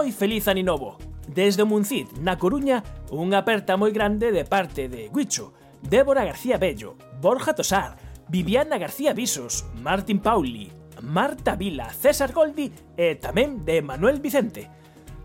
moi 0.00 0.16
feliz 0.16 0.48
Ani 0.48 0.64
Novo. 0.64 0.96
Desde 1.28 1.60
o 1.60 1.68
Muncid, 1.68 2.08
na 2.24 2.40
Coruña, 2.40 2.80
unha 3.12 3.44
aperta 3.44 3.76
moi 3.76 3.92
grande 3.92 4.32
de 4.32 4.48
parte 4.48 4.88
de 4.88 5.12
Guicho, 5.12 5.52
Débora 5.84 6.24
García 6.24 6.56
Bello, 6.56 6.96
Borja 7.20 7.52
Tosar, 7.52 8.00
Viviana 8.32 8.80
García 8.80 9.12
Visos, 9.12 9.68
Martín 9.76 10.24
Pauli, 10.24 10.72
Marta 11.04 11.52
Vila, 11.52 11.92
César 11.92 12.32
Goldi 12.32 12.72
e 12.96 13.20
tamén 13.20 13.60
de 13.60 13.84
Manuel 13.84 14.24
Vicente. 14.24 14.72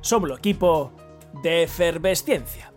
Somos 0.03 0.27
o 0.27 0.35
equipo 0.35 0.91
de 1.39 1.63
efervesciencia. 1.63 2.67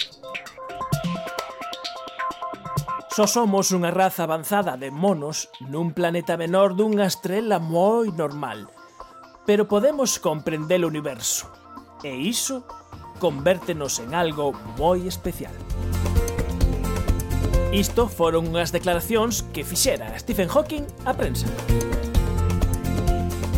Só 3.10 3.26
somos 3.26 3.74
unha 3.74 3.90
raza 3.90 4.22
avanzada 4.22 4.78
de 4.78 4.94
monos 4.94 5.50
nun 5.66 5.90
planeta 5.90 6.38
menor 6.38 6.78
dunha 6.78 7.10
estrela 7.10 7.58
moi 7.58 8.14
normal, 8.14 8.70
pero 9.42 9.66
podemos 9.66 10.22
comprender 10.22 10.86
o 10.86 10.90
universo. 10.94 11.50
E 12.02 12.14
iso 12.14 12.62
convértenos 13.18 13.98
en 13.98 14.14
algo 14.14 14.54
moi 14.78 15.10
especial. 15.10 15.54
Isto 17.74 18.06
foron 18.06 18.48
unhas 18.48 18.70
declaracións 18.70 19.42
que 19.50 19.66
fixera 19.66 20.14
Stephen 20.16 20.48
Hawking 20.48 20.86
á 21.04 21.12
prensa. 21.12 21.50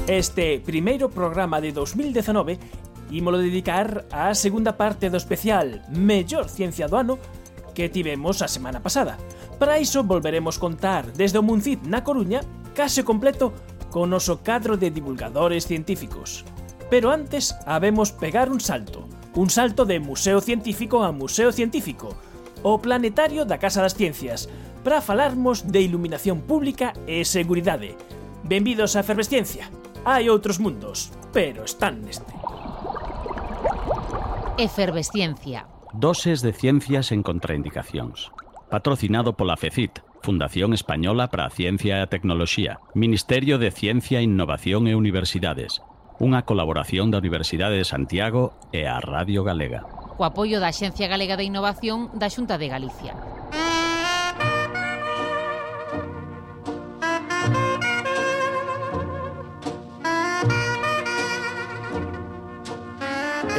Este 0.09 0.59
primeiro 0.59 1.13
programa 1.13 1.61
de 1.61 1.71
2019 1.71 2.59
ímolo 3.13 3.39
dedicar 3.39 4.09
á 4.11 4.33
segunda 4.35 4.75
parte 4.75 5.13
do 5.13 5.21
especial 5.21 5.85
Mellor 5.93 6.49
Ciencia 6.49 6.89
do 6.89 6.97
Ano 6.97 7.15
que 7.77 7.93
tivemos 7.93 8.43
a 8.43 8.49
semana 8.49 8.81
pasada. 8.81 9.21
Para 9.61 9.79
iso 9.79 10.03
volveremos 10.03 10.59
contar 10.59 11.13
desde 11.13 11.39
o 11.39 11.45
Muncid 11.45 11.85
na 11.85 12.03
Coruña 12.03 12.41
case 12.75 13.05
completo 13.05 13.53
con 13.93 14.11
noso 14.11 14.41
cadro 14.41 14.79
de 14.79 14.91
divulgadores 14.91 15.67
científicos, 15.67 16.47
Pero 16.91 17.13
antes 17.13 17.55
habemos 17.67 18.11
pegar 18.11 18.51
un 18.51 18.61
salto. 18.61 19.07
Un 19.35 19.49
salto 19.49 19.87
de 19.87 20.01
museo 20.01 20.41
científico 20.41 21.05
a 21.05 21.13
museo 21.13 21.53
científico. 21.53 22.17
O 22.63 22.83
planetario 22.83 23.47
da 23.47 23.63
Casa 23.63 23.81
das 23.81 23.95
Ciencias. 23.95 24.51
Para 24.83 25.01
falarmos 25.01 25.71
de 25.71 25.81
iluminación 25.81 26.43
pública 26.43 26.93
e 27.07 27.23
seguridade. 27.23 27.95
Benvidos 28.43 28.99
a 28.99 29.07
Efervesciencia. 29.07 29.71
Hai 30.03 30.27
outros 30.27 30.59
mundos, 30.59 31.15
pero 31.31 31.63
están 31.63 32.03
neste. 32.03 32.35
Efervesciencia. 34.59 35.71
Doses 35.95 36.43
de 36.43 36.51
ciencias 36.51 37.15
en 37.15 37.23
contraindicacións. 37.23 38.35
Patrocinado 38.67 39.39
pola 39.39 39.55
FECIT, 39.55 40.03
Fundación 40.23 40.75
Española 40.75 41.31
para 41.31 41.47
a 41.47 41.55
Ciencia 41.55 41.99
e 41.99 42.03
a 42.03 42.11
Tecnoloxía, 42.11 42.83
Ministerio 42.99 43.63
de 43.63 43.71
Ciencia, 43.71 44.23
Innovación 44.23 44.89
e 44.89 44.97
Universidades, 44.97 45.83
unha 46.21 46.45
colaboración 46.45 47.09
da 47.09 47.17
Universidade 47.17 47.81
de 47.81 47.89
Santiago 47.89 48.53
e 48.77 48.85
a 48.85 49.01
Radio 49.01 49.41
Galega. 49.41 49.89
Co 50.21 50.29
apoio 50.29 50.61
da 50.61 50.69
Axencia 50.69 51.09
Galega 51.09 51.41
de 51.41 51.49
Innovación 51.49 52.13
da 52.13 52.29
Xunta 52.29 52.61
de 52.61 52.69
Galicia. 52.69 53.17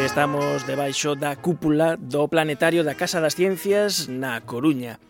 Estamos 0.06 0.62
debaixo 0.70 1.17
da 1.17 1.34
cúpula 1.42 1.98
do 1.98 2.30
Planetario 2.30 2.86
da 2.86 2.94
Casa 2.94 3.17
das 3.17 3.34
Ciencias 3.34 4.06
na 4.06 4.38
Coruña. 4.45 5.02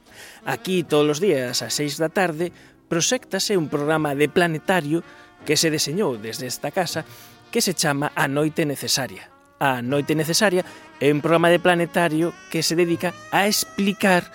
Aquí 0.47 0.87
todos 0.87 1.19
os 1.19 1.19
días 1.19 1.59
ás 1.59 1.75
seis 1.75 1.99
da 1.99 2.07
tarde 2.07 2.55
proxectase 2.87 3.59
un 3.59 3.67
programa 3.67 4.15
de 4.15 4.31
planetario 4.31 5.03
que 5.43 5.59
se 5.59 5.67
deseñou 5.67 6.15
desde 6.15 6.47
esta 6.47 6.71
casa 6.71 7.03
que 7.51 7.61
se 7.61 7.75
chama 7.75 8.11
A 8.15 8.27
Noite 8.31 8.65
Necesaria. 8.65 9.29
A 9.59 9.83
Noite 9.83 10.15
Necesaria 10.15 10.63
é 11.03 11.11
un 11.11 11.19
programa 11.19 11.51
de 11.51 11.59
planetario 11.59 12.33
que 12.49 12.63
se 12.63 12.79
dedica 12.79 13.13
a 13.29 13.45
explicar 13.45 14.25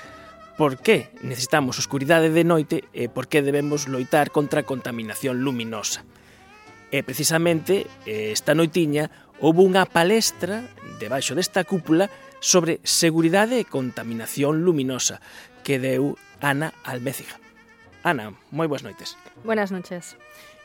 por 0.57 0.79
que 0.79 1.09
necesitamos 1.25 1.81
oscuridade 1.81 2.31
de 2.31 2.45
noite 2.45 2.85
e 2.93 3.09
por 3.09 3.29
que 3.29 3.43
debemos 3.43 3.89
loitar 3.89 4.31
contra 4.31 4.63
a 4.63 4.69
contaminación 4.69 5.41
luminosa. 5.43 6.05
E 6.93 7.03
precisamente 7.03 7.89
eh, 8.05 8.31
esta 8.31 8.55
noitiña 8.55 9.11
houve 9.41 9.65
unha 9.65 9.85
palestra 9.89 10.65
debaixo 11.01 11.37
desta 11.37 11.65
cúpula 11.65 12.09
sobre 12.41 12.81
seguridade 12.85 13.61
e 13.61 13.69
contaminación 13.69 14.65
luminosa 14.65 15.21
que 15.65 15.81
deu 15.81 16.17
Ana 16.41 16.73
Alméciga. 16.85 17.37
Ana, 18.07 18.33
moi 18.55 18.71
boas 18.71 18.87
noites. 18.87 19.19
Buenas 19.43 19.73
noches. 19.73 20.15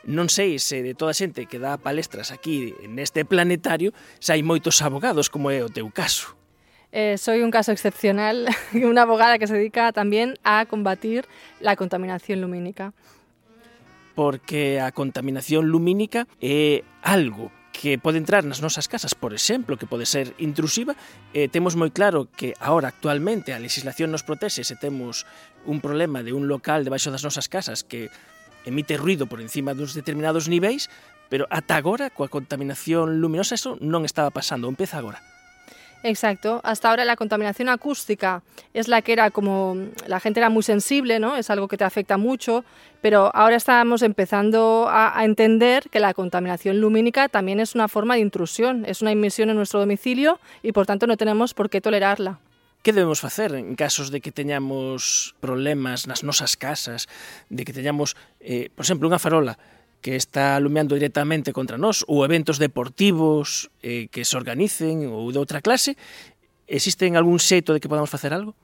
Non 0.02 0.26
sei 0.26 0.58
se 0.58 0.82
de 0.82 0.98
toda 0.98 1.14
a 1.14 1.18
xente 1.18 1.46
que 1.46 1.62
dá 1.62 1.78
palestras 1.78 2.34
aquí 2.34 2.74
neste 2.90 3.22
planetario 3.22 3.94
se 4.18 4.34
hai 4.34 4.42
moitos 4.42 4.82
abogados 4.82 5.30
como 5.30 5.54
é 5.54 5.62
o 5.62 5.70
teu 5.70 5.86
caso. 5.94 6.34
Eh, 6.90 7.16
soy 7.16 7.40
un 7.40 7.54
caso 7.54 7.72
excepcional, 7.72 8.50
unha 8.76 9.02
abogada 9.06 9.38
que 9.38 9.46
se 9.46 9.54
dedica 9.54 9.94
tamén 9.94 10.34
a 10.42 10.66
combatir 10.66 11.24
la 11.62 11.78
contaminación 11.78 12.42
lumínica. 12.42 12.92
Porque 14.12 14.76
a 14.82 14.92
contaminación 14.92 15.70
lumínica 15.70 16.28
é 16.42 16.84
algo 17.00 17.48
que 17.72 17.96
pode 17.96 18.20
entrar 18.20 18.44
nas 18.44 18.60
nosas 18.60 18.86
casas, 18.86 19.16
por 19.16 19.32
exemplo, 19.32 19.80
que 19.80 19.88
pode 19.88 20.04
ser 20.04 20.36
intrusiva, 20.36 20.92
eh, 21.32 21.48
temos 21.48 21.78
moi 21.78 21.88
claro 21.88 22.28
que 22.28 22.52
ahora 22.60 22.92
actualmente 22.92 23.56
a 23.56 23.62
legislación 23.62 24.12
nos 24.12 24.26
protexe 24.26 24.60
se 24.60 24.76
temos 24.76 25.24
un 25.64 25.80
problema 25.80 26.20
de 26.20 26.36
un 26.36 26.44
local 26.44 26.84
debaixo 26.84 27.08
das 27.08 27.24
nosas 27.24 27.48
casas 27.48 27.80
que 27.86 28.12
emite 28.64 28.96
ruido 28.96 29.26
por 29.26 29.40
encima 29.40 29.74
duns 29.74 29.94
determinados 29.94 30.48
niveis, 30.48 30.90
pero 31.28 31.46
ata 31.48 31.80
agora, 31.80 32.12
coa 32.12 32.28
contaminación 32.28 33.20
luminosa, 33.20 33.56
eso 33.56 33.80
non 33.80 34.04
estaba 34.04 34.28
pasando, 34.28 34.68
empeza 34.68 35.00
agora. 35.00 35.24
Exacto. 36.02 36.60
Hasta 36.64 36.90
ahora 36.90 37.04
la 37.04 37.16
contaminación 37.16 37.68
acústica 37.68 38.42
es 38.74 38.88
la 38.88 39.02
que 39.02 39.12
era 39.12 39.30
como 39.30 39.76
la 40.06 40.18
gente 40.20 40.40
era 40.40 40.50
muy 40.50 40.62
sensible, 40.62 41.20
¿no? 41.20 41.36
Es 41.36 41.48
algo 41.48 41.68
que 41.68 41.76
te 41.76 41.84
afecta 41.84 42.16
mucho, 42.16 42.64
pero 43.00 43.30
ahora 43.34 43.56
estamos 43.56 44.02
empezando 44.02 44.88
a, 44.90 45.16
a, 45.18 45.24
entender 45.24 45.88
que 45.90 46.00
la 46.00 46.12
contaminación 46.12 46.80
lumínica 46.80 47.28
también 47.28 47.60
es 47.60 47.74
una 47.74 47.86
forma 47.86 48.14
de 48.14 48.20
intrusión, 48.20 48.84
es 48.84 49.00
una 49.00 49.12
inmisión 49.12 49.50
en 49.50 49.56
nuestro 49.56 49.80
domicilio 49.80 50.40
y 50.62 50.72
por 50.72 50.86
tanto 50.86 51.06
no 51.06 51.16
tenemos 51.16 51.54
por 51.54 51.70
qué 51.70 51.80
tolerarla. 51.80 52.40
que 52.82 52.92
debemos 52.92 53.22
facer 53.22 53.54
en 53.54 53.74
casos 53.74 54.10
de 54.10 54.20
que 54.20 54.34
teñamos 54.34 55.34
problemas 55.38 56.10
nas 56.10 56.26
nosas 56.26 56.58
casas, 56.58 57.06
de 57.48 57.62
que 57.62 57.72
teñamos, 57.72 58.18
eh, 58.42 58.68
por 58.74 58.82
exemplo, 58.82 59.06
unha 59.06 59.22
farola 59.22 59.56
que 60.02 60.18
está 60.18 60.58
alumeando 60.58 60.98
directamente 60.98 61.54
contra 61.54 61.78
nós, 61.78 62.02
ou 62.10 62.26
eventos 62.26 62.58
deportivos 62.58 63.70
eh, 63.86 64.10
que 64.10 64.26
se 64.26 64.34
organicen 64.34 65.06
ou 65.06 65.30
de 65.30 65.38
outra 65.38 65.62
clase, 65.62 65.94
existen 66.66 67.14
algún 67.14 67.38
xeito 67.38 67.70
de 67.70 67.78
que 67.78 67.86
podamos 67.86 68.10
facer 68.10 68.34
algo? 68.34 68.58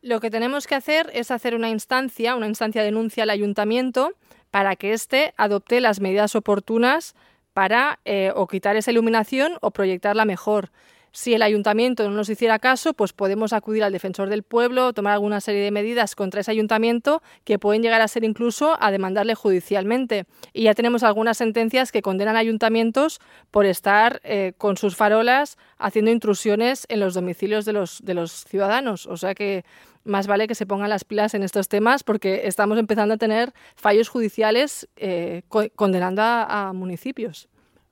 Lo 0.00 0.22
que 0.22 0.30
tenemos 0.30 0.70
que 0.70 0.78
hacer 0.78 1.10
es 1.12 1.34
hacer 1.34 1.58
una 1.58 1.68
instancia, 1.68 2.38
una 2.38 2.46
instancia 2.46 2.82
de 2.82 2.94
denuncia 2.94 3.26
al 3.26 3.30
ayuntamiento 3.30 4.14
para 4.54 4.76
que 4.76 4.94
éste 4.94 5.34
adopte 5.36 5.80
las 5.80 5.98
medidas 5.98 6.38
oportunas 6.38 7.18
para 7.52 7.98
eh, 8.04 8.30
o 8.34 8.46
quitar 8.46 8.76
esa 8.76 8.92
iluminación 8.92 9.58
o 9.60 9.72
proyectarla 9.72 10.24
mejor. 10.24 10.70
Si 11.12 11.34
el 11.34 11.42
ayuntamiento 11.42 12.08
no 12.08 12.14
nos 12.14 12.28
hiciera 12.28 12.58
caso, 12.58 12.94
pues 12.94 13.12
podemos 13.12 13.52
acudir 13.52 13.82
al 13.84 13.92
defensor 13.92 14.28
del 14.28 14.42
pueblo, 14.42 14.92
tomar 14.92 15.14
alguna 15.14 15.40
serie 15.40 15.62
de 15.62 15.70
medidas 15.70 16.14
contra 16.14 16.40
ese 16.40 16.50
ayuntamiento 16.50 17.22
que 17.44 17.58
pueden 17.58 17.82
llegar 17.82 18.00
a 18.00 18.08
ser 18.08 18.24
incluso 18.24 18.76
a 18.80 18.90
demandarle 18.90 19.34
judicialmente. 19.34 20.26
Y 20.52 20.64
ya 20.64 20.74
tenemos 20.74 21.02
algunas 21.02 21.38
sentencias 21.38 21.92
que 21.92 22.02
condenan 22.02 22.36
ayuntamientos 22.36 23.20
por 23.50 23.66
estar 23.66 24.20
eh, 24.24 24.52
con 24.58 24.76
sus 24.76 24.96
farolas 24.96 25.56
haciendo 25.78 26.10
intrusiones 26.10 26.86
en 26.88 27.00
los 27.00 27.14
domicilios 27.14 27.64
de 27.64 27.72
los, 27.72 28.00
de 28.04 28.14
los 28.14 28.44
ciudadanos. 28.44 29.06
O 29.06 29.16
sea 29.16 29.34
que 29.34 29.64
más 30.04 30.26
vale 30.26 30.48
que 30.48 30.54
se 30.54 30.66
pongan 30.66 30.90
las 30.90 31.04
pilas 31.04 31.34
en 31.34 31.42
estos 31.42 31.68
temas 31.68 32.02
porque 32.02 32.42
estamos 32.44 32.78
empezando 32.78 33.14
a 33.14 33.18
tener 33.18 33.52
fallos 33.76 34.08
judiciales 34.08 34.88
eh, 34.96 35.42
condenando 35.74 36.22
a 36.22 36.72
municipios. 36.74 37.48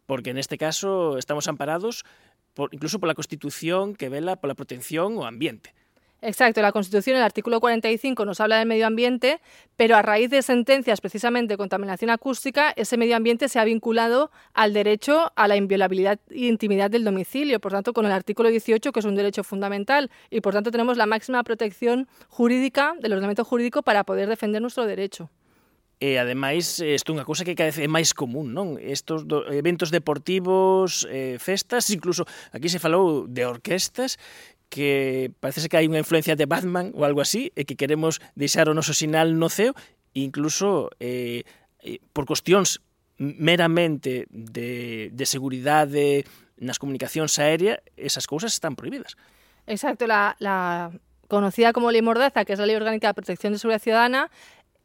Porque 0.07 0.31
en 0.31 0.39
este 0.39 0.57
caso 0.57 1.19
estamos 1.19 1.49
amparados 1.49 2.05
por, 2.57 2.73
incluso 2.73 2.99
pola 2.99 3.15
Constitución 3.15 3.95
que 3.95 4.09
vela 4.09 4.41
pola 4.41 4.57
protección 4.57 5.21
ao 5.21 5.29
ambiente. 5.29 5.77
Exacto, 6.23 6.63
la 6.63 6.73
Constitución, 6.73 7.17
el 7.17 7.23
artículo 7.23 7.61
45, 7.61 8.25
nos 8.25 8.41
habla 8.41 8.59
del 8.59 8.67
medio 8.67 8.87
ambiente, 8.87 9.39
pero 9.77 9.97
a 9.97 10.03
raíz 10.03 10.31
de 10.31 10.41
sentencias 10.41 11.03
precisamente 11.03 11.53
de 11.53 11.59
contaminación 11.59 12.09
acústica, 12.09 12.73
ese 12.75 12.97
medio 12.97 13.17
ambiente 13.17 13.51
se 13.51 13.59
ha 13.59 13.65
vinculado 13.65 14.31
al 14.55 14.73
derecho 14.73 15.31
a 15.37 15.47
la 15.47 15.57
inviolabilidad 15.57 16.19
e 16.31 16.47
intimidad 16.47 16.91
del 16.91 17.05
domicilio, 17.05 17.61
por 17.61 17.73
tanto, 17.73 17.93
con 17.93 18.07
el 18.07 18.13
artículo 18.13 18.49
18, 18.49 18.91
que 18.93 19.01
es 19.01 19.07
un 19.07 19.15
derecho 19.15 19.45
fundamental, 19.45 20.11
y 20.31 20.41
por 20.41 20.55
tanto 20.55 20.71
tenemos 20.71 20.97
la 20.97 21.05
máxima 21.05 21.45
protección 21.45 22.09
jurídica 22.29 22.95
del 22.99 23.13
ordenamiento 23.13 23.45
jurídico 23.45 23.83
para 23.83 24.03
poder 24.03 24.27
defender 24.27 24.63
nuestro 24.63 24.87
derecho. 24.87 25.31
E 25.97 26.21
ademais 26.21 26.77
isto 26.85 27.13
é 27.13 27.17
unha 27.17 27.25
cousa 27.25 27.41
que 27.49 27.57
cada 27.57 27.73
vez 27.73 27.81
é 27.81 27.89
máis 27.89 28.13
común, 28.13 28.53
non? 28.53 28.77
Estos 28.77 29.25
do, 29.25 29.49
eventos 29.49 29.89
deportivos, 29.89 31.09
eh, 31.09 31.41
festas, 31.41 31.89
incluso 31.89 32.29
aquí 32.53 32.69
se 32.69 32.77
falou 32.77 33.25
de 33.25 33.49
orquestas 33.49 34.21
que 34.69 35.33
parece 35.41 35.73
que 35.73 35.79
hai 35.81 35.89
unha 35.89 36.05
influencia 36.05 36.37
de 36.37 36.45
Batman 36.45 36.93
ou 36.93 37.09
algo 37.09 37.25
así, 37.25 37.49
e 37.57 37.65
que 37.65 37.81
queremos 37.81 38.21
deixar 38.37 38.69
o 38.69 38.77
noso 38.77 38.93
sinal 38.93 39.41
no 39.41 39.49
ceo, 39.49 39.73
incluso 40.13 40.93
eh, 41.01 41.49
por 42.13 42.29
cuestións 42.29 42.85
meramente 43.17 44.29
de, 44.29 45.09
de 45.17 45.25
seguridade 45.25 46.29
nas 46.61 46.77
comunicacións 46.77 47.41
aérea, 47.41 47.81
esas 47.97 48.29
cousas 48.29 48.53
están 48.53 48.77
prohibidas. 48.77 49.17
Exacto, 49.65 50.05
la, 50.05 50.37
la 50.41 50.93
conocida 51.29 51.73
como 51.73 51.91
Ley 51.91 52.03
Mordaza, 52.03 52.45
que 52.45 52.53
es 52.53 52.59
la 52.59 52.67
Ley 52.67 52.77
Orgánica 52.77 53.09
de 53.09 53.15
Protección 53.15 53.53
de 53.53 53.59
Seguridad 53.59 53.83
Ciudadana, 53.83 54.31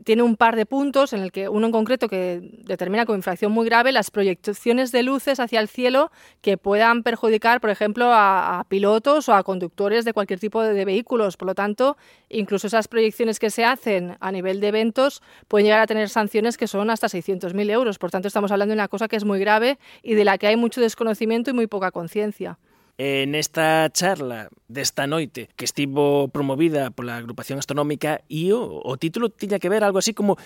tiene 0.03 0.23
un 0.23 0.35
par 0.35 0.55
de 0.55 0.65
puntos 0.65 1.13
en 1.13 1.21
el 1.21 1.31
que 1.31 1.49
uno 1.49 1.67
en 1.67 1.71
concreto 1.71 2.07
que 2.07 2.41
determina 2.65 3.05
como 3.05 3.17
infracción 3.17 3.51
muy 3.51 3.65
grave 3.65 3.91
las 3.91 4.11
proyecciones 4.11 4.91
de 4.91 5.03
luces 5.03 5.39
hacia 5.39 5.59
el 5.59 5.67
cielo 5.67 6.11
que 6.41 6.57
puedan 6.57 7.03
perjudicar, 7.03 7.61
por 7.61 7.69
ejemplo, 7.69 8.05
a, 8.05 8.59
a 8.59 8.63
pilotos 8.65 9.29
o 9.29 9.33
a 9.33 9.43
conductores 9.43 10.05
de 10.05 10.13
cualquier 10.13 10.39
tipo 10.39 10.61
de, 10.61 10.85
vehículos. 10.85 11.37
Por 11.37 11.47
lo 11.47 11.55
tanto, 11.55 11.97
incluso 12.29 12.67
esas 12.67 12.87
proyecciones 12.87 13.39
que 13.39 13.49
se 13.49 13.63
hacen 13.63 14.17
a 14.19 14.31
nivel 14.31 14.59
de 14.59 14.67
eventos 14.67 15.21
pueden 15.47 15.65
llegar 15.65 15.81
a 15.81 15.87
tener 15.87 16.09
sanciones 16.09 16.57
que 16.57 16.67
son 16.67 16.89
hasta 16.89 17.07
600.000 17.07 17.69
euros. 17.69 17.99
Por 17.99 18.11
tanto, 18.11 18.27
estamos 18.27 18.51
hablando 18.51 18.71
de 18.71 18.77
una 18.77 18.87
cosa 18.87 19.07
que 19.07 19.15
es 19.15 19.25
muy 19.25 19.39
grave 19.39 19.77
y 20.01 20.15
de 20.15 20.25
la 20.25 20.37
que 20.37 20.47
hay 20.47 20.55
mucho 20.55 20.81
desconocimiento 20.81 21.51
y 21.51 21.53
muy 21.53 21.67
poca 21.67 21.91
conciencia. 21.91 22.57
E 22.97 23.25
nesta 23.25 23.89
charla 23.89 24.51
desta 24.67 25.07
noite 25.07 25.49
que 25.55 25.65
estivo 25.65 26.27
promovida 26.29 26.91
pola 26.91 27.17
agrupación 27.17 27.57
astronómica 27.57 28.21
IO, 28.27 28.61
o 28.61 28.93
título 28.99 29.29
tiña 29.31 29.59
que 29.59 29.71
ver 29.71 29.83
algo 29.83 29.99
así 29.99 30.13
como 30.13 30.37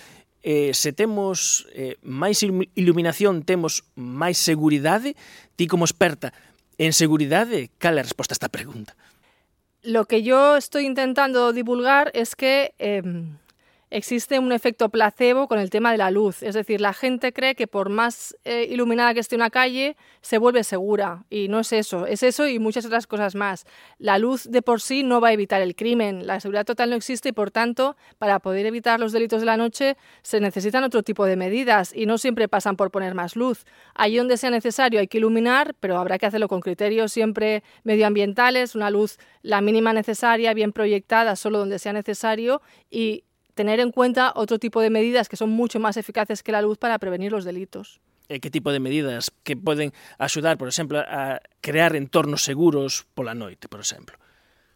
eh, 0.46 0.74
se 0.78 0.94
temos 0.94 1.66
eh, 1.74 1.98
máis 2.06 2.46
iluminación, 2.78 3.42
temos 3.42 3.82
máis 3.98 4.38
seguridade, 4.38 5.18
ti 5.58 5.66
como 5.66 5.90
experta 5.90 6.32
en 6.78 6.94
seguridade, 6.94 7.72
cal 7.82 7.98
é 7.98 8.02
a 8.04 8.08
resposta 8.08 8.34
a 8.34 8.38
esta 8.38 8.54
pregunta? 8.54 8.94
Lo 9.82 10.06
que 10.06 10.22
yo 10.24 10.58
estoy 10.58 10.86
intentando 10.86 11.54
divulgar 11.54 12.12
es 12.14 12.36
que 12.36 12.74
eh, 12.80 13.02
existe 13.96 14.40
un 14.40 14.52
efecto 14.52 14.90
placebo 14.90 15.48
con 15.48 15.58
el 15.58 15.70
tema 15.70 15.92
de 15.92 15.98
la 15.98 16.12
luz. 16.12 16.44
Es 16.44 16.54
decir, 16.54 16.82
la 16.82 16.94
gente 16.94 17.32
cree 17.32 17.56
que 17.56 17.66
por 17.66 17.90
más 17.90 18.36
eh, 18.44 18.68
iluminada 18.70 19.14
que 19.14 19.22
esté 19.22 19.36
una 19.38 19.50
calle, 19.50 19.96
se 20.22 20.38
vuelve 20.38 20.66
segura. 20.66 21.24
Y 21.30 21.48
no 21.48 21.62
es 21.62 21.72
eso. 21.72 22.06
Es 22.06 22.22
eso 22.22 22.46
y 22.48 22.60
muchas 22.60 22.86
otras 22.86 23.08
cosas 23.08 23.36
más. 23.36 23.66
La 23.98 24.20
luz 24.20 24.52
de 24.52 24.62
por 24.62 24.82
sí 24.82 25.04
no 25.04 25.22
va 25.22 25.30
a 25.30 25.34
evitar 25.34 25.62
el 25.62 25.76
crimen. 25.76 26.28
La 26.28 26.42
seguridad 26.42 26.66
total 26.66 26.90
no 26.90 26.98
existe 26.98 27.30
y, 27.30 27.32
por 27.32 27.52
tanto, 27.52 27.96
para 28.18 28.40
poder 28.40 28.66
evitar 28.66 29.00
los 29.00 29.14
delitos 29.14 29.40
de 29.40 29.46
la 29.46 29.56
noche, 29.56 29.96
se 30.24 30.42
necesitan 30.42 30.84
otro 30.84 31.02
tipo 31.02 31.26
de 31.26 31.38
medidas 31.38 31.96
y 31.96 32.06
no 32.06 32.18
siempre 32.18 32.50
pasan 32.50 32.76
por 32.76 32.92
poner 32.92 33.16
más 33.16 33.38
luz. 33.38 33.66
Allí 33.94 34.18
donde 34.18 34.36
sea 34.36 34.50
necesario 34.50 35.00
hay 35.00 35.08
que 35.08 35.20
iluminar, 35.20 35.74
pero 35.80 35.98
habrá 35.98 36.18
que 36.18 36.26
hacerlo 36.26 36.50
con 36.50 36.60
criterios 36.60 37.14
siempre 37.14 37.64
medioambientales, 37.84 38.76
una 38.76 38.90
luz 38.90 39.18
la 39.42 39.62
mínima 39.62 39.94
necesaria, 39.94 40.54
bien 40.54 40.74
proyectada, 40.74 41.36
solo 41.36 41.60
donde 41.60 41.78
sea 41.78 41.94
necesario 41.94 42.62
y 42.90 43.24
tener 43.56 43.80
en 43.80 43.92
cuenta 43.92 44.34
otro 44.36 44.60
tipo 44.60 44.82
de 44.82 44.92
medidas 44.92 45.28
que 45.28 45.38
son 45.38 45.50
mucho 45.50 45.80
más 45.80 45.98
eficaces 45.98 46.44
que 46.44 46.52
la 46.52 46.62
luz 46.62 46.78
para 46.78 47.00
prevenir 47.00 47.32
los 47.32 47.44
delitos. 47.44 48.00
E 48.28 48.42
que 48.42 48.50
tipo 48.50 48.74
de 48.74 48.82
medidas 48.82 49.30
que 49.46 49.54
poden 49.54 49.94
axudar, 50.18 50.58
por 50.58 50.68
exemplo, 50.68 51.02
a 51.02 51.42
crear 51.62 51.96
entornos 51.96 52.42
seguros 52.42 53.06
pola 53.14 53.38
noite, 53.38 53.70
por 53.70 53.80
exemplo? 53.80 54.18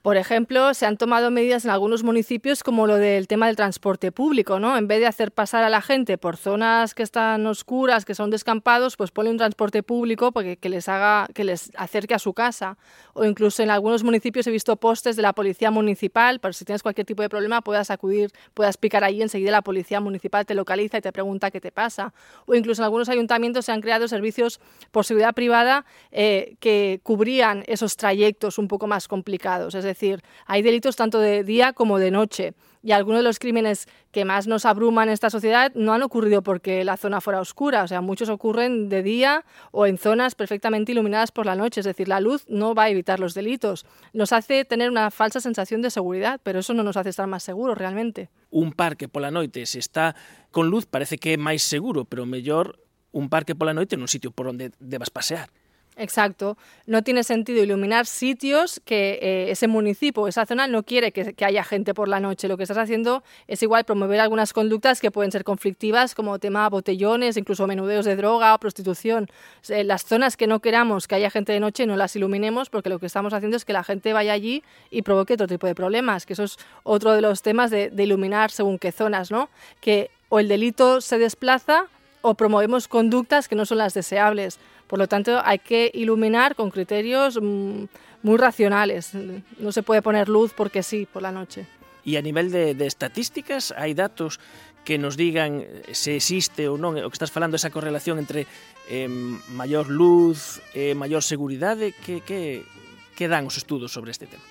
Por 0.01 0.15
ejemplo, 0.15 0.73
se 0.73 0.85
han 0.85 0.95
tomado 0.95 1.29
medidas 1.29 1.65
en 1.65 1.71
algunos 1.71 2.03
municipios 2.03 2.63
como 2.63 2.87
lo 2.87 2.95
del 2.95 3.27
tema 3.27 3.47
del 3.47 3.57
transporte 3.57 4.13
público, 4.13 4.57
¿no? 4.57 4.77
En 4.77 4.87
vez 4.87 5.01
de 5.01 5.07
hacer 5.07 5.33
pasar 5.33 5.65
a 5.65 5.69
la 5.69 5.81
gente 5.81 6.17
por 6.17 6.37
zonas 6.37 6.95
que 6.95 7.03
están 7.03 7.45
oscuras, 7.45 8.05
que 8.05 8.15
son 8.15 8.29
descampados, 8.29 8.95
pues 8.95 9.11
pone 9.11 9.29
un 9.29 9.35
transporte 9.35 9.83
público 9.83 10.31
porque, 10.31 10.55
que 10.55 10.69
les 10.69 10.87
haga, 10.87 11.27
que 11.33 11.43
les 11.43 11.69
acerque 11.75 12.13
a 12.13 12.19
su 12.19 12.33
casa. 12.33 12.77
O 13.13 13.25
incluso 13.25 13.61
en 13.61 13.71
algunos 13.71 14.05
municipios 14.05 14.47
he 14.47 14.51
visto 14.51 14.77
postes 14.77 15.17
de 15.17 15.21
la 15.21 15.33
policía 15.33 15.69
municipal, 15.69 16.39
para 16.39 16.53
si 16.53 16.63
tienes 16.63 16.81
cualquier 16.81 17.05
tipo 17.05 17.21
de 17.21 17.27
problema 17.27 17.61
puedas 17.61 17.91
acudir, 17.91 18.31
puedas 18.53 18.77
picar 18.77 19.03
ahí, 19.03 19.21
enseguida 19.21 19.51
la 19.51 19.63
policía 19.63 19.99
municipal 19.99 20.45
te 20.45 20.55
localiza 20.55 20.97
y 20.97 21.01
te 21.01 21.11
pregunta 21.11 21.51
qué 21.51 21.59
te 21.59 21.73
pasa. 21.73 22.13
O 22.45 22.55
incluso 22.55 22.81
en 22.81 22.85
algunos 22.85 23.09
ayuntamientos 23.09 23.65
se 23.65 23.73
han 23.73 23.81
creado 23.81 24.07
servicios 24.07 24.61
por 24.91 25.03
seguridad 25.03 25.33
privada 25.33 25.85
eh, 26.11 26.55
que 26.61 27.01
cubrían 27.03 27.65
esos 27.67 27.97
trayectos 27.97 28.57
un 28.57 28.69
poco 28.69 28.87
más 28.87 29.09
complicados. 29.09 29.75
Es 29.75 29.83
decir, 29.83 29.98
hay 30.45 30.61
delitos 30.61 30.95
tanto 30.95 31.19
de 31.19 31.43
día 31.43 31.73
como 31.73 31.99
de 31.99 32.11
noche. 32.11 32.53
Y 32.81 32.93
algunos 32.93 33.19
de 33.19 33.23
los 33.23 33.39
crímenes 33.39 33.87
que 34.11 34.23
más 34.23 34.47
nos 34.47 34.65
abruman 34.65 35.09
en 35.09 35.13
esta 35.13 35.29
sociedad 35.29 35.73
no 35.75 35.93
han 35.93 36.01
ocurrido 36.01 36.41
porque 36.41 36.85
la 36.85 36.95
zona 36.95 37.19
fuera 37.19 37.41
oscura, 37.41 37.83
o 37.83 37.87
sea, 37.87 37.99
muchos 37.99 38.29
ocurren 38.29 38.87
de 38.87 39.03
día 39.03 39.43
o 39.71 39.85
en 39.85 39.97
zonas 39.97 40.33
perfectamente 40.33 40.93
iluminadas 40.93 41.31
por 41.31 41.45
la 41.45 41.55
noche, 41.55 41.81
es 41.81 41.85
decir, 41.85 42.07
la 42.07 42.21
luz 42.21 42.45
no 42.47 42.73
va 42.73 42.83
a 42.83 42.89
evitar 42.89 43.19
los 43.19 43.33
delitos. 43.33 43.85
Nos 44.13 44.31
hace 44.31 44.63
tener 44.63 44.89
una 44.89 45.11
falsa 45.11 45.41
sensación 45.41 45.81
de 45.81 45.91
seguridad, 45.91 46.39
pero 46.41 46.59
eso 46.59 46.73
no 46.73 46.83
nos 46.83 46.95
hace 46.95 47.09
estar 47.09 47.27
más 47.27 47.43
seguros 47.43 47.77
realmente. 47.77 48.29
Un 48.49 48.71
parque 48.71 49.09
pola 49.09 49.29
noite, 49.29 49.65
se 49.65 49.79
está 49.79 50.15
con 50.51 50.69
luz, 50.69 50.85
parece 50.85 51.17
que 51.17 51.35
é 51.35 51.37
máis 51.37 51.61
seguro, 51.67 52.07
pero 52.07 52.23
mellor 52.23 52.79
un 53.11 53.27
parque 53.27 53.59
pola 53.59 53.75
noite 53.75 53.99
nun 53.99 54.07
sitio 54.07 54.31
por 54.31 54.47
onde 54.47 54.71
debas 54.79 55.11
pasear. 55.11 55.51
Exacto. 55.99 56.57
No 56.85 57.03
tiene 57.03 57.23
sentido 57.25 57.61
iluminar 57.61 58.05
sitios 58.05 58.81
que 58.85 59.19
eh, 59.21 59.51
ese 59.51 59.67
municipio, 59.67 60.29
esa 60.29 60.45
zona, 60.45 60.65
no 60.65 60.83
quiere 60.83 61.11
que, 61.11 61.35
haya 61.43 61.63
gente 61.65 61.93
por 61.93 62.07
la 62.07 62.21
noche. 62.21 62.47
Lo 62.47 62.55
que 62.55 62.63
estás 62.63 62.77
haciendo 62.77 63.21
es 63.47 63.61
igual 63.63 63.83
promover 63.83 64.21
algunas 64.21 64.53
conductas 64.53 65.01
que 65.01 65.11
pueden 65.11 65.31
ser 65.33 65.43
conflictivas, 65.43 66.15
como 66.15 66.39
tema 66.39 66.69
botellones, 66.69 67.35
incluso 67.35 67.67
menudeos 67.67 68.05
de 68.05 68.15
droga 68.15 68.55
o 68.55 68.59
prostitución. 68.59 69.27
Eh, 69.67 69.83
las 69.83 70.05
zonas 70.05 70.37
que 70.37 70.47
no 70.47 70.61
queramos 70.61 71.05
que 71.05 71.15
haya 71.15 71.29
gente 71.29 71.51
de 71.51 71.59
noche 71.59 71.85
no 71.85 71.97
las 71.97 72.15
iluminemos 72.15 72.69
porque 72.69 72.87
lo 72.87 72.97
que 72.99 73.07
estamos 73.07 73.33
haciendo 73.33 73.57
es 73.57 73.65
que 73.65 73.73
la 73.73 73.83
gente 73.83 74.13
vaya 74.13 74.31
allí 74.31 74.63
y 74.89 75.01
provoque 75.01 75.33
otro 75.33 75.47
tipo 75.47 75.67
de 75.67 75.75
problemas, 75.75 76.25
que 76.25 76.31
eso 76.31 76.43
es 76.43 76.57
otro 76.83 77.11
de 77.11 77.21
los 77.21 77.41
temas 77.41 77.71
de, 77.71 77.89
de 77.89 78.03
iluminar 78.03 78.51
según 78.51 78.79
qué 78.79 78.93
zonas, 78.93 79.31
¿no? 79.31 79.49
Que 79.81 80.11
o 80.29 80.39
el 80.39 80.47
delito 80.47 81.01
se 81.01 81.17
desplaza 81.17 81.87
o 82.21 82.35
promovemos 82.35 82.87
conductas 82.87 83.47
que 83.49 83.55
no 83.55 83.65
son 83.65 83.79
las 83.79 83.93
deseables. 83.93 84.59
Por 84.89 84.97
lo 84.97 85.07
tanto, 85.07 85.39
hay 85.45 85.59
que 85.59 85.91
iluminar 85.93 86.55
con 86.57 86.73
criterios 86.73 87.37
mmm, 87.39 87.85
muy 88.23 88.37
racionales. 88.37 89.13
No 89.59 89.71
se 89.71 89.83
puede 89.83 90.01
poner 90.01 90.27
luz 90.27 90.51
porque 90.57 90.81
sí 90.81 91.05
por 91.05 91.21
la 91.21 91.31
noche. 91.31 91.69
E 92.01 92.17
a 92.17 92.25
nivel 92.25 92.49
de, 92.49 92.73
de 92.73 92.89
estatísticas, 92.89 93.69
hai 93.77 93.93
datos 93.93 94.41
que 94.81 94.97
nos 94.97 95.13
digan 95.13 95.61
se 95.93 96.17
existe 96.17 96.65
ou 96.65 96.79
non, 96.81 96.97
o 96.97 97.05
que 97.05 97.17
estás 97.19 97.29
falando, 97.29 97.53
esa 97.53 97.69
correlación 97.69 98.17
entre 98.17 98.49
eh, 98.89 99.05
maior 99.53 99.93
luz 99.93 100.57
eh, 100.73 100.97
maior 100.97 101.21
seguridade, 101.21 101.93
que, 101.93 102.25
que, 102.25 102.65
que 103.13 103.29
dan 103.29 103.45
os 103.45 103.61
estudos 103.61 103.93
sobre 103.93 104.09
este 104.09 104.25
tema? 104.25 104.41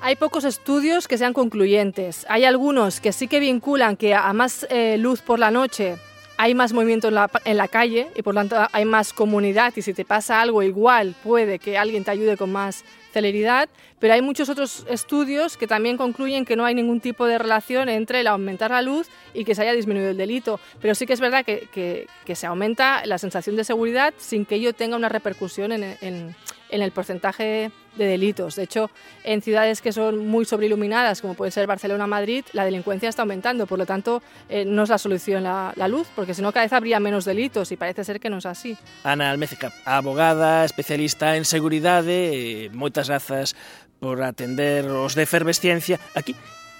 Hay 0.00 0.16
pocos 0.16 0.48
estudios 0.48 1.04
que 1.04 1.20
sean 1.20 1.36
concluyentes. 1.36 2.24
Hay 2.32 2.48
algunos 2.48 3.04
que 3.04 3.12
sí 3.12 3.28
que 3.28 3.36
vinculan 3.36 4.00
que 4.00 4.16
a 4.16 4.32
más 4.32 4.64
eh, 4.70 4.96
luz 4.96 5.20
por 5.20 5.36
la 5.36 5.50
noche 5.50 6.00
hay 6.36 6.54
más 6.54 6.72
movimiento 6.72 7.08
en 7.08 7.14
la, 7.14 7.30
en 7.44 7.56
la 7.56 7.68
calle 7.68 8.08
y 8.14 8.22
por 8.22 8.34
lo 8.34 8.40
tanto 8.40 8.56
hay 8.72 8.84
más 8.84 9.12
comunidad 9.12 9.72
y 9.76 9.82
si 9.82 9.94
te 9.94 10.04
pasa 10.04 10.40
algo 10.40 10.62
igual 10.62 11.14
puede 11.22 11.58
que 11.58 11.78
alguien 11.78 12.04
te 12.04 12.10
ayude 12.10 12.36
con 12.36 12.52
más 12.52 12.84
celeridad, 13.14 13.68
pero 14.00 14.12
hay 14.12 14.22
muchos 14.22 14.48
otros 14.48 14.84
estudios 14.90 15.56
que 15.56 15.68
también 15.68 15.96
concluyen 15.96 16.44
que 16.44 16.56
no 16.56 16.64
hay 16.64 16.74
ningún 16.74 17.00
tipo 17.00 17.26
de 17.26 17.38
relación 17.38 17.88
entre 17.88 18.20
el 18.20 18.26
aumentar 18.26 18.72
la 18.72 18.82
luz 18.82 19.08
y 19.32 19.44
que 19.44 19.54
se 19.54 19.62
haya 19.62 19.72
disminuido 19.72 20.10
el 20.10 20.16
delito. 20.16 20.58
Pero 20.82 20.96
sí 20.96 21.06
que 21.06 21.12
es 21.12 21.20
verdad 21.20 21.44
que, 21.44 21.68
que, 21.72 22.08
que 22.26 22.34
se 22.34 22.46
aumenta 22.46 23.06
la 23.06 23.18
sensación 23.18 23.54
de 23.54 23.62
seguridad 23.62 24.12
sin 24.18 24.44
que 24.44 24.56
ello 24.56 24.72
tenga 24.74 24.96
una 24.96 25.08
repercusión 25.08 25.70
en, 25.70 25.96
en, 26.00 26.34
en 26.74 26.82
el 26.82 26.90
porcentaje 26.90 27.70
de 27.96 28.04
delitos. 28.04 28.56
De 28.56 28.64
hecho, 28.64 28.90
en 29.22 29.42
ciudades 29.42 29.80
que 29.80 29.92
son 29.92 30.26
muy 30.26 30.44
sobreiluminadas, 30.44 31.20
como 31.20 31.34
puede 31.34 31.52
ser 31.52 31.68
Barcelona 31.68 32.04
o 32.04 32.08
Madrid, 32.08 32.44
la 32.52 32.64
delincuencia 32.64 33.08
está 33.08 33.22
aumentando. 33.22 33.66
Por 33.66 33.78
lo 33.78 33.86
tanto, 33.86 34.22
eh, 34.48 34.64
no 34.64 34.82
es 34.82 34.88
la 34.88 34.98
solución 34.98 35.44
la, 35.44 35.72
la 35.76 35.86
luz, 35.86 36.08
porque 36.16 36.34
si 36.34 36.42
no, 36.42 36.52
cada 36.52 36.66
vez 36.66 36.72
habría 36.72 36.98
menos 36.98 37.24
delitos 37.24 37.70
y 37.70 37.76
parece 37.76 38.02
ser 38.02 38.18
que 38.18 38.28
no 38.28 38.38
es 38.38 38.46
así. 38.46 38.76
Ana 39.04 39.30
Almécica, 39.30 39.72
abogada, 39.84 40.64
especialista 40.64 41.36
en 41.36 41.44
seguridade, 41.44 42.64
eh, 42.64 42.70
moitas 42.72 43.08
grazas 43.08 43.54
por 44.00 44.22
atender 44.22 44.90
os 44.90 45.14
de 45.14 45.22
efervesciencia 45.22 46.00
aquí 46.18 46.34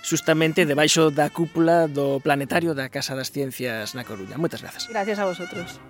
justamente 0.05 0.67
debaixo 0.67 1.09
da 1.15 1.31
cúpula 1.31 1.87
do 1.89 2.19
planetario 2.19 2.75
da 2.75 2.91
Casa 2.91 3.15
das 3.15 3.31
Ciencias 3.31 3.95
na 3.95 4.03
Coruña. 4.05 4.37
Moitas 4.37 4.61
grazas. 4.61 4.91
Gracias 4.91 5.19
a 5.23 5.25
vosotros. 5.25 5.81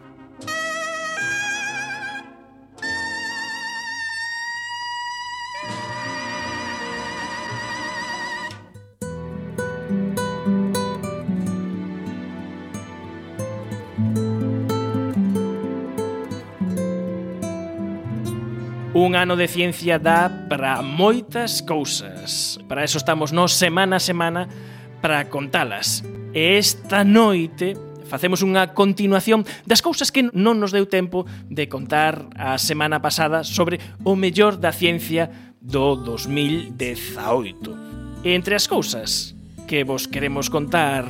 un 19.14 19.20
ano 19.20 19.36
de 19.36 19.46
ciencia 19.46 20.02
dá 20.02 20.26
para 20.50 20.82
moitas 20.82 21.62
cousas. 21.62 22.58
Para 22.66 22.82
eso 22.82 22.98
estamos 22.98 23.30
nos 23.30 23.54
semana 23.54 23.96
a 23.96 24.02
semana 24.02 24.50
para 24.98 25.30
contalas. 25.30 26.02
E 26.34 26.58
esta 26.58 27.06
noite 27.06 27.78
facemos 28.10 28.42
unha 28.42 28.74
continuación 28.74 29.46
das 29.70 29.86
cousas 29.86 30.10
que 30.10 30.26
non 30.34 30.58
nos 30.58 30.74
deu 30.74 30.90
tempo 30.90 31.30
de 31.46 31.70
contar 31.70 32.26
a 32.34 32.58
semana 32.58 32.98
pasada 32.98 33.46
sobre 33.46 33.78
o 34.02 34.18
mellor 34.18 34.58
da 34.58 34.74
ciencia 34.74 35.30
do 35.62 35.94
2018. 35.94 38.26
Entre 38.26 38.58
as 38.58 38.66
cousas 38.66 39.38
que 39.70 39.86
vos 39.86 40.10
queremos 40.10 40.50
contar 40.50 41.06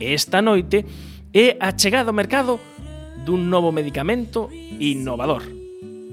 esta 0.00 0.40
noite 0.40 0.88
é 1.36 1.60
a 1.60 1.76
chegada 1.76 2.08
ao 2.08 2.16
mercado 2.16 2.56
dun 3.28 3.52
novo 3.52 3.76
medicamento 3.76 4.48
innovador 4.80 5.55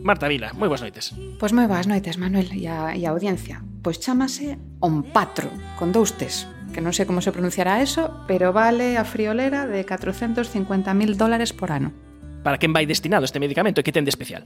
Marta 0.03 0.27
Vila, 0.27 0.51
moi 0.51 0.67
boas 0.67 0.83
noites. 0.83 1.15
Pois 1.39 1.55
moi 1.55 1.63
boas 1.63 1.87
noites, 1.87 2.19
Manuel, 2.19 2.51
e 2.51 2.67
a, 2.67 2.91
e 2.91 3.07
a 3.07 3.15
audiencia. 3.15 3.63
Pois 3.79 4.03
chamase 4.03 4.59
Onpatro, 4.83 5.47
con 5.79 5.95
dous 5.95 6.19
tes, 6.19 6.43
que 6.75 6.83
non 6.83 6.91
sei 6.91 7.07
como 7.07 7.23
se 7.23 7.31
pronunciará 7.31 7.79
eso, 7.79 8.11
pero 8.27 8.51
vale 8.51 8.99
a 8.99 9.07
friolera 9.07 9.63
de 9.63 9.87
450.000 9.87 11.15
dólares 11.15 11.55
por 11.55 11.71
ano 11.71 11.95
para 12.43 12.59
quen 12.59 12.75
vai 12.75 12.85
destinado 12.85 13.23
este 13.23 13.39
medicamento 13.39 13.79
e 13.79 13.83
que 13.87 13.95
ten 13.95 14.05
de 14.05 14.11
especial? 14.13 14.43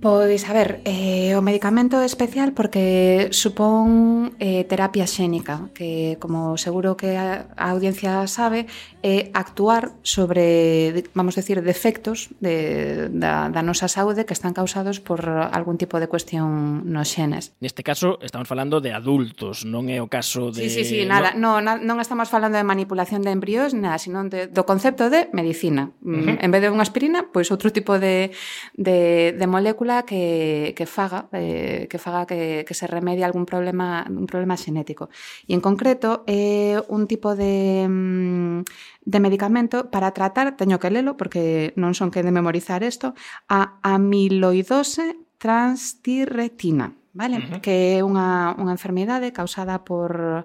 Pois, 0.00 0.48
a 0.48 0.52
ver, 0.52 0.80
eh, 0.84 1.34
o 1.34 1.42
medicamento 1.42 1.98
é 1.98 2.06
especial 2.06 2.54
porque 2.54 3.34
supón 3.34 4.30
eh, 4.38 4.62
terapia 4.62 5.10
xénica, 5.10 5.74
que 5.74 6.14
como 6.22 6.54
seguro 6.54 6.94
que 6.94 7.18
a, 7.18 7.50
a 7.58 7.74
audiencia 7.74 8.22
sabe, 8.30 8.70
é 9.02 9.34
actuar 9.34 9.98
sobre, 10.06 11.02
vamos 11.18 11.34
decir, 11.34 11.66
defectos 11.66 12.30
de, 12.38 13.10
da, 13.10 13.50
da 13.50 13.62
nosa 13.66 13.90
saúde 13.90 14.22
que 14.22 14.38
están 14.38 14.54
causados 14.54 15.02
por 15.02 15.26
algún 15.26 15.82
tipo 15.82 15.98
de 15.98 16.06
cuestión 16.06 16.86
nos 16.86 17.10
xenes. 17.10 17.58
Neste 17.58 17.82
caso, 17.82 18.22
estamos 18.22 18.46
falando 18.46 18.78
de 18.78 18.94
adultos, 18.94 19.66
non 19.66 19.90
é 19.90 19.98
o 19.98 20.06
caso 20.06 20.54
de... 20.54 20.66
Sí, 20.66 20.82
sí, 20.82 20.82
sí, 20.86 20.98
nada, 21.10 21.34
no, 21.34 21.58
na, 21.58 21.74
non 21.74 21.98
estamos 21.98 22.30
falando 22.30 22.54
de 22.54 22.66
manipulación 22.66 23.26
de 23.26 23.34
embriós, 23.34 23.74
nada, 23.74 23.98
sino 23.98 24.22
de, 24.30 24.46
do 24.46 24.62
concepto 24.62 25.10
de 25.10 25.26
medicina. 25.34 25.90
Uh 26.02 26.38
-huh. 26.38 26.38
En 26.38 26.50
vez 26.50 26.62
de 26.62 26.70
unha 26.70 26.82
aspirina, 26.82 27.30
pois 27.30 27.37
pois 27.38 27.54
outro 27.54 27.70
tipo 27.70 28.02
de, 28.02 28.34
de, 28.74 29.30
de 29.30 29.46
molécula 29.46 30.02
que, 30.02 30.74
que 30.74 30.90
faga, 30.90 31.30
eh, 31.30 31.86
que, 31.86 31.98
faga 32.02 32.26
que, 32.26 32.66
que 32.66 32.74
se 32.74 32.90
remedie 32.90 33.22
algún 33.22 33.46
problema, 33.46 34.02
un 34.10 34.26
problema 34.26 34.58
xenético. 34.58 35.06
E 35.46 35.54
en 35.54 35.62
concreto 35.62 36.26
é 36.26 36.74
eh, 36.74 36.76
un 36.90 37.06
tipo 37.06 37.38
de, 37.38 37.86
mm, 37.86 38.66
de 39.06 39.18
medicamento 39.22 39.86
para 39.94 40.10
tratar, 40.10 40.58
teño 40.58 40.82
que 40.82 40.90
lelo 40.90 41.14
porque 41.14 41.70
non 41.78 41.94
son 41.94 42.10
que 42.10 42.26
de 42.26 42.34
memorizar 42.34 42.82
isto, 42.82 43.14
a 43.46 43.78
amiloidose 43.86 45.14
transtirretina. 45.38 46.98
Vale? 47.14 47.38
Uh 47.38 47.42
-huh. 47.54 47.60
Que 47.62 47.98
é 47.98 48.02
unha, 48.02 48.58
unha 48.58 48.74
enfermidade 48.74 49.30
causada 49.30 49.86
por, 49.86 50.42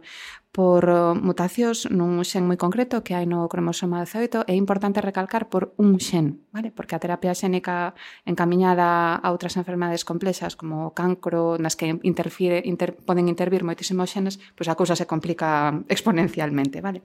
por 0.54 0.86
eh, 0.86 1.18
mutacións 1.18 1.90
nun 1.90 2.22
xen 2.22 2.46
moi 2.46 2.62
concreto 2.62 3.02
que 3.02 3.18
hai 3.18 3.26
no 3.26 3.50
cromosoma 3.50 4.06
18 4.06 4.46
é 4.46 4.54
importante 4.54 5.02
recalcar 5.02 5.50
por 5.50 5.74
un 5.82 5.98
xen, 5.98 6.46
vale? 6.54 6.70
Porque 6.70 6.94
a 6.94 7.02
terapia 7.02 7.34
xénica 7.34 7.98
encamiñada 8.22 9.18
a 9.18 9.28
outras 9.34 9.58
enfermedades 9.58 10.06
complexas 10.06 10.54
como 10.54 10.94
o 10.94 10.94
cancro, 10.94 11.58
nas 11.58 11.74
que 11.74 11.98
interfire, 12.06 12.62
inter, 12.70 12.94
poden 12.94 13.34
intervir 13.34 13.66
moitísimos 13.66 14.14
xenes, 14.14 14.38
pois 14.54 14.70
a 14.70 14.78
cousa 14.78 14.94
se 14.94 15.10
complica 15.10 15.74
exponencialmente, 15.90 16.86
vale? 16.86 17.02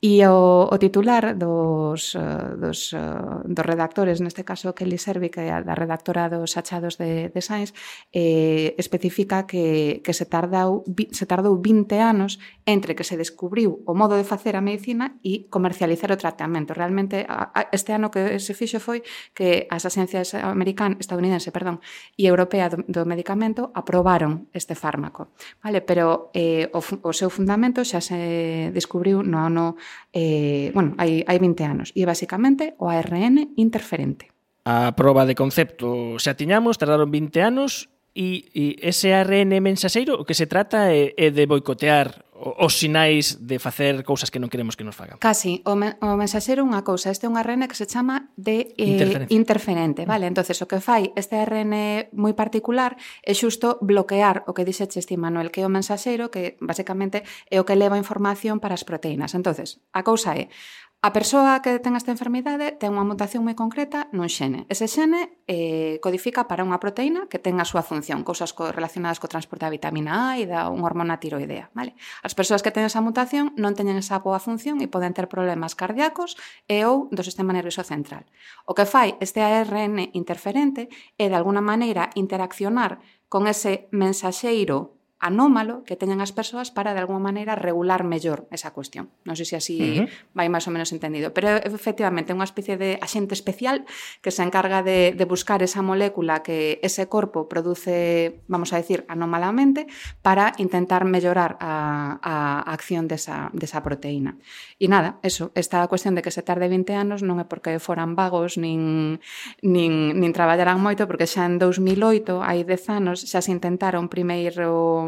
E 0.00 0.24
o, 0.24 0.72
o 0.72 0.76
titular 0.80 1.36
dos, 1.36 2.16
eh, 2.16 2.56
dos, 2.56 2.96
eh, 2.96 3.44
dos 3.44 3.66
redactores, 3.68 4.24
neste 4.24 4.48
caso 4.48 4.72
Kelly 4.72 4.96
Servi, 4.96 5.28
que 5.28 5.44
é 5.44 5.60
da 5.60 5.76
redactora 5.76 6.32
dos 6.32 6.56
achados 6.56 6.96
de, 6.96 7.28
de 7.28 7.40
Science, 7.44 7.76
eh, 8.16 8.72
especifica 8.80 9.44
que, 9.44 10.00
que 10.00 10.16
se, 10.16 10.24
tardou, 10.24 10.88
se 11.12 11.28
tardou 11.28 11.60
20 11.60 11.92
anos 12.00 12.40
en 12.64 12.77
entre 12.78 12.94
que 12.94 13.02
se 13.02 13.18
descubriu 13.18 13.82
o 13.82 13.92
modo 13.98 14.14
de 14.14 14.22
facer 14.22 14.54
a 14.54 14.62
medicina 14.62 15.18
e 15.26 15.50
comercializar 15.50 16.14
o 16.14 16.20
tratamento. 16.20 16.78
Realmente 16.78 17.26
este 17.74 17.90
ano 17.90 18.14
que 18.14 18.38
se 18.38 18.54
fixo 18.54 18.78
foi 18.78 19.02
que 19.34 19.66
as 19.66 19.82
asencias 19.82 20.38
americana, 20.38 20.94
estadounidense, 21.02 21.50
perdón, 21.50 21.82
e 22.14 22.30
europea 22.30 22.70
do, 22.70 22.86
do 22.86 23.02
medicamento 23.02 23.74
aprobaron 23.74 24.46
este 24.54 24.78
fármaco. 24.78 25.34
Vale, 25.58 25.82
pero 25.82 26.30
eh, 26.30 26.70
o, 26.70 26.78
o 26.78 27.10
seu 27.10 27.28
fundamento 27.34 27.82
xa 27.82 27.98
se 27.98 28.70
descubriu 28.70 29.26
no 29.26 29.42
ano 29.42 29.74
eh, 30.14 30.70
bueno, 30.70 30.94
hai, 31.02 31.26
hai 31.26 31.38
20 31.42 31.66
anos 31.66 31.88
e 31.98 32.06
basicamente 32.06 32.78
o 32.78 32.86
ARN 32.86 33.58
interferente. 33.58 34.30
A 34.68 34.92
proba 34.94 35.24
de 35.24 35.34
concepto 35.34 36.20
xa 36.22 36.38
tiñamos, 36.38 36.78
tardaron 36.78 37.10
20 37.10 37.42
anos 37.42 37.90
e, 38.18 38.50
e 38.50 38.64
ese 38.82 39.14
ARN 39.14 39.54
mensaxeiro 39.62 40.18
o 40.18 40.26
que 40.26 40.34
se 40.34 40.50
trata 40.50 40.90
é, 40.90 41.14
é 41.14 41.30
de 41.30 41.46
boicotear 41.46 42.26
os 42.38 42.78
sinais 42.78 43.46
de 43.46 43.58
facer 43.58 44.02
cousas 44.02 44.30
que 44.30 44.42
non 44.42 44.50
queremos 44.50 44.74
que 44.74 44.86
nos 44.86 44.94
fagan. 44.94 45.18
Casi, 45.22 45.62
o, 45.66 45.74
me, 45.78 45.94
o 46.02 46.18
mensaxero 46.18 46.62
é 46.62 46.66
unha 46.66 46.82
cousa, 46.82 47.14
este 47.14 47.26
é 47.26 47.30
un 47.30 47.38
ARN 47.38 47.66
que 47.70 47.78
se 47.78 47.86
chama 47.86 48.30
de 48.34 48.74
eh, 48.78 49.26
interferente, 49.30 50.02
vale? 50.06 50.26
Mm. 50.26 50.34
Entonces 50.34 50.58
o 50.58 50.66
que 50.66 50.82
fai 50.82 51.14
este 51.14 51.38
ARN 51.38 52.10
moi 52.14 52.34
particular 52.34 52.98
é 53.22 53.34
xusto 53.34 53.78
bloquear 53.82 54.42
o 54.50 54.54
que 54.54 54.66
dixeches 54.66 55.06
ti 55.06 55.14
Manuel, 55.14 55.54
que 55.54 55.62
é 55.62 55.66
o 55.66 55.70
mensaxeiro 55.70 56.30
que 56.30 56.58
basicamente 56.58 57.22
é 57.50 57.58
o 57.62 57.66
que 57.66 57.78
leva 57.78 57.98
información 57.98 58.58
para 58.58 58.74
as 58.74 58.82
proteínas. 58.82 59.34
Entonces, 59.34 59.82
a 59.94 60.02
cousa 60.02 60.34
é, 60.34 60.50
A 61.00 61.14
persoa 61.14 61.62
que 61.62 61.78
ten 61.78 61.94
esta 61.94 62.10
enfermidade 62.10 62.74
ten 62.74 62.90
unha 62.90 63.06
mutación 63.06 63.46
moi 63.46 63.54
concreta 63.54 64.10
nun 64.10 64.26
xene. 64.26 64.66
Ese 64.66 64.90
xene 64.90 65.38
eh, 65.46 66.02
codifica 66.02 66.50
para 66.50 66.66
unha 66.66 66.82
proteína 66.82 67.30
que 67.30 67.38
ten 67.38 67.62
a 67.62 67.66
súa 67.70 67.86
función, 67.86 68.26
cousas 68.26 68.50
co, 68.50 68.74
relacionadas 68.74 69.22
co 69.22 69.30
transporte 69.30 69.62
da 69.62 69.70
vitamina 69.70 70.34
A 70.34 70.42
e 70.42 70.50
da 70.50 70.66
unha 70.66 70.90
hormona 70.90 71.22
tiroidea. 71.22 71.70
Vale? 71.70 71.94
As 72.26 72.34
persoas 72.34 72.66
que 72.66 72.74
ten 72.74 72.82
esa 72.82 72.98
mutación 72.98 73.54
non 73.54 73.78
teñen 73.78 73.94
esa 73.94 74.18
boa 74.18 74.42
función 74.42 74.82
e 74.82 74.90
poden 74.90 75.14
ter 75.14 75.30
problemas 75.30 75.78
cardíacos 75.78 76.34
e 76.66 76.82
ou 76.82 77.06
do 77.14 77.22
sistema 77.22 77.54
nervioso 77.54 77.86
central. 77.86 78.26
O 78.66 78.74
que 78.74 78.82
fai 78.82 79.14
este 79.22 79.38
ARN 79.38 80.02
interferente 80.18 80.90
é 81.14 81.30
de 81.30 81.38
alguna 81.38 81.62
maneira 81.62 82.10
interaccionar 82.18 82.98
con 83.30 83.46
ese 83.46 83.86
mensaxeiro 83.94 84.97
anómalo 85.18 85.82
que 85.82 85.98
teñan 85.98 86.22
as 86.22 86.30
persoas 86.30 86.70
para 86.70 86.94
de 86.94 87.02
alguma 87.02 87.18
maneira 87.18 87.58
regular 87.58 88.06
mellor 88.06 88.46
esa 88.54 88.70
cuestión. 88.70 89.10
Non 89.26 89.34
sei 89.34 89.46
se 89.50 89.58
así 89.58 89.76
uh 89.78 90.06
-huh. 90.06 90.06
vai 90.30 90.46
máis 90.46 90.62
ou 90.70 90.72
menos 90.74 90.94
entendido, 90.94 91.34
pero 91.34 91.58
efectivamente 91.58 92.30
é 92.30 92.38
unha 92.38 92.46
especie 92.46 92.78
de 92.78 93.02
axente 93.02 93.34
especial 93.34 93.82
que 94.22 94.30
se 94.30 94.46
encarga 94.46 94.86
de, 94.86 95.10
de 95.18 95.24
buscar 95.26 95.58
esa 95.66 95.82
molécula 95.82 96.46
que 96.46 96.78
ese 96.86 97.10
corpo 97.10 97.50
produce, 97.50 98.38
vamos 98.46 98.70
a 98.70 98.78
decir, 98.78 99.02
anómalamente 99.10 99.90
para 100.22 100.54
intentar 100.62 101.02
mellorar 101.02 101.58
a, 101.58 102.22
a 102.22 102.34
acción 102.70 103.10
desa, 103.10 103.50
desa 103.50 103.82
proteína. 103.82 104.38
E 104.78 104.86
nada, 104.86 105.18
eso, 105.26 105.50
esta 105.58 105.82
cuestión 105.90 106.14
de 106.14 106.22
que 106.22 106.30
se 106.30 106.46
tarde 106.46 106.70
20 106.70 106.94
anos 106.94 107.26
non 107.26 107.42
é 107.42 107.46
porque 107.48 107.82
foran 107.82 108.14
vagos 108.14 108.54
nin, 108.54 109.18
nin, 109.66 110.14
nin 110.14 110.30
traballaran 110.30 110.78
moito, 110.78 111.10
porque 111.10 111.26
xa 111.26 111.42
en 111.42 111.58
2008, 111.58 112.38
hai 112.38 112.62
10 112.62 112.86
anos, 112.94 113.26
xa 113.26 113.42
se 113.42 113.50
intentaron 113.50 114.06
primeiro 114.06 115.07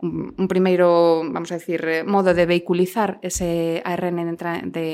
un, 0.00 0.34
un 0.36 0.48
primeiro, 0.48 1.22
vamos 1.30 1.52
a 1.52 1.56
decir, 1.56 1.84
eh, 1.86 2.04
modo 2.04 2.34
de 2.34 2.46
veiculizar 2.46 3.18
ese 3.22 3.80
ARN 3.84 4.36
de, 4.36 4.62
de, 4.66 4.84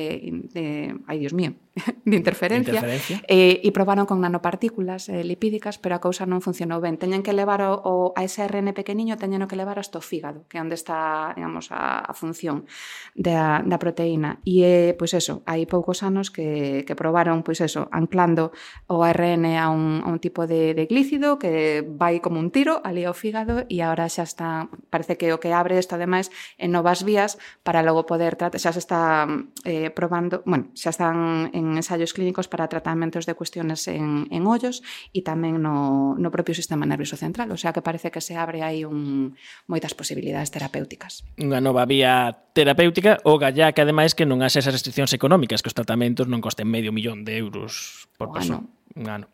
de 0.52 0.94
ai, 1.06 1.18
dios 1.18 1.32
mío, 1.32 1.54
de 2.04 2.16
interferencia, 2.16 2.74
interferencia. 2.74 3.22
Eh, 3.26 3.64
e 3.64 3.68
probaron 3.72 4.04
con 4.04 4.20
nanopartículas 4.20 5.08
eh, 5.08 5.24
lipídicas, 5.24 5.80
pero 5.80 5.96
a 5.96 6.04
cousa 6.04 6.28
non 6.28 6.44
funcionou 6.44 6.84
ben. 6.84 7.00
Teñen 7.00 7.24
que 7.24 7.32
levar 7.32 7.64
o, 7.64 7.80
o, 7.80 7.94
a 8.12 8.22
ese 8.22 8.44
ARN 8.44 8.76
pequeniño, 8.76 9.16
teñen 9.16 9.48
que 9.48 9.56
levar 9.56 9.80
hasta 9.80 9.98
o 9.98 10.04
fígado, 10.04 10.44
que 10.52 10.60
é 10.60 10.62
onde 10.62 10.76
está, 10.76 11.32
digamos, 11.32 11.72
a, 11.72 12.04
a 12.04 12.12
función 12.12 12.68
da, 13.16 13.64
da 13.64 13.80
proteína. 13.80 14.38
E, 14.44 14.62
eh, 14.62 14.92
pois 15.00 15.16
eso, 15.16 15.40
hai 15.48 15.64
poucos 15.64 16.04
anos 16.04 16.28
que, 16.28 16.84
que 16.84 16.94
probaron, 16.94 17.40
pois 17.40 17.64
eso, 17.64 17.88
anclando 17.88 18.52
o 18.86 19.00
ARN 19.00 19.48
a 19.56 19.72
un, 19.72 20.04
a 20.04 20.08
un 20.12 20.20
tipo 20.20 20.44
de, 20.44 20.76
de 20.76 20.84
glícido 20.84 21.40
que 21.40 21.80
vai 21.82 22.20
como 22.20 22.36
un 22.36 22.52
tiro 22.52 22.84
ali 22.84 23.08
ao 23.08 23.16
fígado 23.16 23.64
e 23.66 23.80
agora 23.80 24.06
xa 24.12 24.28
está 24.28 24.68
parece 24.90 25.16
que 25.16 25.32
o 25.32 25.40
que 25.40 25.54
abre 25.54 25.78
isto 25.78 25.94
ademais 25.94 26.28
en 26.58 26.74
novas 26.74 27.06
vías 27.06 27.38
para 27.62 27.80
logo 27.86 28.04
poder 28.04 28.36
tratar, 28.36 28.60
xa 28.60 28.74
se 28.74 28.82
está 28.82 29.24
eh, 29.64 29.88
probando, 29.94 30.42
bueno, 30.44 30.74
xa 30.74 30.90
están 30.90 31.48
en 31.54 31.78
ensaios 31.78 32.12
clínicos 32.12 32.50
para 32.50 32.66
tratamentos 32.68 33.24
de 33.24 33.38
cuestiones 33.38 33.86
en, 33.88 34.26
en 34.28 34.42
ollos 34.44 34.82
e 35.14 35.22
tamén 35.22 35.62
no, 35.62 36.18
no 36.18 36.28
propio 36.34 36.52
sistema 36.52 36.84
nervioso 36.84 37.14
central, 37.14 37.48
o 37.54 37.58
sea 37.58 37.72
que 37.72 37.80
parece 37.80 38.10
que 38.10 38.20
se 38.20 38.34
abre 38.34 38.66
aí 38.66 38.84
un, 38.84 39.38
moitas 39.70 39.94
posibilidades 39.94 40.50
terapéuticas. 40.50 41.22
Unha 41.38 41.62
nova 41.62 41.86
vía 41.86 42.34
terapéutica 42.52 43.22
o 43.24 43.38
gallá 43.38 43.72
que 43.72 43.80
ademais 43.80 44.12
que 44.12 44.26
non 44.26 44.42
haxe 44.42 44.60
esas 44.60 44.74
restriccións 44.74 45.14
económicas 45.14 45.62
que 45.62 45.70
os 45.70 45.76
tratamentos 45.78 46.26
non 46.26 46.42
costen 46.42 46.66
medio 46.66 46.90
millón 46.90 47.22
de 47.22 47.38
euros 47.38 48.06
por 48.18 48.34
persoa. 48.34 48.66
Un 48.98 49.06
ano. 49.06 49.26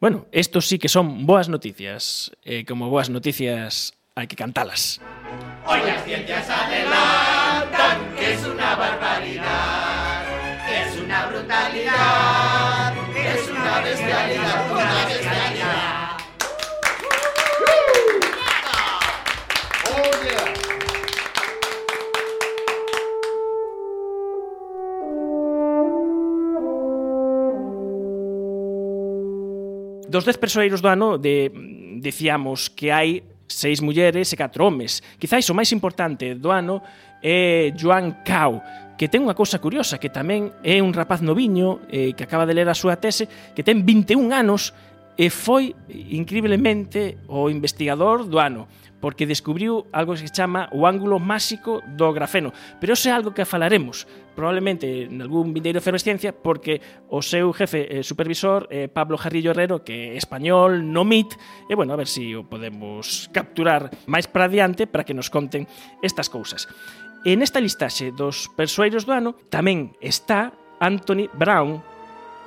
Bueno, 0.00 0.26
esto 0.30 0.60
sí 0.60 0.78
que 0.78 0.88
son 0.88 1.26
boas 1.26 1.48
noticias. 1.48 2.30
Eh, 2.44 2.64
como 2.64 2.88
boas 2.88 3.10
noticias 3.10 3.97
hay 4.18 4.26
que 4.26 4.36
cantarlas. 4.36 5.00
Hoy 5.66 5.80
las 5.86 6.04
ciencias 6.04 6.50
adelantan 6.50 8.14
que 8.16 8.34
es 8.34 8.44
una 8.44 8.74
barbaridad, 8.74 10.24
que 10.66 10.82
es 10.82 10.96
una 10.96 11.26
brutalidad, 11.26 12.94
que 13.14 13.32
es 13.32 13.48
una 13.48 13.80
bestialidad, 13.80 14.70
una 14.72 15.04
bestialidad. 15.06 16.08
Dos 30.08 30.24
dez 30.24 30.38
persoeiros 30.38 30.80
do 30.80 30.88
ano 30.88 31.20
de, 31.20 31.52
dicíamos 32.00 32.72
que 32.72 32.88
hai 32.90 33.22
seis 33.48 33.80
mulleres 33.80 34.30
e 34.30 34.36
catro 34.36 34.68
homes. 34.68 35.02
Quizáis 35.18 35.48
o 35.50 35.56
máis 35.56 35.72
importante 35.72 36.36
do 36.36 36.52
ano 36.52 36.84
é 37.24 37.72
Joan 37.74 38.22
Cao, 38.22 38.62
que 38.94 39.08
ten 39.08 39.24
unha 39.24 39.34
cousa 39.34 39.58
curiosa, 39.58 39.98
que 39.98 40.12
tamén 40.12 40.52
é 40.62 40.78
un 40.84 40.92
rapaz 40.92 41.24
noviño 41.24 41.82
eh, 41.88 42.12
que 42.14 42.28
acaba 42.28 42.46
de 42.46 42.54
ler 42.54 42.68
a 42.68 42.76
súa 42.76 43.00
tese, 43.00 43.26
que 43.56 43.64
ten 43.64 43.82
21 43.82 44.30
anos 44.30 44.76
e 45.18 45.34
foi 45.34 45.74
increíblemente 45.90 47.18
o 47.26 47.50
investigador 47.50 48.22
do 48.28 48.38
ano 48.38 48.70
porque 49.00 49.26
descubriu 49.26 49.86
algo 49.92 50.14
que 50.14 50.26
se 50.26 50.34
chama 50.34 50.68
o 50.74 50.86
ángulo 50.86 51.18
máxico 51.18 51.82
do 51.86 52.10
grafeno. 52.12 52.52
Pero 52.80 52.94
ese 52.94 53.10
é 53.10 53.12
algo 53.14 53.30
que 53.30 53.46
falaremos 53.46 54.06
probablemente 54.38 55.10
en 55.10 55.18
algún 55.18 55.50
vindeiro 55.50 55.82
efervesciencia 55.82 56.30
porque 56.30 56.78
o 57.10 57.26
seu 57.26 57.50
jefe 57.50 57.90
eh, 57.90 58.06
supervisor 58.06 58.70
eh, 58.70 58.86
Pablo 58.86 59.18
Jarrillo 59.18 59.50
Herrero 59.50 59.82
que 59.82 60.14
é 60.14 60.16
español, 60.16 60.86
no 60.86 61.02
MIT 61.02 61.34
e 61.66 61.74
bueno, 61.74 61.90
a 61.90 61.98
ver 61.98 62.06
se 62.06 62.22
si 62.22 62.38
o 62.38 62.46
podemos 62.46 63.26
capturar 63.34 63.90
máis 64.06 64.30
para 64.30 64.46
diante 64.46 64.86
para 64.86 65.02
que 65.02 65.10
nos 65.10 65.26
conten 65.26 65.66
estas 66.06 66.30
cousas. 66.30 66.70
En 67.26 67.42
esta 67.42 67.58
listaxe 67.58 68.14
dos 68.14 68.46
persoeiros 68.54 69.02
do 69.02 69.10
ano 69.10 69.34
tamén 69.50 69.98
está 69.98 70.54
Anthony 70.78 71.26
Brown 71.34 71.82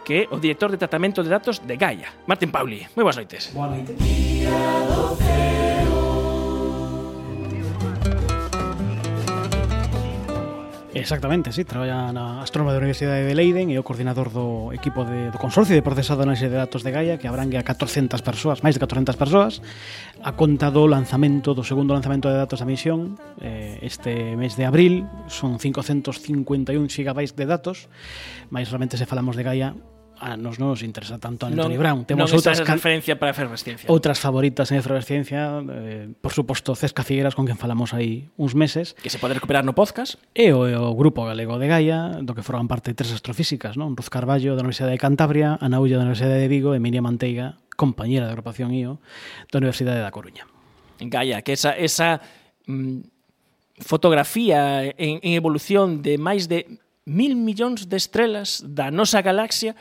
que 0.07 0.25
é 0.25 0.31
o 0.31 0.39
director 0.39 0.71
de 0.71 0.79
tratamento 0.79 1.19
de 1.27 1.29
datos 1.29 1.59
de 1.59 1.75
Gaia. 1.75 2.07
Martín 2.23 2.55
Pauli, 2.55 2.87
moi 2.95 3.03
boas 3.03 3.19
noites. 3.19 3.51
Boa 3.51 3.67
noite. 3.67 3.91
12. 3.99 5.50
Exactamente, 11.01 11.51
sí, 11.51 11.65
traballa 11.65 12.13
na 12.13 12.45
Astrónoma 12.45 12.77
da 12.77 12.77
Universidade 12.77 13.25
de 13.25 13.33
Leiden 13.33 13.73
e 13.73 13.81
o 13.81 13.83
coordinador 13.83 14.29
do 14.29 14.69
equipo 14.69 15.01
de, 15.01 15.33
do 15.33 15.41
Consorcio 15.41 15.73
de 15.73 15.81
Procesado 15.81 16.21
Análise 16.21 16.45
de 16.45 16.53
Datos 16.53 16.85
de 16.85 16.93
Gaia 16.93 17.17
que 17.17 17.25
abrangue 17.25 17.57
a 17.57 17.65
400 17.65 18.21
persoas, 18.21 18.61
máis 18.61 18.77
de 18.77 18.85
400 18.85 19.17
persoas. 19.17 19.65
A 20.21 20.37
conta 20.37 20.69
do 20.69 20.85
lanzamento, 20.85 21.57
do 21.57 21.65
segundo 21.65 21.97
lanzamento 21.97 22.29
de 22.29 22.37
datos 22.37 22.61
da 22.61 22.69
misión 22.69 23.17
eh, 23.41 23.81
este 23.81 24.37
mes 24.37 24.53
de 24.53 24.69
abril 24.69 25.09
son 25.25 25.57
551 25.57 26.69
gigabytes 26.85 27.33
de 27.33 27.49
datos 27.49 27.89
máis 28.53 28.69
realmente 28.69 28.93
se 28.93 29.09
falamos 29.09 29.33
de 29.33 29.41
Gaia 29.41 29.73
a 30.21 30.37
nos 30.37 30.61
non 30.61 30.77
nos 30.77 30.85
interesa 30.85 31.17
tanto 31.17 31.49
Anthony 31.49 31.73
non, 31.73 31.81
Brown. 31.81 31.99
Temos 32.05 32.29
non 32.29 32.37
outras 32.37 32.61
referencia 32.61 33.17
para 33.17 33.33
efervescencia. 33.33 33.89
Outras 33.89 34.21
favoritas 34.21 34.69
en 34.69 34.77
efervescencia, 34.77 35.57
eh, 35.65 36.13
por 36.21 36.29
suposto 36.29 36.77
Cesca 36.77 37.01
Figueras 37.01 37.33
con 37.33 37.49
quen 37.49 37.57
falamos 37.57 37.97
aí 37.97 38.29
uns 38.37 38.53
meses, 38.53 38.93
que 39.01 39.09
se 39.09 39.17
pode 39.17 39.33
recuperar 39.33 39.65
no 39.65 39.73
podcast, 39.73 40.21
e 40.37 40.53
o, 40.53 40.61
o 40.61 40.93
grupo 40.93 41.25
galego 41.25 41.57
de 41.57 41.65
Gaia, 41.65 42.21
do 42.21 42.37
que 42.37 42.45
forman 42.45 42.69
parte 42.69 42.93
tres 42.93 43.09
astrofísicas, 43.09 43.81
non? 43.81 43.97
Ruz 43.97 44.13
Carballo 44.13 44.53
da 44.53 44.61
Universidade 44.61 44.93
de 44.93 45.01
Cantabria, 45.01 45.57
Ana 45.57 45.81
Ulla 45.81 45.97
da 45.97 46.05
Universidade 46.05 46.37
de 46.37 46.47
Vigo 46.47 46.77
e 46.77 46.79
Miriam 46.79 47.09
Manteiga, 47.09 47.57
compañera 47.73 48.29
da 48.29 48.37
agrupación 48.37 48.69
IO 48.77 49.01
da 49.49 49.57
Universidade 49.57 50.05
da 50.05 50.13
Coruña. 50.13 50.45
Gaia, 51.01 51.41
que 51.41 51.57
esa 51.57 51.73
esa 51.73 52.21
mm, 52.69 53.09
fotografía 53.81 54.85
en, 54.85 55.17
en 55.25 55.33
evolución 55.33 56.05
de 56.05 56.21
máis 56.21 56.45
de 56.45 56.77
mil 57.05 57.33
millóns 57.33 57.89
de 57.89 57.97
estrelas 57.97 58.61
da 58.61 58.93
nosa 58.93 59.25
galaxia 59.25 59.73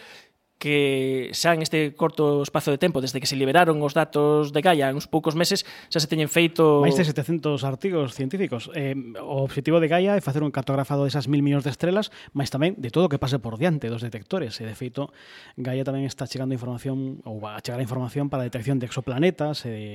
que 0.61 1.33
xa 1.33 1.57
en 1.57 1.65
este 1.65 1.97
corto 1.97 2.45
espazo 2.45 2.69
de 2.69 2.77
tempo 2.77 3.01
desde 3.01 3.17
que 3.17 3.25
se 3.25 3.35
liberaron 3.35 3.81
os 3.81 3.97
datos 3.97 4.53
de 4.53 4.61
Gaia 4.61 4.93
en 4.93 5.01
uns 5.01 5.09
poucos 5.09 5.33
meses 5.33 5.65
xa 5.89 5.99
se 5.99 6.07
teñen 6.07 6.29
feito 6.29 6.85
máis 6.85 7.01
de 7.01 7.09
700 7.09 7.65
artigos 7.65 8.13
científicos. 8.13 8.69
Eh, 8.77 8.93
o 9.17 9.49
obxectivo 9.49 9.81
de 9.81 9.89
Gaia 9.89 10.13
é 10.15 10.21
facer 10.21 10.45
un 10.45 10.53
cartografado 10.53 11.09
desas 11.09 11.33
mil 11.33 11.41
millóns 11.41 11.65
de 11.65 11.73
estrelas 11.73 12.13
máis 12.37 12.53
tamén 12.53 12.77
de 12.77 12.93
todo 12.93 13.09
o 13.09 13.11
que 13.11 13.17
pase 13.17 13.41
por 13.41 13.57
diante 13.57 13.89
dos 13.89 14.05
detectores. 14.05 14.61
E 14.61 14.69
de 14.69 14.77
feito 14.77 15.09
Gaia 15.57 15.81
tamén 15.81 16.05
está 16.05 16.29
chegando 16.29 16.53
información 16.53 17.25
ou 17.25 17.41
va 17.41 17.57
a 17.57 17.65
chegar 17.65 17.81
a 17.81 17.87
información 17.89 18.29
para 18.29 18.45
a 18.45 18.49
detección 18.53 18.77
de 18.77 18.85
exoplanetas 18.85 19.65
e 19.65 19.73
de, 19.73 19.87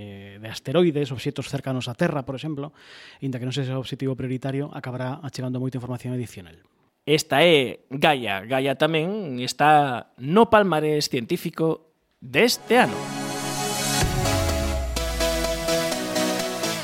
de 0.42 0.50
asteroides 0.50 1.14
obxetos 1.14 1.46
cercanos 1.46 1.86
á 1.86 1.94
Terra 1.94 2.26
por 2.26 2.34
exemplo 2.34 2.74
inda 3.22 3.38
que 3.38 3.46
non 3.46 3.54
sexa 3.54 3.78
o 3.78 3.86
obxectivo 3.86 4.18
prioritario 4.18 4.74
acabará 4.74 5.22
achegando 5.22 5.62
moita 5.62 5.78
información 5.78 6.18
adicional. 6.18 6.58
Esta 7.06 7.46
é 7.46 7.86
Gaia. 7.94 8.42
Gaia 8.50 8.74
tamén 8.74 9.38
está 9.38 10.10
no 10.18 10.50
palmarés 10.50 11.06
científico 11.06 11.94
deste 12.18 12.82
ano. 12.82 12.98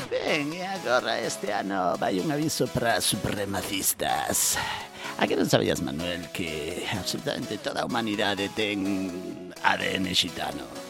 Ben, 0.06 0.46
e 0.54 0.62
agora 0.62 1.18
este 1.18 1.50
ano 1.50 1.98
vai 1.98 2.22
un 2.22 2.30
aviso 2.30 2.70
para 2.70 3.02
supremacistas. 3.02 4.54
A 5.18 5.26
que 5.26 5.34
non 5.34 5.50
sabías, 5.50 5.82
Manuel, 5.82 6.30
que 6.30 6.86
absolutamente 6.94 7.58
toda 7.58 7.82
a 7.82 7.88
humanidade 7.90 8.46
ten 8.54 9.50
ADN 9.58 10.06
xitano? 10.14 10.81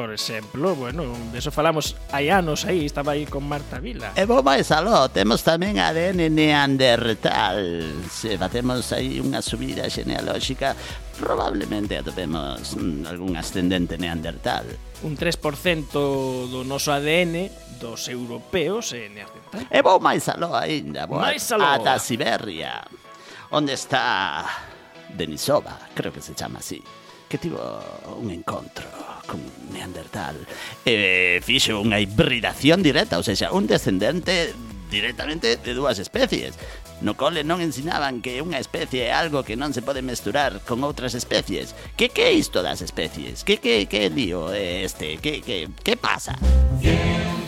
por 0.00 0.14
exemplo, 0.14 0.74
bueno, 0.74 1.12
de 1.30 1.38
eso 1.38 1.50
falamos 1.52 1.92
hai 2.08 2.32
anos 2.32 2.64
aí, 2.64 2.88
estaba 2.88 3.12
aí 3.12 3.28
con 3.28 3.44
Marta 3.44 3.76
Vila. 3.84 4.16
E 4.16 4.24
vou 4.24 4.40
máis 4.40 4.72
aló, 4.72 5.12
temos 5.12 5.44
tamén 5.44 5.76
ADN 5.76 6.32
Neandertal. 6.32 7.84
Se 8.08 8.40
facemos 8.40 8.96
aí 8.96 9.20
unha 9.20 9.44
subida 9.44 9.92
xenealóxica, 9.92 10.72
probablemente 11.20 12.00
atopemos 12.00 12.80
mm, 12.80 13.12
algún 13.12 13.36
ascendente 13.36 14.00
Neandertal. 14.00 14.64
Un 15.04 15.20
3% 15.20 15.92
do 16.48 16.64
noso 16.64 16.96
ADN 16.96 17.52
dos 17.76 18.08
europeos 18.08 18.96
é 18.96 19.12
Neandertal. 19.12 19.68
E 19.68 19.84
vou 19.84 20.00
máis 20.00 20.24
aló 20.32 20.56
aínda, 20.56 21.04
vou 21.04 21.20
máis 21.20 21.44
aló. 21.52 21.76
ata 21.76 22.00
Siberia, 22.00 22.88
onde 23.52 23.76
está 23.76 24.48
Denisova, 25.12 25.76
creo 25.92 26.08
que 26.08 26.24
se 26.24 26.32
chama 26.32 26.64
así, 26.64 26.80
que 27.28 27.36
tivo 27.36 27.60
un 28.16 28.32
encontro 28.32 29.09
con 29.30 29.38
Neandertal 29.70 30.34
e 30.82 31.38
fixo 31.46 31.78
unha 31.78 32.02
hibridación 32.02 32.82
directa, 32.82 33.14
ou 33.14 33.22
seja, 33.22 33.54
un 33.54 33.70
descendente 33.70 34.50
directamente 34.90 35.54
de 35.54 35.72
dúas 35.74 36.02
especies. 36.02 36.58
No 37.00 37.14
cole 37.14 37.46
non 37.46 37.62
ensinaban 37.62 38.20
que 38.20 38.42
unha 38.42 38.58
especie 38.58 39.08
é 39.08 39.14
algo 39.14 39.46
que 39.46 39.54
non 39.54 39.70
se 39.70 39.80
pode 39.80 40.02
mesturar 40.02 40.60
con 40.66 40.82
outras 40.82 41.14
especies. 41.14 41.72
Que 41.94 42.10
que 42.10 42.28
é 42.28 42.32
isto 42.34 42.60
das 42.60 42.82
especies? 42.82 43.46
Que 43.46 43.62
que 43.62 43.86
que 43.86 44.10
lío 44.10 44.50
é 44.50 44.82
este? 44.84 45.16
Que 45.22 45.40
que 45.40 45.70
que 45.70 45.94
pasa? 45.94 46.36
Yeah. 46.82 47.39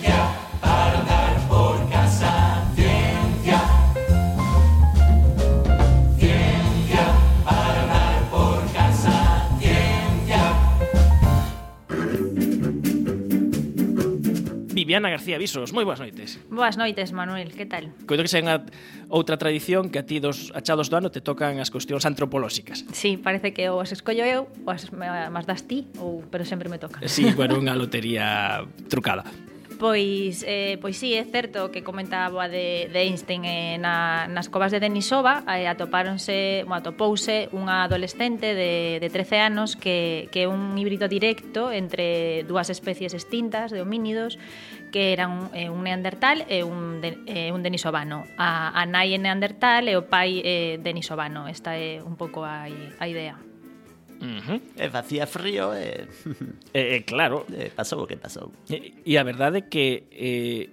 Viviana 14.92 15.08
García 15.08 15.38
Visos. 15.38 15.72
Moi 15.72 15.88
boas 15.88 16.04
noites. 16.04 16.36
Boas 16.52 16.76
noites, 16.76 17.16
Manuel, 17.16 17.56
que 17.56 17.64
tal? 17.64 17.96
Coito 18.04 18.20
que 18.20 18.28
sen 18.28 18.44
a 18.44 18.60
outra 19.08 19.40
tradición 19.40 19.88
que 19.88 19.96
a 19.96 20.04
ti 20.04 20.20
dos 20.20 20.52
achados 20.52 20.92
do 20.92 21.00
ano 21.00 21.08
te 21.08 21.24
tocan 21.24 21.56
as 21.64 21.72
cuestións 21.72 22.04
antropolóxicas. 22.04 22.84
Sí, 22.92 23.16
parece 23.16 23.56
que 23.56 23.72
ou 23.72 23.80
as 23.80 23.88
escollo 23.96 24.20
eu, 24.28 24.52
ou 24.52 24.68
as 24.68 24.92
más 24.92 25.48
das 25.48 25.64
ti, 25.64 25.88
ou 25.96 26.20
pero 26.28 26.44
sempre 26.44 26.68
me 26.68 26.76
toca. 26.76 27.00
Sí, 27.08 27.24
bueno, 27.32 27.56
unha 27.56 27.72
lotería 27.72 28.68
trucada. 28.92 29.24
Pois, 29.82 30.44
eh, 30.46 30.78
pois 30.80 30.94
sí, 30.94 31.18
é 31.18 31.24
certo 31.26 31.72
que 31.74 31.82
comentaba 31.82 32.46
de, 32.46 32.86
de 32.94 33.00
Einstein 33.02 33.42
eh, 33.42 33.78
na, 33.82 34.30
nas 34.30 34.46
covas 34.46 34.70
de 34.70 34.78
Denisova 34.78 35.42
eh, 35.50 35.66
atopáronse, 35.66 36.62
bueno, 36.62 36.78
atopouse 36.78 37.50
unha 37.50 37.82
adolescente 37.82 38.54
de, 38.54 39.02
de 39.02 39.08
13 39.10 39.42
anos 39.42 39.74
que, 39.74 40.30
que 40.30 40.46
é 40.46 40.46
un 40.46 40.78
híbrido 40.78 41.10
directo 41.10 41.74
entre 41.74 42.46
dúas 42.46 42.70
especies 42.70 43.10
extintas 43.10 43.74
de 43.74 43.82
homínidos 43.82 44.38
que 44.94 45.10
eran 45.10 45.50
eh, 45.50 45.66
un 45.66 45.82
neandertal 45.82 46.46
e 46.46 46.62
un, 46.62 47.02
de, 47.02 47.18
eh, 47.26 47.50
un 47.50 47.66
denisovano. 47.66 48.22
A, 48.38 48.70
a 48.70 48.86
nai 48.86 49.10
é 49.10 49.18
neandertal 49.18 49.90
e 49.90 49.98
o 49.98 50.06
pai 50.06 50.46
é 50.46 50.46
eh, 50.46 50.72
denisovano. 50.78 51.50
Esta 51.50 51.74
é 51.74 51.98
un 51.98 52.14
pouco 52.14 52.46
a, 52.46 52.70
a 52.70 53.04
idea. 53.10 53.34
Uh 54.22 54.38
eh, 54.38 54.40
-huh. 54.46 54.58
E 54.78 54.86
facía 54.86 55.26
frío 55.26 55.74
e... 55.74 56.06
e, 56.70 56.80
e 56.94 56.98
claro. 57.02 57.42
Eh, 57.50 57.66
e 57.66 57.74
pasou 57.74 58.06
o 58.06 58.06
que 58.06 58.14
pasou. 58.14 58.54
E, 58.70 58.74
eh, 58.78 58.82
e 59.02 59.12
a 59.18 59.26
verdade 59.26 59.60
é 59.60 59.64
que 59.66 60.06
eh, 60.14 60.70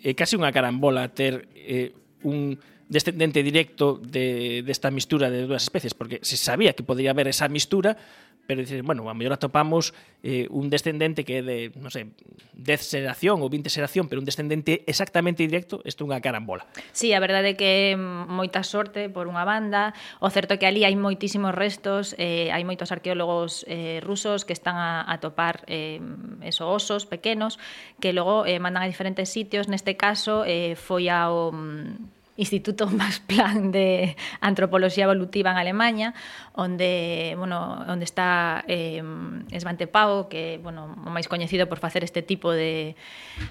é 0.00 0.12
case 0.16 0.40
unha 0.40 0.48
carambola 0.48 1.12
ter 1.12 1.44
eh, 1.52 1.92
un 2.24 2.56
descendente 2.88 3.42
directo 3.42 3.98
de, 3.98 4.62
desta 4.62 4.88
de 4.88 4.94
mistura 4.94 5.28
de 5.28 5.44
dúas 5.44 5.66
especies, 5.66 5.92
porque 5.92 6.22
se 6.22 6.38
sabía 6.38 6.72
que 6.72 6.86
podía 6.86 7.10
haber 7.10 7.28
esa 7.28 7.50
mistura, 7.50 7.98
pero 8.46 8.60
dices, 8.60 8.82
bueno, 8.82 9.08
a 9.10 9.14
mellor 9.14 9.34
atopamos 9.34 9.94
eh, 10.22 10.46
un 10.50 10.70
descendente 10.70 11.24
que 11.24 11.38
é 11.38 11.42
de, 11.42 11.58
non 11.76 11.90
sei, 11.90 12.14
10 12.54 12.80
xeración 12.80 13.42
ou 13.42 13.50
20 13.50 13.68
xeración, 13.68 14.08
pero 14.08 14.22
un 14.22 14.26
descendente 14.26 14.86
exactamente 14.86 15.44
directo, 15.44 15.82
isto 15.84 16.02
é 16.02 16.06
unha 16.08 16.22
carambola. 16.22 16.64
Sí, 16.94 17.12
a 17.12 17.20
verdade 17.20 17.52
é 17.52 17.56
que 17.58 17.94
moita 17.98 18.62
sorte 18.62 19.10
por 19.10 19.28
unha 19.28 19.44
banda, 19.44 19.92
o 20.22 20.30
certo 20.30 20.56
que 20.56 20.66
ali 20.66 20.86
hai 20.86 20.94
moitísimos 20.96 21.52
restos, 21.52 22.14
eh, 22.16 22.48
hai 22.54 22.64
moitos 22.64 22.90
arqueólogos 22.90 23.66
eh, 23.68 24.00
rusos 24.02 24.46
que 24.48 24.54
están 24.54 24.78
a, 24.78 25.04
a 25.04 25.18
topar 25.18 25.66
eh, 25.68 26.00
esos 26.42 26.66
osos 26.66 27.04
pequenos 27.04 27.58
que 28.00 28.14
logo 28.14 28.46
eh, 28.46 28.58
mandan 28.62 28.86
a 28.86 28.90
diferentes 28.90 29.28
sitios, 29.28 29.68
neste 29.68 29.98
caso 29.98 30.46
eh, 30.46 30.78
foi 30.78 31.10
ao 31.10 31.52
mm, 31.52 32.15
Instituto 32.36 32.86
Max 33.00 33.20
Planck 33.20 33.72
de 33.72 34.16
Antropoloxía 34.40 35.04
Evolutiva 35.04 35.50
en 35.50 35.56
Alemania, 35.56 36.14
onde, 36.52 37.34
bueno, 37.36 37.84
onde 37.88 38.04
está 38.04 38.64
eh, 38.68 39.02
Svante 39.58 39.86
Pau, 39.86 40.28
que, 40.28 40.60
bueno, 40.62 40.96
o 41.04 41.10
máis 41.10 41.28
coñecido 41.28 41.68
por 41.68 41.80
facer 41.80 42.04
este 42.04 42.20
tipo 42.20 42.52
de, 42.52 42.96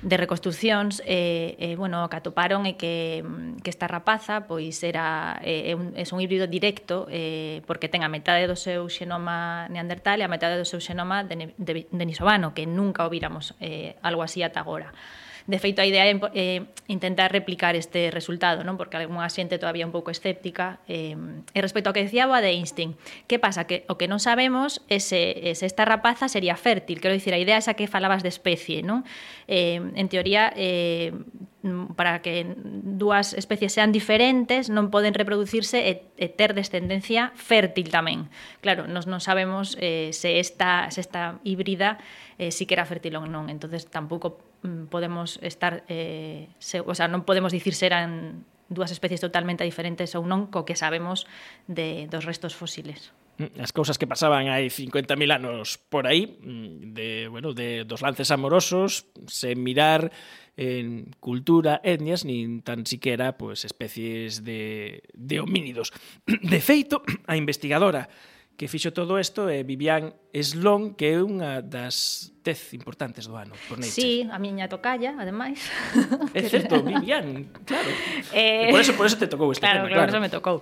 de 0.02 0.15
reconstruccións, 0.17 1.02
e, 1.06 1.58
eh, 1.60 1.74
eh, 1.74 1.76
bueno, 1.76 2.06
o 2.06 2.10
que 2.10 2.17
atoparon 2.17 2.65
é 2.69 2.78
que, 2.78 3.26
que 3.62 3.69
esta 3.69 3.89
rapaza, 3.89 4.45
pois, 4.45 4.82
era 4.86 5.38
eh, 5.41 5.74
un, 5.74 5.93
é 5.98 6.06
un 6.06 6.19
híbrido 6.21 6.45
directo, 6.45 7.10
eh, 7.10 7.65
porque 7.65 7.89
ten 7.89 8.06
a 8.06 8.10
metade 8.10 8.45
do 8.45 8.58
seu 8.58 8.86
xenoma 8.89 9.65
neandertal 9.69 10.21
e 10.21 10.24
a 10.26 10.30
metade 10.30 10.58
do 10.58 10.65
seu 10.65 10.82
xenoma 10.82 11.26
de, 11.26 11.54
de, 11.58 11.89
denisovano, 11.89 12.54
que 12.54 12.69
nunca 12.69 13.06
o 13.06 13.10
víramos 13.10 13.58
eh, 13.62 13.98
algo 14.02 14.21
así 14.21 14.45
ata 14.45 14.62
agora. 14.62 14.93
De 15.46 15.60
feito, 15.62 15.78
a 15.78 15.86
idea 15.86 16.10
é 16.10 16.18
eh, 16.34 16.66
intentar 16.90 17.30
replicar 17.30 17.78
este 17.78 18.10
resultado, 18.10 18.66
non? 18.66 18.82
porque 18.82 18.98
algunha 18.98 19.30
xente 19.30 19.62
todavía 19.62 19.86
un 19.86 19.94
pouco 19.94 20.10
escéptica. 20.10 20.82
Eh, 20.90 21.14
e 21.54 21.60
respecto 21.62 21.94
ao 21.94 21.96
que 21.96 22.02
decía 22.02 22.26
Boa 22.26 22.42
de 22.42 22.50
Einstein, 22.50 22.98
que 23.30 23.38
pasa? 23.38 23.70
Que 23.70 23.86
o 23.86 23.94
que 23.94 24.10
non 24.10 24.18
sabemos 24.18 24.82
é 24.90 24.98
se, 24.98 25.38
se 25.54 25.70
esta 25.70 25.86
rapaza 25.86 26.26
sería 26.26 26.58
fértil. 26.58 26.98
Quero 26.98 27.14
dicir, 27.14 27.38
a 27.38 27.40
idea 27.42 27.62
esa 27.62 27.78
que 27.78 27.86
falabas 27.86 28.26
de 28.26 28.34
especie. 28.34 28.82
Non? 28.82 29.06
Eh, 29.46 29.78
en 29.78 30.08
teoría, 30.10 30.50
eh, 30.58 31.14
Mm, 31.65 31.97
para 31.97 32.21
que 32.21 32.45
dúas 32.62 33.34
especies 33.34 33.73
sean 33.73 33.89
diferentes 33.89 34.69
non 34.69 34.93
poden 34.93 35.17
reproducirse 35.17 35.82
e, 35.82 36.06
e 36.13 36.30
ter 36.30 36.54
descendencia 36.54 37.34
fértil 37.34 37.89
tamén. 37.89 38.30
Claro, 38.62 38.86
nos 38.86 39.10
non 39.10 39.17
sabemos 39.17 39.73
eh, 39.82 40.13
se 40.13 40.38
esta, 40.38 40.93
se 40.93 41.01
esta 41.01 41.41
híbrida 41.41 41.97
eh, 42.38 42.54
si 42.54 42.69
que 42.69 42.78
era 42.78 42.86
fértil 42.86 43.17
ou 43.17 43.25
non, 43.25 43.49
entonces 43.49 43.89
tampouco 43.89 44.38
mm, 44.62 44.93
podemos 44.93 45.41
estar 45.41 45.82
eh, 45.89 46.54
se, 46.62 46.86
o 46.86 46.93
sea, 46.93 47.10
non 47.10 47.25
podemos 47.25 47.49
dicir 47.49 47.73
se 47.73 47.89
eran 47.89 48.45
dúas 48.69 48.93
especies 48.93 49.25
totalmente 49.25 49.65
diferentes 49.65 50.13
ou 50.13 50.21
non 50.21 50.54
co 50.54 50.69
que 50.69 50.78
sabemos 50.78 51.25
de 51.65 52.06
dos 52.13 52.30
restos 52.30 52.54
fósiles. 52.54 53.10
Mm, 53.38 53.60
as 53.60 53.71
cousas 53.76 54.00
que 54.00 54.08
pasaban 54.08 54.48
hai 54.48 54.71
50.000 54.71 55.32
anos 55.32 55.76
por 55.78 56.08
aí, 56.08 56.39
mm, 56.39 56.95
de, 56.95 57.10
bueno, 57.28 57.52
de 57.52 57.84
dos 57.84 58.00
lances 58.00 58.32
amorosos, 58.32 59.12
sen 59.28 59.60
mirar 59.60 60.12
en 60.56 61.12
cultura, 61.19 61.84
etnias, 61.84 62.24
nin 62.24 62.63
tan 62.63 62.88
siquera 62.88 63.36
pues, 63.36 63.67
especies 63.67 64.48
de, 64.48 65.04
de 65.12 65.43
homínidos. 65.43 65.91
De 66.52 66.63
feito, 66.63 67.04
a 67.28 67.36
investigadora 67.36 68.08
que 68.56 68.67
fixo 68.67 68.95
todo 68.95 69.19
isto 69.19 69.52
é 69.52 69.63
Vivian 69.63 70.15
Sloan, 70.36 70.95
que 71.00 71.15
é 71.15 71.24
unha 71.24 71.63
das 71.63 72.36
tez 72.45 72.78
importantes 72.78 73.26
do 73.26 73.34
ano 73.34 73.58
por 73.65 73.82
Nature. 73.82 73.89
Sí, 73.89 74.30
a 74.30 74.38
miña 74.38 74.69
tocalla, 74.69 75.17
ademais. 75.17 75.65
É 76.38 76.45
certo, 76.45 76.84
Vivian, 76.86 77.50
claro. 77.65 77.89
Eh, 78.36 78.67
por 78.69 78.82
eso 78.82 78.93
por 78.93 79.06
eso 79.06 79.17
te 79.17 79.28
tocou 79.28 79.52
este 79.52 79.65
claro, 79.65 79.88
tema, 79.88 79.89
claro. 79.89 80.02
Por 80.02 80.10
eso 80.13 80.21
me 80.21 80.30
tocou. 80.30 80.58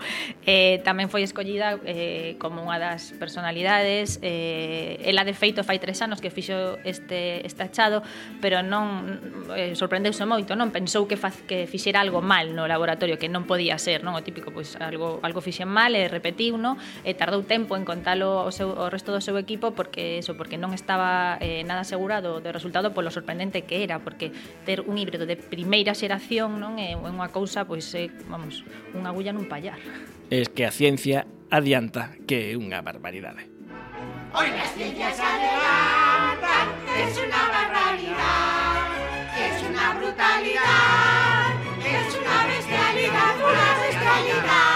Eh, 0.46 0.80
tamén 0.86 1.10
foi 1.10 1.26
escollida 1.26 1.82
eh, 1.84 2.38
como 2.40 2.64
unha 2.64 2.80
das 2.80 3.12
personalidades. 3.18 4.22
Eh, 4.22 5.02
ela, 5.04 5.26
de 5.26 5.34
feito, 5.34 5.66
fai 5.66 5.82
tres 5.82 6.00
anos 6.06 6.22
que 6.22 6.30
fixo 6.30 6.78
este, 6.86 7.44
este 7.44 7.66
achado, 7.66 8.06
pero 8.40 8.64
non 8.64 9.50
eh, 9.58 9.76
sorprendeuse 9.76 10.24
moito, 10.24 10.56
non 10.56 10.72
pensou 10.72 11.10
que, 11.10 11.18
faz, 11.18 11.42
que 11.44 11.66
fixera 11.68 12.00
algo 12.00 12.24
mal 12.24 12.56
no 12.56 12.64
laboratorio, 12.70 13.20
que 13.20 13.28
non 13.28 13.44
podía 13.44 13.76
ser, 13.76 14.06
non? 14.06 14.14
O 14.14 14.22
típico, 14.22 14.54
pois, 14.54 14.78
algo, 14.80 15.20
algo 15.26 15.44
fixen 15.44 15.68
mal, 15.68 15.98
e 15.98 16.08
repetiu, 16.08 16.56
non? 16.56 16.80
E 17.04 17.12
tardou 17.18 17.44
tempo 17.44 17.76
en 17.76 17.84
contalo 17.84 18.46
ao, 18.46 18.54
seu, 18.54 18.72
ao 18.78 18.88
resto 18.88 19.12
do 19.12 19.20
seu 19.24 19.36
equipo 19.36 19.63
porque 19.72 20.20
eso, 20.20 20.36
porque 20.36 20.60
non 20.60 20.76
estaba 20.76 21.40
eh, 21.40 21.64
nada 21.64 21.88
asegurado 21.88 22.44
do 22.44 22.50
resultado 22.52 22.92
polo 22.92 23.08
sorprendente 23.08 23.64
que 23.64 23.88
era, 23.88 24.04
porque 24.04 24.36
ter 24.68 24.84
un 24.84 25.00
híbrido 25.00 25.24
de 25.24 25.40
primeira 25.40 25.96
xeración 25.96 26.60
non 26.60 26.76
é 26.76 27.00
unha 27.00 27.32
cousa, 27.32 27.64
pois 27.64 27.88
é, 27.96 28.12
vamos, 28.28 28.68
unha 28.92 29.16
agulla 29.16 29.32
nun 29.32 29.48
pallar. 29.48 29.80
Es 30.28 30.52
que 30.52 30.68
a 30.68 30.76
ciencia 30.76 31.24
adianta 31.48 32.12
que 32.28 32.52
é 32.52 32.60
unha 32.60 32.84
barbaridade. 32.84 33.48
Hoy 34.36 34.50
las 34.52 34.76
ciencias 34.76 35.16
adelantan, 35.16 36.68
es 37.00 37.14
una 37.16 37.42
barbaridad, 37.48 38.92
es 39.40 39.58
una 39.64 39.86
brutalidad, 39.94 41.54
es 41.80 42.10
una 42.20 42.38
bestialidad, 42.52 43.34
una 43.38 43.68
bestialidad. 43.80 44.73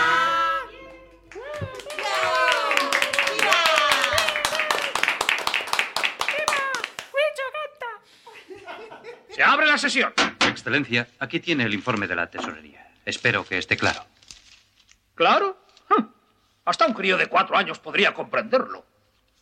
Se 9.37 9.43
abre 9.43 9.67
la 9.67 9.77
sesión. 9.77 10.11
Excelencia, 10.49 11.07
aquí 11.19 11.39
tiene 11.39 11.65
el 11.65 11.75
informe 11.75 12.07
de 12.07 12.15
la 12.15 12.25
tesorería. 12.25 12.89
Espero 13.05 13.45
que 13.45 13.59
esté 13.59 13.77
claro. 13.77 14.03
¿Claro? 15.13 15.59
Hasta 16.65 16.87
un 16.87 16.93
crío 16.95 17.17
de 17.17 17.27
cuatro 17.27 17.55
años 17.55 17.77
podría 17.77 18.15
comprenderlo. 18.15 18.83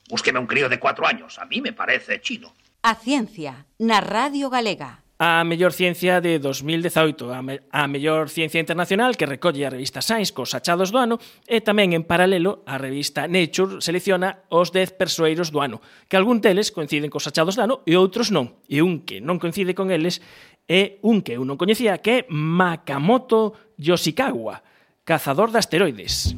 Búsqueme 0.09 0.37
un 0.37 0.47
crío 0.47 0.67
de 0.67 0.81
cuatro 0.81 1.07
años. 1.07 1.39
A 1.39 1.45
mí 1.45 1.61
me 1.61 1.71
parece 1.71 2.19
chino. 2.19 2.53
A 2.83 2.95
ciencia, 2.95 3.67
na 3.79 4.01
Radio 4.01 4.49
Galega. 4.49 5.04
a 5.17 5.43
mellor 5.43 5.71
ciencia 5.71 6.19
de 6.19 6.39
2018, 6.39 7.33
a, 7.33 7.41
me, 7.41 7.61
a 7.71 7.87
mellor 7.87 8.29
ciencia 8.29 8.59
internacional 8.59 9.15
que 9.15 9.25
recolle 9.25 9.65
a 9.65 9.69
revista 9.69 10.01
Science 10.01 10.35
cos 10.35 10.51
achados 10.51 10.91
do 10.91 10.99
ano 10.99 11.15
e 11.47 11.63
tamén 11.63 11.95
en 11.95 12.03
paralelo 12.03 12.67
a 12.67 12.75
revista 12.75 13.23
Nature 13.23 13.79
selecciona 13.79 14.43
os 14.51 14.75
10 14.75 14.99
persoeiros 14.99 15.55
do 15.55 15.63
ano, 15.63 15.79
que 16.11 16.19
algún 16.19 16.43
deles 16.43 16.75
coinciden 16.75 17.07
cos 17.07 17.31
achados 17.31 17.55
do 17.55 17.63
ano 17.63 17.75
e 17.87 17.95
outros 17.95 18.27
non. 18.27 18.59
E 18.67 18.83
un 18.83 19.07
que 19.07 19.23
non 19.23 19.39
coincide 19.39 19.71
con 19.71 19.87
eles 19.87 20.19
é 20.67 20.99
un 20.99 21.23
que 21.23 21.39
eu 21.39 21.47
non 21.47 21.55
coñecía 21.55 21.95
que 22.03 22.11
é 22.11 22.27
Makamoto 22.27 23.55
Yoshikawa, 23.79 24.67
cazador 25.07 25.55
de 25.55 25.63
asteroides. 25.63 26.35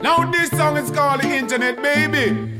Now 0.00 0.24
this 0.32 0.48
song 0.56 0.80
is 0.80 0.88
called 0.88 1.20
Internet 1.20 1.84
Baby. 1.84 2.57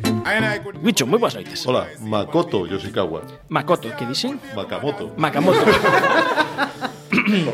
Wicho, 0.82 1.06
moi 1.06 1.18
boas 1.18 1.34
noites. 1.34 1.64
Hola, 1.66 1.88
Makoto 2.00 2.66
Yoshikawa. 2.66 3.22
Makoto, 3.48 3.88
que 3.96 4.04
dixen? 4.06 4.40
Makamoto. 4.54 5.12
Makamoto. 5.16 5.64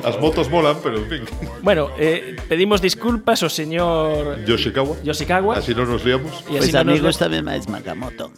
As 0.05 0.19
motos 0.21 0.51
molan, 0.51 0.77
pero 0.83 0.99
en 0.99 1.09
fin. 1.09 1.23
Bueno, 1.63 1.91
eh, 1.99 2.37
pedimos 2.49 2.83
disculpas 2.83 3.43
ao 3.43 3.51
señor 3.51 4.43
Yoshikawa. 4.47 4.99
Yoshikawa. 5.03 5.59
Así 5.59 5.75
non 5.75 5.87
nos 5.87 6.03
liamos. 6.03 6.35
E 6.51 6.59
así 6.59 6.71
pues 6.71 6.75
no 6.75 6.83
amigos 6.83 7.19
tamén 7.19 7.47
máis 7.47 7.67
Makamoto. 7.71 8.35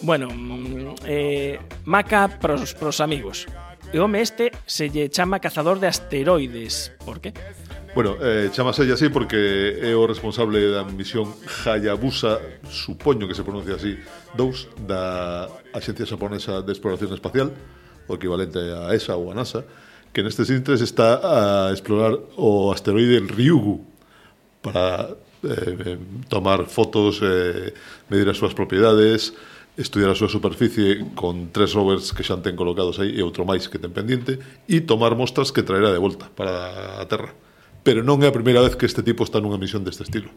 Bueno, 0.00 0.32
mm, 0.32 1.04
eh, 1.04 1.60
Maka 1.84 2.40
pros, 2.40 2.72
pros 2.72 3.00
amigos. 3.04 3.44
E 3.92 3.98
home 4.00 4.22
este 4.24 4.52
se 4.64 4.88
lle 4.88 5.10
chama 5.12 5.40
cazador 5.40 5.80
de 5.80 5.88
asteroides. 5.88 6.96
Por 7.04 7.20
que? 7.20 7.36
Bueno, 7.92 8.16
eh, 8.22 8.50
chamase 8.52 8.86
así 8.92 9.10
porque 9.10 9.82
é 9.82 9.90
o 9.98 10.06
responsable 10.06 10.62
da 10.70 10.86
misión 10.86 11.26
Hayabusa, 11.66 12.38
supoño 12.70 13.26
que 13.26 13.34
se 13.34 13.42
pronuncia 13.42 13.74
así, 13.74 13.98
2 14.38 14.86
da 14.86 15.50
Axencia 15.74 16.06
Xaponesa 16.06 16.62
de 16.62 16.70
Exploración 16.70 17.10
Espacial, 17.10 17.50
o 18.06 18.14
equivalente 18.14 18.62
a 18.62 18.94
ESA 18.94 19.18
ou 19.18 19.30
a 19.30 19.34
NASA, 19.34 19.66
que 20.14 20.22
neste 20.22 20.46
sintres 20.46 20.78
está 20.86 21.18
a 21.18 21.74
explorar 21.74 22.14
o 22.38 22.70
asteroide 22.70 23.26
Ryugu 23.26 23.82
para 24.62 25.18
eh, 25.42 25.98
tomar 26.30 26.70
fotos, 26.70 27.18
eh, 27.26 27.74
medir 28.06 28.30
as 28.30 28.38
súas 28.38 28.54
propiedades, 28.54 29.34
estudiar 29.74 30.14
a 30.14 30.18
súa 30.18 30.30
superficie 30.30 31.10
con 31.18 31.50
tres 31.50 31.74
rovers 31.74 32.14
que 32.14 32.22
xa 32.22 32.38
ten 32.38 32.54
colocados 32.54 33.02
aí 33.02 33.18
e 33.18 33.22
outro 33.26 33.42
máis 33.42 33.66
que 33.66 33.82
ten 33.82 33.90
pendiente 33.90 34.38
e 34.70 34.78
tomar 34.86 35.18
mostras 35.18 35.50
que 35.50 35.66
traerá 35.66 35.90
de 35.90 35.98
volta 35.98 36.30
para 36.30 37.02
a 37.02 37.06
Terra 37.10 37.49
pero 37.82 38.04
non 38.04 38.20
é 38.20 38.28
a 38.28 38.34
primeira 38.34 38.60
vez 38.60 38.76
que 38.76 38.86
este 38.86 39.04
tipo 39.04 39.24
está 39.24 39.40
nunha 39.40 39.60
misión 39.60 39.84
deste 39.84 40.04
estilo. 40.04 40.30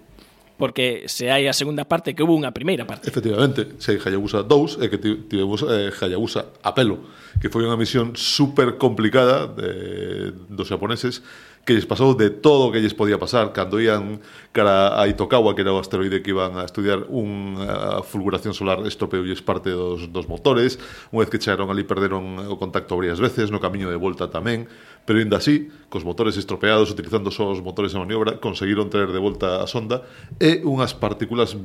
Porque 0.54 1.10
se 1.10 1.34
hai 1.34 1.50
a 1.50 1.54
segunda 1.54 1.84
parte 1.90 2.14
que 2.14 2.22
houve 2.22 2.38
unha 2.38 2.54
primeira 2.54 2.86
parte. 2.86 3.10
Efectivamente, 3.10 3.74
se 3.82 3.94
hai 3.94 4.00
Hayabusa 4.00 4.46
2 4.46 4.86
é 4.86 4.88
que 4.88 5.02
tivemos 5.02 5.66
eh, 5.66 5.90
Hayabusa 5.90 6.54
a 6.62 6.72
pelo, 6.78 7.10
que 7.42 7.50
foi 7.50 7.66
unha 7.66 7.76
misión 7.76 8.14
super 8.14 8.78
complicada 8.78 9.50
de, 9.50 9.66
eh, 9.66 10.28
dos 10.54 10.70
japoneses 10.70 11.26
que 11.66 11.74
lles 11.74 11.88
pasou 11.88 12.14
de 12.14 12.30
todo 12.30 12.68
o 12.68 12.72
que 12.76 12.84
lles 12.84 12.94
podía 12.94 13.16
pasar 13.16 13.56
cando 13.56 13.80
ian 13.80 14.20
cara 14.52 15.00
a 15.00 15.08
Itokawa 15.08 15.56
que 15.56 15.64
era 15.64 15.72
o 15.72 15.80
asteroide 15.80 16.20
que 16.20 16.36
iban 16.36 16.60
a 16.60 16.68
estudiar 16.68 17.08
unha 17.08 18.04
fulguración 18.04 18.52
solar 18.52 18.84
estropeoulles 18.84 19.40
parte 19.40 19.72
dos, 19.72 20.12
dos 20.12 20.28
motores 20.28 20.76
unha 21.16 21.24
vez 21.24 21.32
que 21.32 21.40
chegaron 21.40 21.72
ali 21.72 21.88
perderon 21.88 22.36
o 22.52 22.60
contacto 22.60 23.00
varias 23.00 23.24
veces 23.24 23.48
no 23.48 23.64
camiño 23.64 23.88
de 23.88 23.96
volta 23.96 24.28
tamén 24.28 24.68
Pero 25.06 25.20
ainda 25.20 25.38
así, 25.38 25.68
cos 25.92 26.08
motores 26.08 26.38
estropeados, 26.40 26.92
utilizando 26.92 27.28
só 27.30 27.52
os 27.52 27.60
motores 27.60 27.92
de 27.92 28.00
maniobra, 28.00 28.40
conseguiron 28.40 28.88
traer 28.88 29.12
de 29.12 29.20
volta 29.20 29.60
a 29.60 29.68
sonda 29.68 30.08
e 30.40 30.64
unhas 30.64 30.96
partículas 30.96 31.60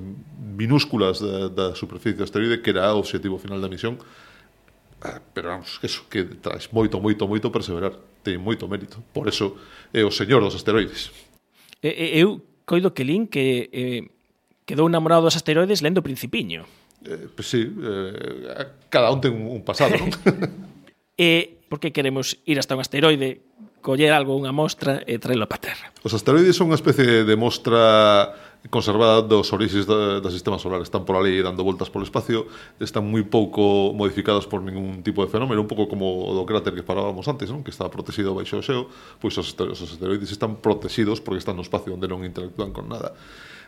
minúsculas 0.58 1.22
da, 1.22 1.46
da 1.46 1.66
superficie 1.78 2.18
do 2.18 2.26
asteroide 2.26 2.58
que 2.58 2.74
era 2.74 2.90
o 2.90 2.98
objetivo 2.98 3.38
final 3.38 3.62
da 3.62 3.70
misión. 3.70 4.02
Ah, 4.98 5.22
pero 5.30 5.54
vamos, 5.54 5.78
eso 5.86 6.02
que 6.10 6.26
traes 6.26 6.74
moito, 6.74 6.98
moito, 6.98 7.30
moito 7.30 7.54
perseverar. 7.54 7.94
Ten 8.26 8.42
moito 8.42 8.66
mérito. 8.66 8.98
Por 9.14 9.30
eso 9.30 9.54
é 9.94 10.02
o 10.02 10.10
señor 10.10 10.42
dos 10.42 10.58
asteroides. 10.58 11.14
Eu 11.78 12.42
coido 12.66 12.90
que 12.90 13.06
Lin 13.06 13.30
que 13.30 13.70
eh, 13.70 14.02
quedou 14.66 14.90
enamorado 14.90 15.22
dos 15.22 15.38
asteroides 15.38 15.78
lendo 15.78 16.02
Principiño. 16.02 16.66
Eh, 17.06 17.30
pues 17.30 17.46
sí, 17.46 17.62
eh, 17.62 18.66
cada 18.90 19.14
un 19.14 19.22
ten 19.22 19.30
un 19.30 19.62
pasado, 19.62 19.94
non? 19.94 20.10
eh, 21.14 21.57
porque 21.68 21.92
queremos 21.92 22.40
ir 22.44 22.58
hasta 22.58 22.74
un 22.74 22.80
asteroide, 22.80 23.40
coller 23.80 24.12
algo, 24.12 24.34
unha 24.34 24.50
mostra 24.50 25.04
e 25.06 25.20
traelo 25.22 25.46
para 25.46 25.72
Terra. 25.72 25.86
Os 26.02 26.12
asteroides 26.12 26.56
son 26.56 26.72
unha 26.72 26.78
especie 26.80 27.22
de 27.22 27.34
mostra 27.38 28.34
conservada 28.70 29.22
dos 29.22 29.52
orixes 29.54 29.86
do, 29.86 30.20
do 30.20 30.30
sistema 30.30 30.58
solar. 30.58 30.82
Están 30.82 31.06
por 31.06 31.16
ali 31.16 31.40
dando 31.40 31.62
voltas 31.62 31.88
polo 31.88 32.04
espacio, 32.04 32.50
están 32.82 33.06
moi 33.06 33.22
pouco 33.22 33.94
modificados 33.94 34.50
por 34.50 34.60
ningún 34.60 35.00
tipo 35.06 35.22
de 35.22 35.30
fenómeno, 35.30 35.62
un 35.62 35.70
pouco 35.70 35.86
como 35.86 36.26
o 36.26 36.34
do 36.34 36.42
cráter 36.42 36.74
que 36.74 36.82
falábamos 36.82 37.24
antes, 37.30 37.48
non? 37.54 37.62
que 37.62 37.70
estaba 37.70 37.88
protegido 37.88 38.34
baixo 38.34 38.58
o 38.58 38.64
xeo, 38.64 38.90
pois 39.22 39.38
os 39.38 39.54
asteroides 39.54 40.34
están 40.34 40.58
protegidos 40.58 41.22
porque 41.22 41.38
están 41.38 41.54
no 41.54 41.62
espacio 41.62 41.94
onde 41.94 42.10
non 42.10 42.26
interactúan 42.26 42.74
con 42.74 42.90
nada. 42.90 43.14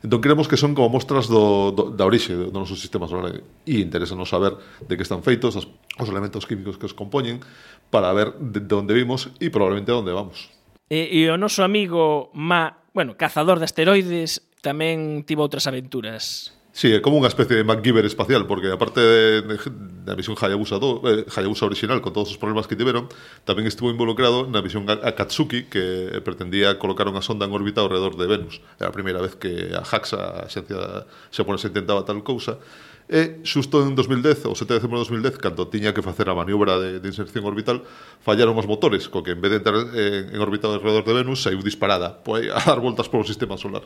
Entón 0.01 0.25
creemos 0.25 0.49
que 0.49 0.57
son 0.57 0.73
como 0.73 0.89
mostras 0.89 1.29
do, 1.29 1.77
do, 1.77 1.93
da 1.93 2.09
orixe 2.09 2.33
do 2.33 2.49
noso 2.57 2.73
sistema 2.73 3.05
solar 3.05 3.37
e 3.69 3.75
interesanos 3.85 4.33
saber 4.33 4.57
de 4.89 4.97
que 4.97 5.05
están 5.05 5.21
feitos 5.21 5.61
os, 5.61 5.69
os 5.69 6.09
elementos 6.09 6.49
químicos 6.49 6.81
que 6.81 6.89
os 6.89 6.97
compoñen 6.97 7.45
para 7.93 8.09
ver 8.17 8.33
de, 8.41 8.65
de 8.65 8.75
onde 8.75 8.97
vimos 8.97 9.29
e 9.37 9.53
probablemente 9.53 9.93
onde 9.93 10.17
vamos. 10.17 10.49
E, 10.89 11.05
e 11.13 11.29
o 11.29 11.37
noso 11.37 11.61
amigo 11.61 12.33
Ma, 12.33 12.81
bueno, 12.97 13.21
cazador 13.21 13.61
de 13.61 13.69
asteroides, 13.69 14.41
tamén 14.65 15.21
tivo 15.29 15.45
outras 15.45 15.69
aventuras. 15.69 16.57
Sí, 16.73 16.95
é 16.95 17.03
como 17.03 17.19
unha 17.19 17.27
especie 17.27 17.59
de 17.59 17.67
MacGyver 17.67 18.07
espacial, 18.07 18.47
porque 18.47 18.71
aparte 18.71 19.03
de, 19.03 19.59
da 20.07 20.15
misión 20.15 20.39
Hayabusa, 20.39 20.79
2, 20.79 21.03
eh, 21.03 21.27
Hayabusa 21.27 21.67
original, 21.67 21.99
con 21.99 22.15
todos 22.15 22.31
os 22.31 22.39
problemas 22.39 22.71
que 22.71 22.79
tiveron, 22.79 23.11
tamén 23.43 23.67
estuvo 23.67 23.91
involucrado 23.91 24.47
na 24.47 24.63
misión 24.63 24.87
Akatsuki, 24.87 25.67
que 25.67 26.23
pretendía 26.23 26.79
colocar 26.79 27.11
unha 27.11 27.27
sonda 27.27 27.43
en 27.43 27.51
órbita 27.51 27.83
ao 27.83 27.91
redor 27.91 28.15
de 28.15 28.31
Venus. 28.31 28.63
Era 28.79 28.95
a 28.95 28.95
primeira 28.95 29.19
vez 29.19 29.35
que 29.35 29.75
a 29.75 29.83
JAXA, 29.83 30.47
a 30.47 30.49
xencia 30.49 31.11
xaponesa, 31.35 31.75
intentaba 31.75 32.07
tal 32.07 32.23
cousa. 32.23 32.63
E 33.11 33.43
xusto 33.43 33.83
en 33.83 33.99
2010, 33.99 34.47
o 34.47 34.55
7 34.55 34.71
de 34.71 34.79
decembro 34.79 35.03
de 35.03 35.11
2010, 35.11 35.43
cando 35.43 35.67
tiña 35.67 35.91
que 35.91 36.07
facer 36.07 36.31
a 36.31 36.39
maniobra 36.39 36.79
de, 36.79 37.03
de 37.03 37.09
inserción 37.11 37.43
orbital, 37.43 37.83
fallaron 38.23 38.55
os 38.55 38.71
motores, 38.71 39.11
co 39.11 39.27
que 39.27 39.35
en 39.35 39.43
vez 39.43 39.51
de 39.51 39.59
entrar 39.59 39.75
en, 39.75 40.31
en 40.31 40.39
órbita 40.39 40.71
alrededor 40.71 41.03
de 41.03 41.19
Venus, 41.19 41.43
saiu 41.43 41.59
disparada, 41.67 42.23
pois 42.23 42.47
a 42.47 42.63
dar 42.63 42.79
voltas 42.79 43.11
polo 43.11 43.27
sistema 43.27 43.59
solar. 43.59 43.83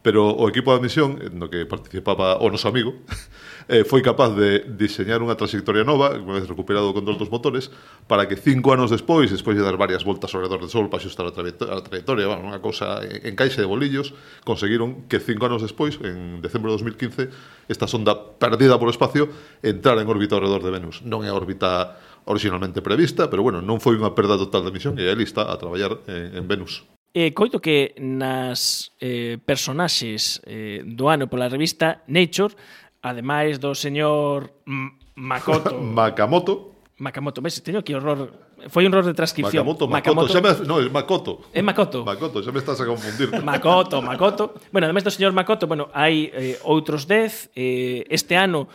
Pero 0.00 0.32
o 0.32 0.48
equipo 0.48 0.72
de 0.72 0.80
admisión, 0.80 1.20
no 1.36 1.52
que 1.52 1.68
participaba 1.68 2.40
o 2.40 2.48
noso 2.48 2.72
amigo, 2.72 2.96
eh, 3.68 3.84
foi 3.84 4.00
capaz 4.00 4.32
de 4.32 4.64
diseñar 4.64 5.20
unha 5.20 5.36
trayectoria 5.36 5.84
nova, 5.84 6.16
unha 6.16 6.40
vez 6.40 6.48
recuperado 6.48 6.88
o 6.88 6.96
control 6.96 7.20
dos 7.20 7.28
motores, 7.28 7.68
para 8.08 8.24
que 8.24 8.40
cinco 8.40 8.72
anos 8.72 8.88
despois, 8.88 9.28
despois 9.28 9.60
de 9.60 9.64
dar 9.64 9.76
varias 9.76 10.00
voltas 10.00 10.32
ao 10.32 10.40
redor 10.40 10.64
do 10.64 10.72
Sol 10.72 10.88
para 10.88 11.04
xustar 11.04 11.28
a, 11.28 11.32
a 11.36 11.78
trayectoria, 11.84 12.32
bueno, 12.32 12.48
unha 12.48 12.64
cousa 12.64 13.04
en 13.04 13.36
caixa 13.36 13.60
de 13.60 13.68
bolillos, 13.68 14.16
conseguiron 14.48 15.04
que 15.04 15.20
cinco 15.20 15.44
anos 15.44 15.60
despois, 15.60 16.00
en 16.00 16.40
decembro 16.40 16.72
de 16.72 16.80
2015, 16.80 17.68
esta 17.68 17.84
sonda 17.84 18.16
perdida 18.16 18.80
polo 18.80 18.88
espacio 18.88 19.28
entrara 19.60 20.00
en 20.00 20.08
órbita 20.08 20.40
ao 20.40 20.44
redor 20.48 20.64
de 20.64 20.72
Venus. 20.72 21.04
Non 21.04 21.22
é 21.22 21.28
a 21.28 21.36
órbita 21.36 22.00
originalmente 22.24 22.80
prevista, 22.80 23.28
pero 23.28 23.44
bueno, 23.44 23.60
non 23.60 23.84
foi 23.84 24.00
unha 24.00 24.16
perda 24.16 24.40
total 24.40 24.64
de 24.64 24.72
misión 24.72 24.96
e 24.96 25.04
aí 25.04 25.20
está 25.20 25.44
a 25.44 25.60
traballar 25.60 26.00
en, 26.08 26.40
en 26.40 26.44
Venus. 26.48 26.88
E 27.10 27.34
coito 27.34 27.58
que 27.58 27.98
nas 27.98 28.94
eh, 29.02 29.34
personaxes 29.42 30.38
eh, 30.46 30.86
do 30.86 31.10
ano 31.10 31.26
pola 31.26 31.50
revista 31.50 32.06
Nature, 32.06 32.54
ademais 33.02 33.58
do 33.58 33.74
señor 33.74 34.62
M 34.62 34.94
Makoto... 35.18 35.74
Makamoto. 35.98 36.70
Makamoto, 37.00 37.42
ves, 37.42 37.58
teño 37.64 37.80
aquí 37.82 37.94
horror 37.94 38.50
Foi 38.68 38.84
un 38.84 38.92
error 38.92 39.06
de 39.06 39.14
transcripción. 39.14 39.64
Makamoto, 39.64 39.88
Makoto, 39.88 40.14
Makoto. 40.14 40.42
Me, 40.42 40.68
no, 40.68 40.80
é 40.80 40.88
Makoto. 40.90 41.32
É 41.54 41.62
Makoto. 41.62 42.04
Makoto, 42.04 42.44
xa 42.44 42.52
me 42.52 42.60
estás 42.60 42.78
a 42.80 42.84
confundir. 42.84 43.32
Makoto, 43.40 44.02
Makoto. 44.02 44.52
Bueno, 44.70 44.84
ademais 44.84 45.02
do 45.02 45.10
señor 45.10 45.32
Makoto, 45.32 45.64
bueno, 45.64 45.88
hai 45.96 46.28
eh, 46.28 46.60
outros 46.68 47.08
10. 47.08 47.56
Eh, 47.56 48.04
este 48.12 48.36
ano 48.36 48.68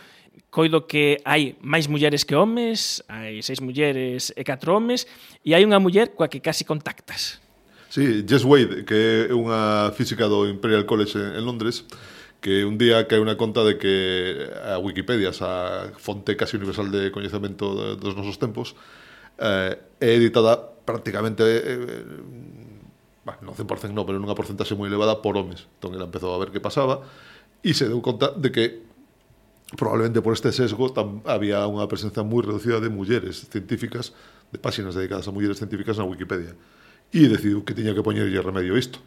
coido 0.50 0.90
que 0.90 1.22
hai 1.22 1.54
máis 1.62 1.86
mulleres 1.86 2.26
que 2.26 2.34
homes, 2.34 3.06
hai 3.06 3.46
seis 3.46 3.62
mulleres 3.62 4.34
e 4.34 4.42
catro 4.42 4.74
homes, 4.74 5.06
e 5.46 5.54
hai 5.54 5.62
unha 5.62 5.78
muller 5.78 6.18
coa 6.18 6.26
que 6.26 6.42
casi 6.42 6.66
contactas. 6.66 7.45
Sí, 7.96 8.26
Jess 8.28 8.44
Wade, 8.44 8.84
que 8.84 9.24
é 9.24 9.32
unha 9.32 9.88
física 9.96 10.28
do 10.28 10.44
Imperial 10.44 10.84
College 10.84 11.16
en, 11.16 11.40
Londres, 11.48 11.88
que 12.44 12.60
un 12.68 12.76
día 12.76 13.08
cae 13.08 13.24
unha 13.24 13.40
conta 13.40 13.64
de 13.64 13.80
que 13.80 14.52
a 14.52 14.76
Wikipedia, 14.76 15.32
esa 15.32 15.96
fonte 15.96 16.36
casi 16.36 16.60
universal 16.60 16.92
de 16.92 17.08
coñecemento 17.08 17.96
dos 17.96 18.12
nosos 18.12 18.36
tempos, 18.36 18.76
eh, 19.40 19.80
é 19.96 20.12
editada 20.12 20.60
prácticamente 20.84 21.40
eh, 21.40 21.64
eh 21.64 22.04
bueno, 23.24 23.40
non 23.48 23.56
100% 23.56 23.88
no, 23.96 24.04
pero 24.04 24.20
nunha 24.20 24.36
porcentaxe 24.36 24.76
moi 24.76 24.92
elevada 24.92 25.24
por 25.24 25.32
homes. 25.40 25.64
Entón, 25.80 25.96
ela 25.96 26.04
empezou 26.04 26.36
a 26.36 26.40
ver 26.44 26.52
que 26.52 26.60
pasaba 26.60 27.00
e 27.64 27.72
se 27.72 27.88
deu 27.88 28.04
conta 28.04 28.28
de 28.36 28.52
que 28.52 28.84
probablemente 29.72 30.20
por 30.20 30.36
este 30.36 30.52
sesgo 30.52 30.92
tam, 30.92 31.24
había 31.24 31.64
unha 31.64 31.88
presencia 31.88 32.20
moi 32.20 32.44
reducida 32.44 32.76
de 32.76 32.92
mulleres 32.92 33.48
científicas, 33.48 34.12
de 34.52 34.60
páxinas 34.60 34.92
dedicadas 34.92 35.24
a 35.24 35.32
mulleres 35.32 35.56
científicas 35.56 35.96
na 35.96 36.04
Wikipedia 36.04 36.52
e 37.12 37.30
decidiu 37.30 37.62
que 37.62 37.74
tiña 37.74 37.94
que 37.94 38.02
poñerlle 38.02 38.38
remedio 38.42 38.74
a 38.74 38.80
isto. 38.80 38.98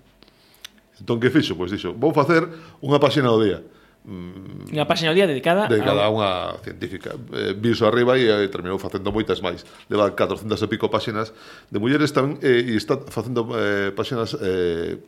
Entón, 0.99 1.19
que 1.19 1.31
fixo? 1.31 1.55
Pois 1.55 1.71
dixo, 1.71 1.95
vou 1.95 2.11
facer 2.11 2.43
unha 2.83 2.99
páxina 2.99 3.31
ao 3.31 3.39
día. 3.39 3.63
Mm, 4.03 4.71
unha 4.71 4.87
páxina 4.87 5.11
ao 5.11 5.15
día 5.15 5.27
dedicada, 5.27 5.67
dedicada 5.67 6.07
a... 6.07 6.11
unha 6.11 6.59
científica. 6.63 7.15
Eh, 7.35 7.55
viso 7.55 7.87
arriba 7.87 8.15
e 8.19 8.27
eh, 8.27 8.47
terminou 8.51 8.79
facendo 8.79 9.11
moitas 9.11 9.39
máis. 9.39 9.63
Leva 9.87 10.11
400 10.11 10.55
e 10.55 10.67
pico 10.67 10.91
páxinas 10.91 11.31
de 11.71 11.77
mulleres 11.79 12.11
tamén 12.11 12.39
eh, 12.43 12.63
e 12.63 12.79
está 12.79 12.99
facendo 13.07 13.47
eh, 13.55 13.91
páxinas 13.95 14.35
eh, 14.39 14.99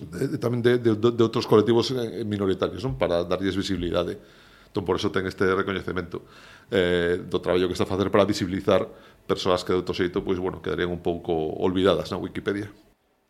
de, 0.00 0.38
tamén 0.38 0.60
de, 0.60 0.78
de, 0.78 0.92
de 0.94 1.22
outros 1.24 1.48
colectivos 1.48 1.90
eh, 1.92 2.24
minoritarios, 2.24 2.84
non? 2.84 3.00
para 3.00 3.24
darlles 3.24 3.56
visibilidade. 3.56 4.20
Entón, 4.68 4.84
por 4.84 5.00
eso 5.00 5.08
ten 5.08 5.24
este 5.24 5.48
recoñecemento 5.48 6.28
eh, 6.68 7.16
do 7.16 7.40
traballo 7.40 7.66
que 7.68 7.76
está 7.76 7.88
a 7.88 7.90
facer 7.90 8.12
para 8.12 8.28
visibilizar 8.28 8.84
persoas 9.28 9.62
que 9.62 9.76
de 9.76 9.78
outro 9.84 9.92
xeito, 9.92 10.24
pois, 10.24 10.40
bueno, 10.40 10.64
quedarían 10.64 10.88
un 10.88 11.04
pouco 11.04 11.36
olvidadas 11.60 12.08
na 12.08 12.16
Wikipedia. 12.16 12.72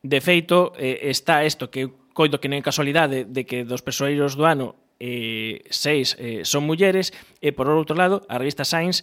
De 0.01 0.23
feito, 0.23 0.71
eh, 0.79 1.11
está 1.11 1.43
isto 1.43 1.69
que 1.75 1.91
coido 2.15 2.39
que 2.39 2.47
non 2.47 2.59
é 2.59 2.63
casualidade 2.63 3.27
de 3.27 3.43
que 3.43 3.67
dos 3.67 3.83
persoeiros 3.83 4.39
do 4.39 4.47
ano 4.47 4.79
eh, 5.03 5.67
seis 5.71 6.15
eh, 6.19 6.47
son 6.47 6.67
mulleres 6.67 7.11
e 7.43 7.51
por 7.51 7.67
outro 7.71 7.99
lado 7.99 8.23
a 8.31 8.39
revista 8.39 8.63
Science 8.63 9.03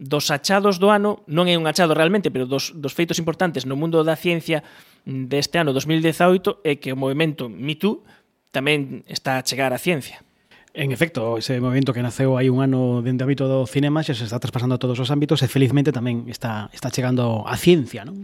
dos 0.00 0.32
achados 0.32 0.80
do 0.80 0.88
ano, 0.88 1.20
non 1.28 1.44
é 1.44 1.60
un 1.60 1.68
achado 1.68 1.92
realmente, 1.92 2.32
pero 2.32 2.48
dos, 2.48 2.72
dos 2.72 2.96
feitos 2.96 3.20
importantes 3.20 3.68
no 3.68 3.76
mundo 3.76 4.00
da 4.00 4.16
ciencia 4.16 4.64
deste 5.04 5.60
ano 5.60 5.76
2018 5.76 6.64
é 6.64 6.80
que 6.80 6.88
o 6.92 6.96
movimento 6.96 7.52
MeToo 7.52 8.00
tamén 8.48 9.04
está 9.04 9.36
a 9.36 9.44
chegar 9.44 9.76
á 9.76 9.78
ciencia. 9.78 10.24
En 10.72 10.92
efecto, 10.92 11.36
ese 11.36 11.58
movimento 11.58 11.90
que 11.92 11.98
naceu 11.98 12.38
hai 12.38 12.46
un 12.46 12.62
ano 12.62 13.02
dende 13.02 13.22
o 13.22 13.26
ámbito 13.26 13.50
do 13.50 13.66
cinema 13.66 14.06
xa 14.06 14.14
se 14.14 14.22
está 14.22 14.38
traspasando 14.38 14.78
a 14.78 14.82
todos 14.82 15.02
os 15.02 15.10
ámbitos 15.10 15.42
e 15.42 15.50
felizmente 15.50 15.90
tamén 15.90 16.30
está, 16.30 16.70
está 16.70 16.94
chegando 16.94 17.42
a 17.42 17.58
ciencia, 17.58 18.06
non? 18.06 18.22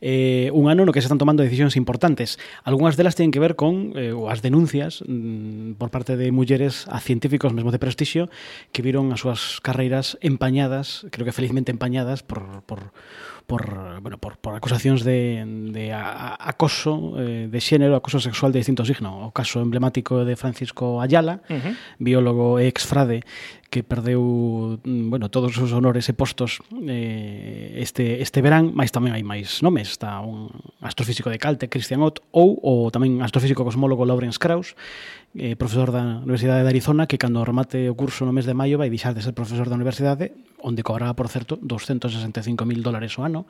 eh, 0.00 0.50
un 0.52 0.70
ano 0.70 0.86
no 0.86 0.92
que 0.92 1.00
se 1.00 1.06
están 1.06 1.18
tomando 1.18 1.42
decisións 1.42 1.76
importantes. 1.76 2.38
Algúnas 2.64 2.96
delas 2.96 3.16
teñen 3.16 3.32
que 3.32 3.42
ver 3.42 3.56
con 3.56 3.94
eh, 3.98 4.14
as 4.28 4.42
denuncias 4.42 5.02
mm, 5.06 5.80
por 5.80 5.90
parte 5.90 6.16
de 6.16 6.30
mulleres 6.30 6.86
a 6.88 7.00
científicos 7.00 7.54
mesmo 7.54 7.70
de 7.70 7.82
prestixio 7.82 8.30
que 8.70 8.82
viron 8.82 9.10
as 9.10 9.22
súas 9.22 9.58
carreiras 9.64 10.16
empañadas, 10.22 11.06
creo 11.10 11.26
que 11.26 11.34
felizmente 11.34 11.72
empañadas 11.74 12.22
por, 12.22 12.62
por 12.66 12.94
por, 13.48 13.64
bueno, 14.02 14.18
por, 14.18 14.36
por 14.36 14.54
acusacións 14.54 15.08
de, 15.08 15.40
de 15.72 15.88
acoso 15.96 17.16
eh, 17.16 17.48
de 17.48 17.60
xénero, 17.64 17.96
acoso 17.96 18.20
sexual 18.20 18.52
de 18.52 18.60
distinto 18.60 18.84
signo. 18.84 19.24
O 19.24 19.32
caso 19.32 19.64
emblemático 19.64 20.20
de 20.28 20.36
Francisco 20.36 21.00
Ayala, 21.00 21.40
uh 21.48 21.56
-huh. 21.56 21.74
biólogo 21.96 22.60
e 22.60 22.68
exfrade, 22.68 23.24
que 23.72 23.80
perdeu 23.80 24.20
mm, 24.84 25.08
bueno, 25.08 25.32
todos 25.32 25.56
os 25.56 25.72
honores 25.72 26.04
e 26.08 26.14
postos 26.16 26.60
eh, 26.92 27.80
este, 27.80 28.20
este 28.20 28.44
verán, 28.44 28.76
máis 28.76 28.92
tamén 28.92 29.16
hai 29.16 29.24
máis 29.24 29.64
nomes 29.64 29.87
está 29.88 30.20
un 30.20 30.52
astrofísico 30.84 31.32
de 31.32 31.38
Calte, 31.40 31.68
Christian 31.68 32.04
Ott, 32.04 32.20
ou 32.30 32.60
o 32.60 32.92
tamén 32.92 33.24
astrofísico 33.24 33.64
cosmólogo 33.64 34.04
Lawrence 34.04 34.36
Krauss, 34.36 34.76
eh, 35.34 35.56
profesor 35.56 35.88
da 35.88 36.20
Universidade 36.20 36.62
de 36.62 36.70
Arizona, 36.70 37.08
que 37.08 37.16
cando 37.16 37.40
remate 37.40 37.88
o 37.88 37.96
curso 37.96 38.28
no 38.28 38.32
mes 38.36 38.44
de 38.44 38.52
maio 38.52 38.76
vai 38.76 38.92
deixar 38.92 39.16
de 39.16 39.24
ser 39.24 39.32
profesor 39.32 39.72
da 39.72 39.76
universidade, 39.76 40.32
onde 40.60 40.84
cobraba, 40.84 41.16
por 41.16 41.32
certo, 41.32 41.56
265.000 41.58 42.84
dólares 42.84 43.16
o 43.16 43.24
ano, 43.24 43.48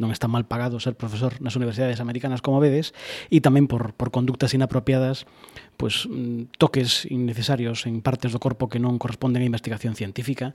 non 0.00 0.10
está 0.10 0.26
mal 0.26 0.48
pagado 0.48 0.80
ser 0.80 0.96
profesor 0.96 1.36
nas 1.44 1.54
universidades 1.54 2.00
americanas 2.00 2.40
como 2.40 2.58
vedes, 2.58 2.96
e 3.28 3.44
tamén 3.44 3.68
por, 3.68 3.92
por 3.92 4.08
conductas 4.08 4.56
inapropiadas 4.56 5.28
pues, 5.76 6.08
mm, 6.08 6.56
toques 6.58 7.06
innecesarios 7.08 7.86
en 7.86 8.00
partes 8.00 8.32
do 8.32 8.40
corpo 8.40 8.68
que 8.68 8.76
non 8.80 9.00
corresponden 9.00 9.40
á 9.40 9.46
investigación 9.48 9.96
científica, 9.96 10.52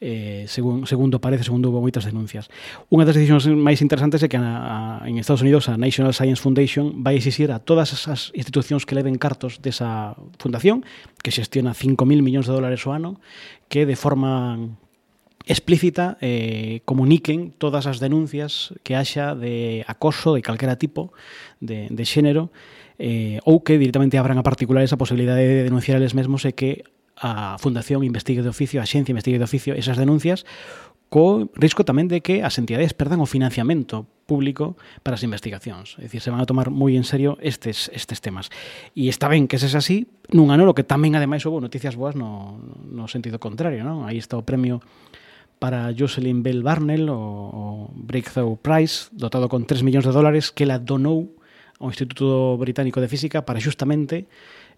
eh, 0.00 0.44
según, 0.48 0.88
segundo 0.88 1.20
parece, 1.20 1.48
segundo 1.48 1.68
houve 1.72 1.80
moitas 1.80 2.04
denuncias. 2.04 2.52
Unha 2.92 3.08
das 3.08 3.16
decisións 3.16 3.48
máis 3.52 3.80
interesantes 3.80 4.20
é 4.20 4.28
que 4.28 4.36
a, 4.36 5.00
a, 5.00 5.08
en 5.08 5.16
Estados 5.16 5.40
Unidos 5.40 5.68
a 5.72 5.80
National 5.80 6.12
Science 6.16 6.44
Foundation 6.44 7.04
vai 7.04 7.16
exixir 7.16 7.52
a 7.52 7.60
todas 7.60 7.92
as 8.08 8.32
institucións 8.32 8.84
que 8.84 8.96
leven 8.96 9.16
cartos 9.16 9.60
desa 9.64 10.16
fundación, 10.40 10.84
que 11.24 11.32
xestiona 11.32 11.72
5.000 11.72 12.24
millóns 12.24 12.44
de 12.48 12.52
dólares 12.52 12.84
o 12.84 12.92
ano, 12.92 13.20
que 13.72 13.84
de 13.84 13.96
forma 13.96 14.76
explícita 15.46 16.18
eh, 16.20 16.82
comuniquen 16.84 17.54
todas 17.54 17.86
as 17.86 18.02
denuncias 18.02 18.74
que 18.82 18.98
haxa 18.98 19.38
de 19.38 19.86
acoso 19.86 20.34
de 20.34 20.42
calquera 20.42 20.74
tipo 20.74 21.14
de, 21.62 21.86
de 21.86 22.04
xénero 22.04 22.50
eh, 22.98 23.38
ou 23.46 23.62
que 23.62 23.78
directamente 23.78 24.18
abran 24.18 24.42
a 24.42 24.44
particulares 24.44 24.90
a 24.90 24.98
posibilidade 24.98 25.46
de 25.46 25.62
denunciar 25.62 26.02
eles 26.02 26.18
mesmos 26.18 26.42
e 26.42 26.52
que 26.52 26.82
a 27.16 27.56
Fundación 27.56 28.04
investigue 28.04 28.44
de 28.44 28.50
oficio, 28.52 28.82
a 28.82 28.90
Xencia 28.90 29.14
investigue 29.14 29.38
de 29.38 29.46
oficio 29.46 29.72
esas 29.72 29.96
denuncias 29.96 30.44
co 31.06 31.46
risco 31.54 31.86
tamén 31.86 32.10
de 32.10 32.18
que 32.18 32.42
as 32.42 32.58
entidades 32.58 32.90
perdan 32.90 33.22
o 33.22 33.30
financiamento 33.30 34.10
público 34.26 34.74
para 35.06 35.14
as 35.14 35.22
investigacións. 35.22 35.94
É 36.02 36.10
dicir, 36.10 36.18
se 36.18 36.34
van 36.34 36.42
a 36.42 36.50
tomar 36.50 36.74
moi 36.74 36.98
en 36.98 37.06
serio 37.06 37.38
estes, 37.38 37.86
estes 37.94 38.18
temas. 38.18 38.50
E 38.98 39.06
está 39.06 39.30
ben 39.30 39.46
que 39.46 39.62
ses 39.62 39.78
así, 39.78 40.10
nun 40.34 40.50
ano 40.50 40.66
lo 40.66 40.74
que 40.74 40.82
tamén 40.82 41.14
ademais 41.14 41.46
houve 41.46 41.62
noticias 41.62 41.94
boas 41.94 42.18
no, 42.18 42.58
no 42.90 43.06
sentido 43.06 43.38
contrario. 43.38 43.86
Non? 43.86 44.02
Aí 44.02 44.18
está 44.18 44.34
o 44.34 44.42
premio 44.42 44.82
para 45.58 45.92
Jocelyn 45.96 46.42
Bell 46.42 46.62
Barnell, 46.62 47.08
o, 47.08 47.16
o 47.16 47.90
Breakthrough 47.94 48.58
Prize, 48.60 49.08
dotado 49.12 49.48
con 49.48 49.64
3 49.64 49.82
millóns 49.82 50.04
de 50.04 50.12
dólares, 50.12 50.52
que 50.52 50.68
la 50.68 50.78
donou 50.78 51.36
ao 51.80 51.92
Instituto 51.92 52.56
Británico 52.56 53.00
de 53.00 53.08
Física 53.08 53.44
para 53.44 53.60
justamente 53.60 54.24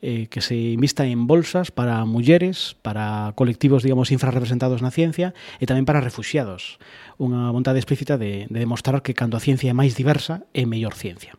eh, 0.03 0.27
que 0.31 0.41
se 0.41 0.55
invista 0.55 1.07
en 1.07 1.27
bolsas 1.27 1.71
para 1.71 2.05
mulleres, 2.05 2.77
para 2.83 3.33
colectivos, 3.35 3.83
digamos, 3.83 4.11
infrarrepresentados 4.11 4.83
na 4.83 4.91
ciencia 4.91 5.35
e 5.59 5.67
tamén 5.67 5.87
para 5.87 6.03
refugiados. 6.03 6.79
Unha 7.19 7.51
vontade 7.51 7.83
explícita 7.83 8.19
de, 8.19 8.47
de 8.47 8.59
demostrar 8.59 9.03
que 9.03 9.15
cando 9.15 9.39
a 9.39 9.43
ciencia 9.43 9.71
é 9.71 9.77
máis 9.77 9.95
diversa, 9.95 10.47
é 10.55 10.67
mellor 10.67 10.95
ciencia. 10.95 11.35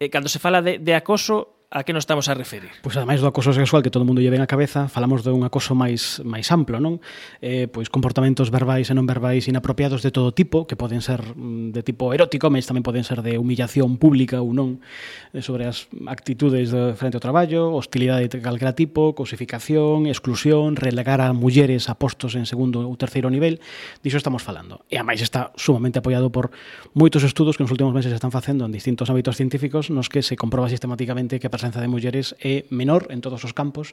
E 0.00 0.08
cando 0.08 0.32
se 0.32 0.40
fala 0.40 0.64
de, 0.64 0.80
de 0.80 0.96
acoso, 0.96 1.59
a 1.70 1.84
que 1.84 1.92
nos 1.92 2.02
estamos 2.02 2.28
a 2.28 2.34
referir? 2.34 2.74
Pois 2.82 2.98
ademais 2.98 3.22
do 3.22 3.30
acoso 3.30 3.54
sexual 3.54 3.78
que 3.78 3.94
todo 3.94 4.02
mundo 4.02 4.18
lle 4.18 4.34
ven 4.34 4.42
a 4.42 4.50
cabeza, 4.50 4.90
falamos 4.90 5.22
de 5.22 5.30
un 5.30 5.46
acoso 5.46 5.78
máis 5.78 6.18
máis 6.26 6.50
amplo, 6.50 6.82
non? 6.82 6.98
Eh, 7.38 7.70
pois 7.70 7.86
comportamentos 7.86 8.50
verbais 8.50 8.90
e 8.90 8.94
non 8.98 9.06
verbais 9.06 9.46
inapropiados 9.46 10.02
de 10.02 10.10
todo 10.10 10.34
tipo, 10.34 10.66
que 10.66 10.74
poden 10.74 10.98
ser 10.98 11.22
mm, 11.22 11.70
de 11.70 11.86
tipo 11.86 12.10
erótico, 12.10 12.50
mas 12.50 12.66
tamén 12.66 12.82
poden 12.82 13.06
ser 13.06 13.22
de 13.22 13.38
humillación 13.38 14.02
pública 14.02 14.42
ou 14.42 14.50
non, 14.50 14.82
eh, 15.30 15.46
sobre 15.46 15.70
as 15.70 15.86
actitudes 16.10 16.74
de 16.74 16.98
frente 16.98 17.14
ao 17.14 17.22
traballo, 17.22 17.70
hostilidade 17.70 18.26
de 18.26 18.42
calquera 18.42 18.74
tipo, 18.74 19.14
cosificación, 19.14 20.10
exclusión, 20.10 20.74
relegar 20.74 21.22
a 21.22 21.30
mulleres 21.30 21.86
a 21.86 21.94
postos 21.94 22.34
en 22.34 22.50
segundo 22.50 22.82
ou 22.82 22.98
terceiro 22.98 23.30
nivel, 23.30 23.62
diso 24.02 24.18
estamos 24.18 24.42
falando. 24.42 24.82
E 24.90 24.98
ademais 24.98 25.22
está 25.22 25.54
sumamente 25.54 26.02
apoiado 26.02 26.34
por 26.34 26.50
moitos 26.98 27.22
estudos 27.22 27.54
que 27.54 27.62
nos 27.62 27.70
últimos 27.70 27.94
meses 27.94 28.10
están 28.10 28.34
facendo 28.34 28.66
en 28.66 28.74
distintos 28.74 29.06
ámbitos 29.06 29.38
científicos 29.38 29.86
nos 29.94 30.10
que 30.10 30.26
se 30.26 30.34
comproba 30.34 30.66
sistemáticamente 30.66 31.38
que 31.38 31.46
a 31.46 31.59
presenza 31.60 31.84
de 31.84 31.92
mulleres 31.92 32.32
é 32.40 32.64
menor 32.72 33.12
en 33.12 33.20
todos 33.20 33.44
os 33.44 33.52
campos 33.52 33.92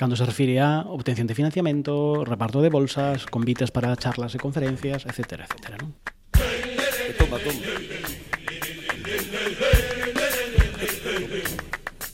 cando 0.00 0.16
se 0.16 0.24
refire 0.24 0.64
a 0.64 0.88
obtención 0.88 1.28
de 1.28 1.36
financiamento, 1.36 2.24
reparto 2.24 2.64
de 2.64 2.72
bolsas, 2.72 3.28
convites 3.28 3.68
para 3.68 3.92
charlas 4.00 4.32
e 4.32 4.40
conferencias, 4.40 5.04
etc. 5.04 5.44
etc 5.44 5.76
non? 5.76 5.92
Toma, 7.20 7.36
toma. 7.36 7.60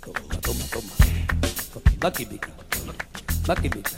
Toma, 0.02 0.34
toma, 0.42 0.64
toma. 0.66 0.94
Va 2.02 2.10
química. 2.10 2.50
Va 3.46 3.54
química. 3.54 3.96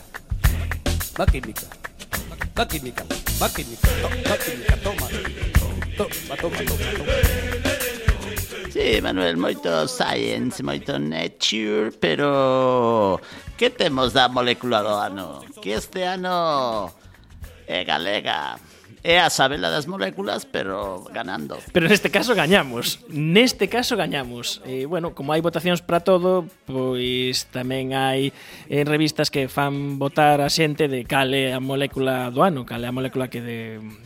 Va 1.17 1.25
química. 1.25 1.65
Va 2.61 2.65
química. 2.69 3.05
Va 3.41 3.49
química. 3.49 3.89
Va 4.29 4.37
química. 4.37 4.77
Toma. 4.85 5.09
Toma, 5.97 6.37
toma, 6.37 6.61
toma. 6.61 6.93
toma. 6.93 7.50
Sí, 8.81 9.03
Manuel, 9.03 9.37
moito 9.37 9.69
science, 9.87 10.63
moito 10.65 10.97
nature, 10.97 11.93
pero 12.01 13.21
que 13.59 13.69
temos 13.69 14.17
da 14.17 14.33
molécula 14.33 14.81
do 14.81 14.97
ano? 14.97 15.45
Que 15.61 15.77
este 15.77 16.09
ano 16.09 16.89
é 17.69 17.85
galega. 17.85 18.57
É 19.05 19.21
a 19.21 19.29
sabela 19.29 19.69
das 19.69 19.85
moléculas, 19.85 20.49
pero 20.49 21.05
ganando. 21.13 21.61
Pero 21.73 21.89
neste 21.93 22.09
caso 22.09 22.33
gañamos. 22.33 23.05
Neste 23.13 23.69
caso 23.69 24.01
gañamos. 24.01 24.65
E, 24.65 24.89
bueno, 24.89 25.13
como 25.13 25.37
hai 25.37 25.45
votacións 25.45 25.85
para 25.85 26.01
todo, 26.01 26.49
pois 26.65 27.53
tamén 27.53 27.93
hai 27.93 28.33
eh, 28.69 28.85
revistas 28.89 29.29
que 29.29 29.49
fan 29.53 30.01
votar 30.01 30.41
a 30.41 30.49
xente 30.49 30.89
de 30.89 31.05
cale 31.05 31.53
a 31.53 31.61
molécula 31.61 32.33
do 32.33 32.41
ano, 32.41 32.65
cale 32.65 32.89
a 32.89 32.97
molécula 32.97 33.29
que, 33.29 33.45
de, 33.45 33.59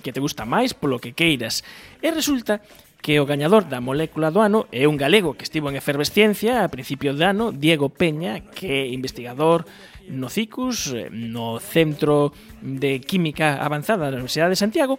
que 0.02 0.10
te 0.10 0.18
gusta 0.18 0.42
máis, 0.42 0.74
polo 0.74 0.98
que 0.98 1.14
queiras. 1.14 1.62
E 2.02 2.10
resulta 2.10 2.58
que 3.04 3.20
o 3.20 3.28
gañador 3.28 3.68
da 3.68 3.84
molécula 3.84 4.32
do 4.32 4.40
ano 4.40 4.64
é 4.72 4.88
un 4.88 4.96
galego 4.96 5.36
que 5.36 5.44
estivo 5.44 5.68
en 5.68 5.76
efervesciencia 5.76 6.64
a 6.64 6.72
principio 6.72 7.12
de 7.12 7.28
ano, 7.28 7.52
Diego 7.52 7.92
Peña, 7.92 8.40
que 8.40 8.88
é 8.88 8.88
investigador 8.88 9.68
no 10.08 10.32
CICUS, 10.32 10.96
eh, 10.96 11.12
no 11.12 11.60
Centro 11.60 12.32
de 12.64 13.04
Química 13.04 13.60
Avanzada 13.60 14.08
da 14.08 14.16
Universidade 14.16 14.56
de 14.56 14.62
Santiago, 14.64 14.96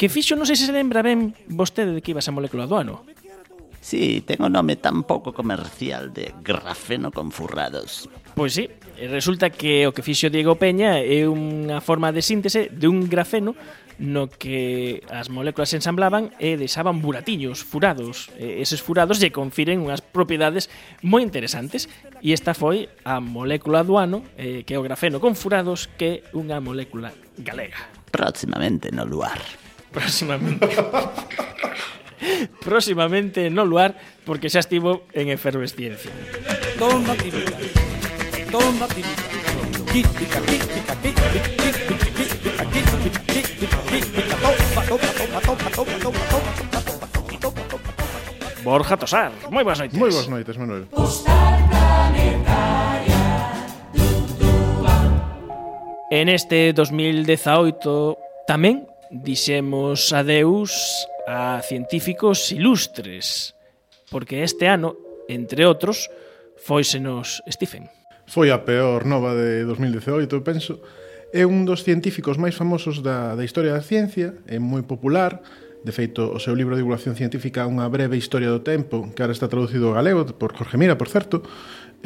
que 0.00 0.08
fixo, 0.08 0.32
non 0.32 0.48
sei 0.48 0.56
se 0.56 0.64
se 0.64 0.72
lembra 0.72 1.04
ben 1.04 1.36
vostede 1.52 1.92
de 1.92 2.00
que 2.00 2.16
iba 2.16 2.24
esa 2.24 2.32
molécula 2.32 2.64
do 2.64 2.80
ano. 2.80 3.04
Sí, 3.84 4.24
ten 4.24 4.40
o 4.40 4.48
nome 4.48 4.80
tan 4.80 5.04
pouco 5.04 5.36
comercial 5.36 6.08
de 6.08 6.32
grafeno 6.40 7.12
con 7.12 7.34
furrados. 7.36 8.08
Pois 8.32 8.56
sí, 8.56 8.70
resulta 8.96 9.52
que 9.52 9.84
o 9.84 9.92
que 9.92 10.00
fixo 10.00 10.32
Diego 10.32 10.56
Peña 10.56 11.04
é 11.04 11.28
unha 11.28 11.84
forma 11.84 12.16
de 12.16 12.24
síntese 12.24 12.72
de 12.72 12.88
un 12.88 13.12
grafeno 13.12 13.52
no 13.98 14.28
que 14.28 15.02
as 15.10 15.28
moléculas 15.28 15.70
se 15.72 15.78
ensamblaban 15.80 16.30
e 16.40 16.56
deixaban 16.56 17.00
buratiños, 17.02 17.64
furados. 17.64 18.30
E 18.38 18.62
eses 18.62 18.80
furados 18.80 19.20
lle 19.20 19.34
confiren 19.34 19.82
unhas 19.82 20.00
propiedades 20.00 20.70
moi 21.02 21.20
interesantes. 21.24 21.88
E 22.22 22.32
esta 22.32 22.56
foi 22.56 22.88
a 23.04 23.20
molécula 23.20 23.82
do 23.84 23.98
ano, 23.98 24.24
eh, 24.38 24.62
que 24.62 24.74
é 24.74 24.78
o 24.78 24.86
grafeno 24.86 25.20
con 25.20 25.36
furados, 25.36 25.90
que 25.98 26.24
é 26.24 26.36
unha 26.36 26.62
molécula 26.62 27.12
galega. 27.38 27.78
Próximamente 28.12 28.92
no 28.92 29.04
luar. 29.04 29.40
Próximamente. 29.92 30.68
Próximamente 32.60 33.50
no 33.50 33.64
luar, 33.64 33.98
porque 34.24 34.48
xa 34.48 34.62
estivo 34.62 35.10
en 35.12 35.28
efervesciencia. 35.28 36.12
Toma 36.78 37.14
pirita, 37.18 37.58
toma 38.50 38.86
pirita, 38.86 39.26
típica, 39.90 40.38
típica, 40.46 40.92
típica, 41.02 41.30
típica. 41.82 42.11
Borja 48.64 48.96
Tosar, 48.96 49.32
moi 49.50 49.62
boas 49.62 49.78
noites. 49.78 49.98
Moi 49.98 50.10
boas 50.10 50.26
noites, 50.26 50.54
Manuel. 50.58 50.86
En 56.10 56.26
este 56.28 56.74
2018 56.74 58.18
tamén 58.50 58.86
dixemos 59.10 60.10
adeus 60.10 61.06
a 61.26 61.62
científicos 61.62 62.50
ilustres, 62.50 63.54
porque 64.10 64.42
este 64.42 64.66
ano, 64.66 64.98
entre 65.30 65.66
outros, 65.70 66.10
foisenos 66.58 67.42
Stephen. 67.46 67.86
Foi 68.26 68.50
a 68.50 68.62
peor 68.66 69.06
nova 69.06 69.34
de 69.34 69.62
2018, 69.66 70.30
penso, 70.42 70.82
É 71.32 71.48
un 71.48 71.64
dos 71.64 71.80
científicos 71.80 72.36
máis 72.36 72.52
famosos 72.52 73.00
da, 73.00 73.32
da 73.32 73.42
historia 73.42 73.72
da 73.72 73.80
ciencia, 73.80 74.36
é 74.44 74.60
moi 74.60 74.84
popular, 74.84 75.40
De 75.82 75.90
feito, 75.90 76.30
o 76.30 76.38
seu 76.38 76.54
libro 76.54 76.78
de 76.78 76.80
divulgación 76.86 77.18
científica 77.18 77.66
Unha 77.66 77.90
breve 77.90 78.14
historia 78.14 78.46
do 78.46 78.62
tempo, 78.62 79.10
que 79.10 79.18
ahora 79.18 79.34
está 79.34 79.50
traducido 79.50 79.90
ao 79.90 79.98
galego 79.98 80.22
por 80.38 80.54
Jorge 80.54 80.78
Mira, 80.78 80.94
por 80.94 81.10
certo, 81.10 81.42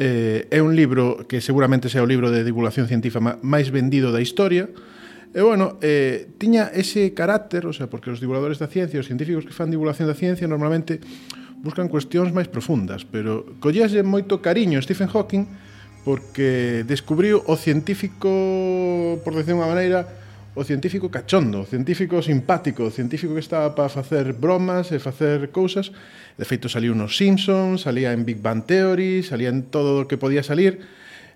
eh, 0.01 0.49
é 0.49 0.65
un 0.65 0.73
libro 0.73 1.29
que 1.29 1.45
seguramente 1.45 1.85
sea 1.85 2.01
o 2.01 2.09
libro 2.09 2.33
de 2.33 2.41
divulgación 2.41 2.89
científica 2.89 3.21
máis 3.21 3.69
vendido 3.69 4.09
da 4.09 4.17
historia, 4.17 4.73
E, 5.35 5.43
bueno, 5.43 5.77
eh, 5.83 6.31
tiña 6.39 6.71
ese 6.73 7.13
carácter, 7.13 7.67
o 7.67 7.73
sea, 7.75 7.91
porque 7.91 8.09
os 8.09 8.23
divulgadores 8.23 8.57
da 8.57 8.71
ciencia, 8.71 8.97
os 8.97 9.05
científicos 9.05 9.43
que 9.43 9.51
fan 9.51 9.69
divulgación 9.69 10.07
da 10.07 10.15
ciencia, 10.15 10.47
normalmente 10.47 11.03
buscan 11.61 11.91
cuestións 11.91 12.31
máis 12.31 12.47
profundas, 12.47 13.03
pero 13.03 13.43
collíase 13.59 14.01
moito 14.07 14.39
cariño 14.39 14.79
Stephen 14.79 15.11
Hawking 15.11 15.45
porque 16.07 16.87
descubriu 16.87 17.43
o 17.51 17.59
científico, 17.59 18.31
por 19.27 19.35
decir 19.35 19.51
unha 19.51 19.67
maneira, 19.67 20.07
o 20.55 20.63
científico 20.63 21.11
cachondo, 21.11 21.59
o 21.59 21.67
científico 21.67 22.23
simpático, 22.23 22.87
o 22.87 22.91
científico 22.95 23.35
que 23.35 23.43
estaba 23.43 23.75
para 23.75 23.91
facer 23.91 24.31
bromas 24.31 24.95
e 24.95 25.03
facer 25.03 25.51
cousas. 25.51 25.91
De 26.39 26.47
feito, 26.47 26.71
saliu 26.71 26.95
nos 26.95 27.19
Simpsons, 27.19 27.83
salía 27.83 28.15
en 28.15 28.23
Big 28.23 28.39
Bang 28.39 28.63
Theory, 28.63 29.19
salía 29.19 29.51
en 29.51 29.67
todo 29.67 29.99
o 29.99 30.07
que 30.07 30.15
podía 30.15 30.47
salir, 30.47 30.79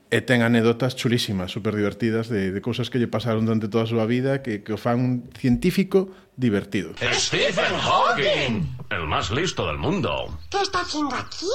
e 0.08 0.24
ten 0.24 0.40
anécdotas 0.40 0.96
chulísimas, 0.96 1.52
super 1.52 1.76
divertidas, 1.76 2.32
de, 2.32 2.56
de 2.56 2.60
cousas 2.64 2.88
que 2.88 2.96
lle 2.96 3.12
pasaron 3.12 3.44
durante 3.44 3.68
toda 3.68 3.84
a 3.84 3.92
súa 3.92 4.08
vida, 4.08 4.40
que, 4.40 4.64
que 4.64 4.72
o 4.72 4.80
fan 4.80 5.04
un 5.04 5.12
científico 5.36 6.16
divertido. 6.40 6.96
Stephen 7.12 7.76
Hawking, 7.76 8.88
el 8.88 9.04
más 9.04 9.36
listo 9.36 9.68
del 9.68 9.84
mundo. 9.84 10.40
¿Qué 10.48 10.64
está 10.64 10.88
haciendo 10.88 11.12
aquí? 11.20 11.52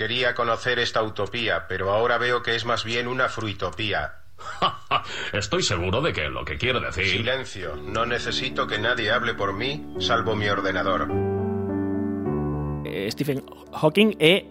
Quería 0.00 0.34
conocer 0.34 0.78
esta 0.78 1.02
utopía, 1.02 1.66
pero 1.68 1.92
ahora 1.92 2.16
veo 2.16 2.42
que 2.42 2.54
es 2.56 2.64
más 2.64 2.84
bien 2.84 3.06
una 3.06 3.28
fruitopía. 3.28 4.14
Estoy 5.34 5.62
seguro 5.62 6.00
de 6.00 6.14
que 6.14 6.30
lo 6.30 6.42
que 6.42 6.56
quiero 6.56 6.80
decir... 6.80 7.04
Silencio. 7.04 7.76
No 7.76 8.06
necesito 8.06 8.66
que 8.66 8.78
nadie 8.78 9.10
hable 9.10 9.34
por 9.34 9.52
mí, 9.52 9.84
salvo 9.98 10.34
mi 10.34 10.48
ordenador. 10.48 11.06
Eh, 12.86 13.10
Stephen 13.12 13.44
Hawking 13.74 14.16
é 14.18 14.46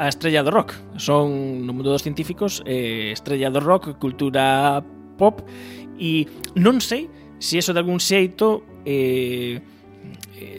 a 0.00 0.08
estrella 0.08 0.42
do 0.42 0.50
rock. 0.50 0.74
Son, 0.98 1.64
no 1.64 1.72
mundo 1.72 1.94
dos 1.94 2.02
científicos, 2.02 2.60
eh, 2.66 3.12
estrella 3.12 3.48
do 3.48 3.60
rock, 3.60 3.94
cultura 3.94 4.82
pop, 5.16 5.46
e 6.02 6.26
non 6.58 6.82
sei 6.82 7.06
se 7.38 7.62
eso 7.62 7.70
de 7.70 7.78
algún 7.78 8.02
xeito 8.02 8.66
eh, 8.82 9.62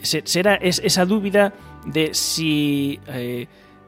será 0.00 0.56
esa 0.56 1.04
dúbida 1.04 1.52
de 1.84 2.16
si... 2.16 2.96
Eh, 3.12 3.44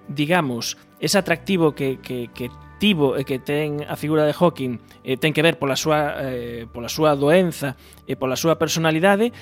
digamos, 0.08 0.76
ese 1.00 1.18
atractivo 1.18 1.74
que, 1.74 1.98
que, 2.00 2.30
que 2.34 2.50
tivo 2.78 3.16
e 3.16 3.22
eh, 3.22 3.24
que 3.24 3.38
ten 3.38 3.80
a 3.88 3.96
figura 3.96 4.28
de 4.28 4.36
Hawking 4.36 4.76
eh, 5.04 5.16
ten 5.16 5.32
que 5.32 5.40
ver 5.40 5.56
pola 5.56 5.76
súa, 5.76 6.20
eh, 6.20 6.66
pola 6.68 6.92
súa 6.92 7.16
doenza 7.16 7.80
e 8.04 8.12
pola 8.18 8.36
súa 8.36 8.60
personalidade 8.60 9.32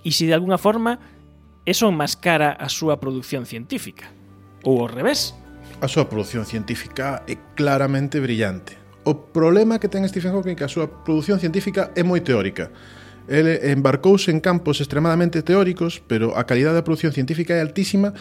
e 0.00 0.10
se 0.14 0.24
de 0.24 0.32
alguna 0.32 0.56
forma 0.56 0.96
eso 1.66 1.90
enmascara 1.90 2.54
a 2.54 2.70
súa 2.70 2.96
produción 3.02 3.44
científica. 3.44 4.08
Ou 4.62 4.80
ao 4.80 4.88
revés. 4.88 5.34
A 5.82 5.90
súa 5.90 6.08
produción 6.08 6.46
científica 6.46 7.26
é 7.26 7.36
claramente 7.58 8.22
brillante. 8.22 8.78
O 9.04 9.28
problema 9.34 9.76
que 9.76 9.90
ten 9.90 10.06
Stephen 10.08 10.32
Hawking 10.32 10.54
é 10.54 10.58
que 10.58 10.66
a 10.66 10.72
súa 10.72 10.88
produción 10.88 11.42
científica 11.42 11.90
é 11.98 12.06
moi 12.06 12.22
teórica. 12.22 12.70
Ele 13.26 13.74
embarcouse 13.74 14.30
en 14.30 14.38
campos 14.38 14.78
extremadamente 14.78 15.42
teóricos, 15.42 15.98
pero 16.06 16.38
a 16.38 16.46
calidade 16.46 16.78
da 16.78 16.86
produción 16.86 17.10
científica 17.10 17.58
é 17.58 17.60
altísima 17.60 18.14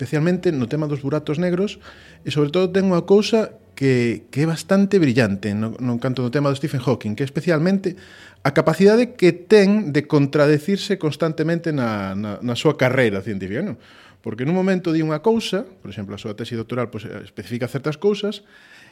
especialmente 0.00 0.48
no 0.48 0.64
tema 0.64 0.88
dos 0.88 1.04
buratos 1.04 1.36
negros, 1.36 1.76
e 2.24 2.32
sobre 2.32 2.48
todo 2.48 2.72
ten 2.72 2.88
unha 2.88 3.04
cousa 3.04 3.60
que, 3.76 4.24
que 4.32 4.44
é 4.44 4.46
bastante 4.48 4.96
brillante 4.96 5.52
no, 5.52 5.76
no 5.76 6.00
canto 6.00 6.24
do 6.24 6.32
tema 6.32 6.48
do 6.48 6.56
Stephen 6.56 6.80
Hawking, 6.80 7.12
que 7.12 7.20
é 7.20 7.28
especialmente 7.28 8.00
a 8.40 8.56
capacidade 8.56 9.12
que 9.12 9.36
ten 9.44 9.92
de 9.92 10.08
contradecirse 10.08 10.96
constantemente 10.96 11.68
na, 11.68 12.16
na, 12.16 12.40
na 12.40 12.56
súa 12.56 12.80
carreira 12.80 13.20
científica. 13.20 13.60
Non? 13.60 13.76
Porque 14.24 14.48
nun 14.48 14.56
momento 14.56 14.88
di 14.88 15.04
unha 15.04 15.20
cousa, 15.20 15.68
por 15.68 15.92
exemplo, 15.92 16.16
a 16.16 16.20
súa 16.20 16.32
tesi 16.32 16.56
doctoral 16.56 16.88
pues, 16.88 17.04
especifica 17.04 17.68
certas 17.68 18.00
cousas, 18.00 18.40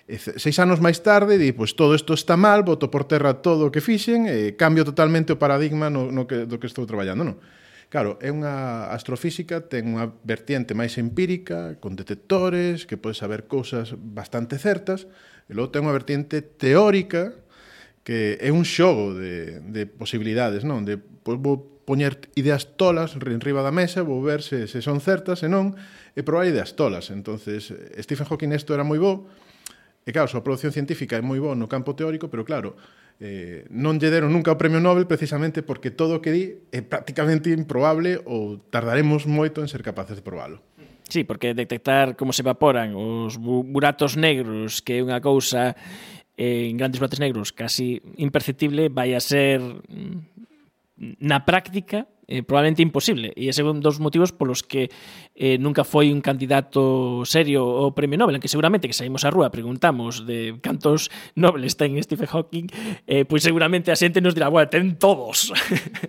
e 0.08 0.16
seis 0.20 0.56
anos 0.60 0.80
máis 0.80 1.00
tarde 1.00 1.40
di, 1.40 1.56
pois 1.56 1.72
todo 1.72 1.96
isto 1.96 2.12
está 2.12 2.36
mal, 2.36 2.64
boto 2.64 2.92
por 2.92 3.08
terra 3.08 3.40
todo 3.40 3.68
o 3.68 3.72
que 3.72 3.80
fixen, 3.80 4.28
e 4.28 4.56
cambio 4.60 4.84
totalmente 4.84 5.32
o 5.32 5.40
paradigma 5.40 5.88
no, 5.88 6.12
no 6.12 6.28
que, 6.28 6.44
do 6.44 6.60
que 6.60 6.68
estou 6.68 6.84
traballando. 6.84 7.24
Non? 7.24 7.36
Claro, 7.88 8.20
é 8.20 8.28
unha 8.28 8.92
astrofísica 8.92 9.64
ten 9.64 9.88
unha 9.88 10.12
vertiente 10.20 10.76
máis 10.76 11.00
empírica, 11.00 11.80
con 11.80 11.96
detectores, 11.96 12.84
que 12.84 13.00
pode 13.00 13.16
saber 13.16 13.48
cousas 13.48 13.96
bastante 13.96 14.60
certas, 14.60 15.08
e 15.48 15.56
logo 15.56 15.72
ten 15.72 15.88
unha 15.88 15.96
vertiente 15.96 16.44
teórica 16.44 17.32
que 18.04 18.36
é 18.40 18.52
un 18.52 18.64
xogo 18.64 19.12
de, 19.16 19.60
de 19.64 19.84
posibilidades, 19.84 20.64
non? 20.68 20.84
De, 20.84 21.00
pois, 21.00 21.40
vou 21.40 21.80
poñer 21.88 22.20
ideas 22.36 22.76
tolas 22.76 23.16
en 23.16 23.40
riba 23.40 23.64
da 23.64 23.72
mesa, 23.72 24.04
vou 24.04 24.20
ver 24.20 24.44
se, 24.44 24.68
se 24.68 24.84
son 24.84 25.00
certas 25.00 25.40
e 25.40 25.48
non, 25.48 25.72
e 26.12 26.20
probar 26.20 26.44
ideas 26.44 26.76
tolas. 26.76 27.08
entonces 27.08 27.72
Stephen 28.00 28.28
Hawking 28.28 28.52
isto 28.52 28.76
era 28.76 28.84
moi 28.84 29.00
bo, 29.00 29.28
E 30.08 30.12
claro, 30.16 30.24
a 30.24 30.32
súa 30.32 30.40
produción 30.40 30.72
científica 30.72 31.20
é 31.20 31.22
moi 31.22 31.36
boa 31.36 31.52
no 31.52 31.68
campo 31.68 31.92
teórico, 31.92 32.32
pero 32.32 32.40
claro, 32.40 32.80
eh, 33.20 33.68
non 33.68 34.00
lle 34.00 34.08
deron 34.08 34.32
nunca 34.32 34.48
o 34.48 34.56
premio 34.56 34.80
Nobel 34.80 35.04
precisamente 35.04 35.60
porque 35.60 35.92
todo 35.92 36.16
o 36.16 36.22
que 36.24 36.32
di 36.32 36.44
é 36.72 36.80
prácticamente 36.80 37.52
improbable 37.52 38.16
ou 38.24 38.56
tardaremos 38.72 39.28
moito 39.28 39.60
en 39.60 39.68
ser 39.68 39.84
capaces 39.84 40.16
de 40.16 40.24
probalo. 40.24 40.64
Sí, 41.12 41.28
porque 41.28 41.52
detectar 41.52 42.16
como 42.16 42.32
se 42.32 42.40
evaporan 42.40 42.96
os 42.96 43.36
bu 43.36 43.60
buratos 43.68 44.16
negros, 44.16 44.80
que 44.80 44.96
é 44.96 45.04
unha 45.04 45.20
cousa 45.20 45.76
eh, 46.40 46.72
en 46.72 46.80
grandes 46.80 47.04
buratos 47.04 47.20
negros 47.20 47.52
casi 47.52 48.00
imperceptible, 48.16 48.88
vai 48.88 49.12
a 49.12 49.20
ser 49.20 49.60
mm, 49.60 51.20
na 51.20 51.44
práctica 51.44 52.08
eh, 52.28 52.44
probablemente 52.44 52.84
imposible. 52.84 53.32
E 53.34 53.48
ese 53.48 53.64
é 53.64 53.66
un 53.66 53.80
dos 53.80 53.98
motivos 53.98 54.36
polos 54.36 54.60
que 54.60 54.92
eh, 55.34 55.56
nunca 55.56 55.82
foi 55.82 56.12
un 56.12 56.20
candidato 56.20 57.24
serio 57.24 57.64
ao 57.64 57.96
Premio 57.96 58.20
Nobel, 58.20 58.36
que 58.38 58.52
seguramente 58.52 58.86
que 58.86 58.94
saímos 58.94 59.24
á 59.24 59.32
rúa, 59.32 59.48
preguntamos 59.48 60.28
de 60.28 60.60
cantos 60.60 61.08
Nobeles 61.40 61.80
ten 61.80 61.96
Stephen 62.04 62.28
Hawking, 62.28 62.68
eh, 63.08 63.24
pois 63.24 63.40
seguramente 63.40 63.88
a 63.88 63.96
xente 63.96 64.20
nos 64.20 64.36
dirá, 64.36 64.52
bueno, 64.52 64.68
ten 64.68 65.00
todos. 65.00 65.50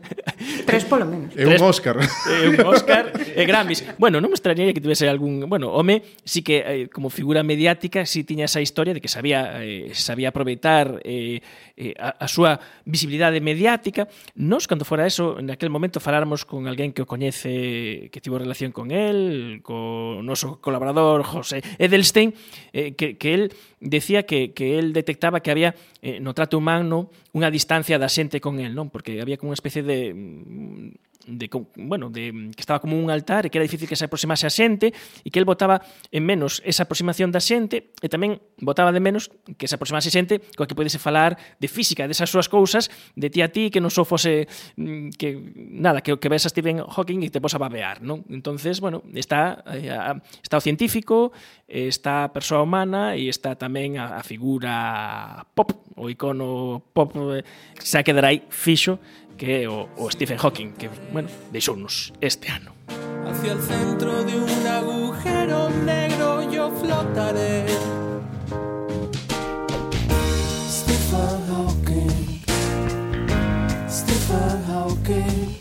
Tres 0.67 0.83
polo 0.83 1.07
menos. 1.07 1.31
Eh, 1.39 1.47
é 1.47 1.47
eh, 1.49 1.55
un 1.55 1.63
Óscar. 1.63 1.95
É 2.03 2.45
un 2.51 2.59
Óscar 2.67 3.15
e 3.15 3.43
Grammys. 3.47 3.81
Bueno, 3.95 4.19
non 4.19 4.27
me 4.27 4.35
extrañaría 4.35 4.75
que 4.75 4.83
tivese 4.83 5.07
algún... 5.07 5.47
Bueno, 5.47 5.71
home, 5.71 6.03
sí 6.27 6.43
que 6.43 6.59
eh, 6.67 6.85
como 6.91 7.07
figura 7.07 7.41
mediática 7.47 8.03
sí 8.03 8.27
tiña 8.27 8.45
esa 8.45 8.59
historia 8.59 8.91
de 8.91 8.99
que 8.99 9.07
sabía 9.07 9.63
eh, 9.63 9.91
sabía 9.93 10.29
aproveitar 10.29 11.01
eh, 11.03 11.41
eh, 11.77 11.93
a, 11.95 12.25
a 12.25 12.27
súa 12.27 12.59
visibilidade 12.83 13.39
mediática. 13.39 14.11
Nos, 14.35 14.67
cando 14.67 14.83
fora 14.83 15.07
eso, 15.07 15.39
en 15.39 15.47
aquel 15.47 15.69
momento 15.69 16.03
faláramos 16.09 16.43
con 16.43 16.65
alguén 16.65 16.89
que 16.89 17.05
o 17.05 17.09
coñece, 17.09 18.09
que 18.09 18.17
tivo 18.17 18.41
relación 18.41 18.73
con 18.73 18.89
él, 18.89 19.61
co 19.61 20.25
noso 20.25 20.57
colaborador 20.57 21.21
José 21.21 21.61
Edelstein, 21.77 22.33
eh, 22.73 22.97
que, 22.97 23.13
que 23.21 23.37
él 23.37 23.53
decía 23.77 24.25
que, 24.25 24.49
que 24.57 24.81
él 24.81 24.89
detectaba 24.89 25.45
que 25.45 25.53
había 25.53 25.77
eh, 26.01 26.17
no 26.17 26.33
trato 26.33 26.57
humano 26.57 27.13
unha 27.29 27.53
distancia 27.53 28.01
da 28.01 28.09
xente 28.09 28.41
con 28.41 28.57
él, 28.57 28.73
non? 28.73 28.89
Porque 28.89 29.21
había 29.21 29.37
como 29.37 29.53
unha 29.53 29.59
especie 29.61 29.85
de 29.85 30.09
mm, 30.17 31.08
de 31.37 31.49
bueno, 31.75 32.09
de 32.09 32.51
que 32.55 32.61
estaba 32.61 32.79
como 32.79 32.97
un 32.97 33.11
altar 33.11 33.45
e 33.45 33.49
que 33.53 33.61
era 33.61 33.67
difícil 33.67 33.85
que 33.85 33.95
se 33.95 34.09
aproximase 34.09 34.49
a 34.49 34.53
xente 34.53 34.89
e 35.21 35.29
que 35.29 35.37
el 35.37 35.45
botaba 35.45 35.85
en 36.09 36.25
menos 36.25 36.63
esa 36.65 36.89
aproximación 36.89 37.29
da 37.29 37.43
xente 37.43 37.93
e 38.01 38.07
tamén 38.09 38.41
botaba 38.57 38.89
de 38.89 39.01
menos 39.03 39.29
que 39.59 39.69
se 39.69 39.77
aproximase 39.77 40.09
xente 40.09 40.41
coa 40.57 40.65
que 40.65 40.73
pudese 40.73 40.97
falar 40.97 41.37
de 41.61 41.67
física, 41.69 42.09
desas 42.09 42.31
súas 42.33 42.49
cousas, 42.49 42.89
de 43.13 43.29
ti 43.29 43.45
a 43.45 43.53
ti 43.53 43.69
que 43.69 43.77
non 43.83 43.93
só 43.93 44.01
fose 44.01 44.49
mm, 44.79 45.13
que 45.19 45.37
nada, 45.55 46.01
que 46.01 46.17
que 46.17 46.29
ves 46.31 46.47
a 46.47 46.49
Stephen 46.49 46.81
Hawking 46.81 47.21
e 47.21 47.29
te 47.29 47.37
pos 47.37 47.53
a 47.53 47.61
babear, 47.61 48.01
non? 48.01 48.25
Entonces, 48.33 48.81
bueno, 48.81 49.05
está 49.13 49.61
eh, 49.69 49.93
está 50.41 50.57
o 50.57 50.63
científico, 50.63 51.31
está 51.69 52.25
a 52.25 52.33
persoa 52.33 52.65
humana 52.65 53.13
e 53.13 53.29
está 53.29 53.53
tamén 53.53 54.01
a, 54.01 54.17
a 54.17 54.23
figura 54.25 55.45
pop, 55.53 55.69
o 55.95 56.09
icono 56.09 56.81
pop, 56.93 57.13
eh, 57.37 57.45
xa 57.77 58.01
quedará 58.01 58.33
aí 58.33 58.41
fixo 58.49 58.97
que 59.39 59.67
o, 59.67 59.87
o 59.97 60.11
Stephen 60.11 60.37
Hawking, 60.37 60.73
que, 60.73 60.89
bueno, 61.11 61.29
deixounos 61.51 62.13
este 62.19 62.51
ano. 62.51 62.75
Hacia 63.25 63.53
el 63.53 63.61
centro 63.61 64.23
de 64.25 64.35
un 64.35 64.67
agujero 64.67 65.69
negro 65.85 66.51
yo 66.51 66.69
flotaré. 66.71 67.65
Stephen 70.67 71.39
Hawking. 71.49 72.41
Stephen 73.89 74.63
Hawking. 74.67 75.57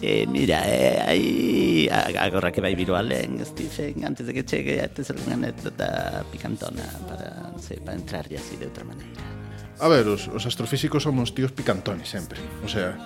Eh, 0.00 0.26
mira, 0.26 0.62
eh, 0.64 1.02
aí 1.04 1.88
agora 1.90 2.50
que 2.50 2.60
vai 2.60 2.74
vir 2.74 2.90
o 2.90 2.94
Alén, 2.94 3.44
Stephen, 3.44 4.04
antes 4.06 4.26
de 4.26 4.32
que 4.32 4.44
chegue, 4.44 4.88
tes 4.88 5.10
algunha 5.10 5.34
anécdota 5.34 6.24
picantona 6.30 6.86
para, 7.10 7.50
non 7.50 7.60
sei, 7.60 7.82
para 7.82 7.98
entrar 7.98 8.24
así 8.30 8.56
de 8.56 8.70
outra 8.70 8.86
maneira. 8.86 9.47
A 9.80 9.88
ver, 9.88 10.06
os, 10.10 10.26
os 10.28 10.42
astrofísicos 10.46 11.02
somos 11.02 11.30
tíos 11.34 11.54
picantones 11.54 12.10
sempre. 12.10 12.38
O 12.64 12.68
sea, 12.68 12.98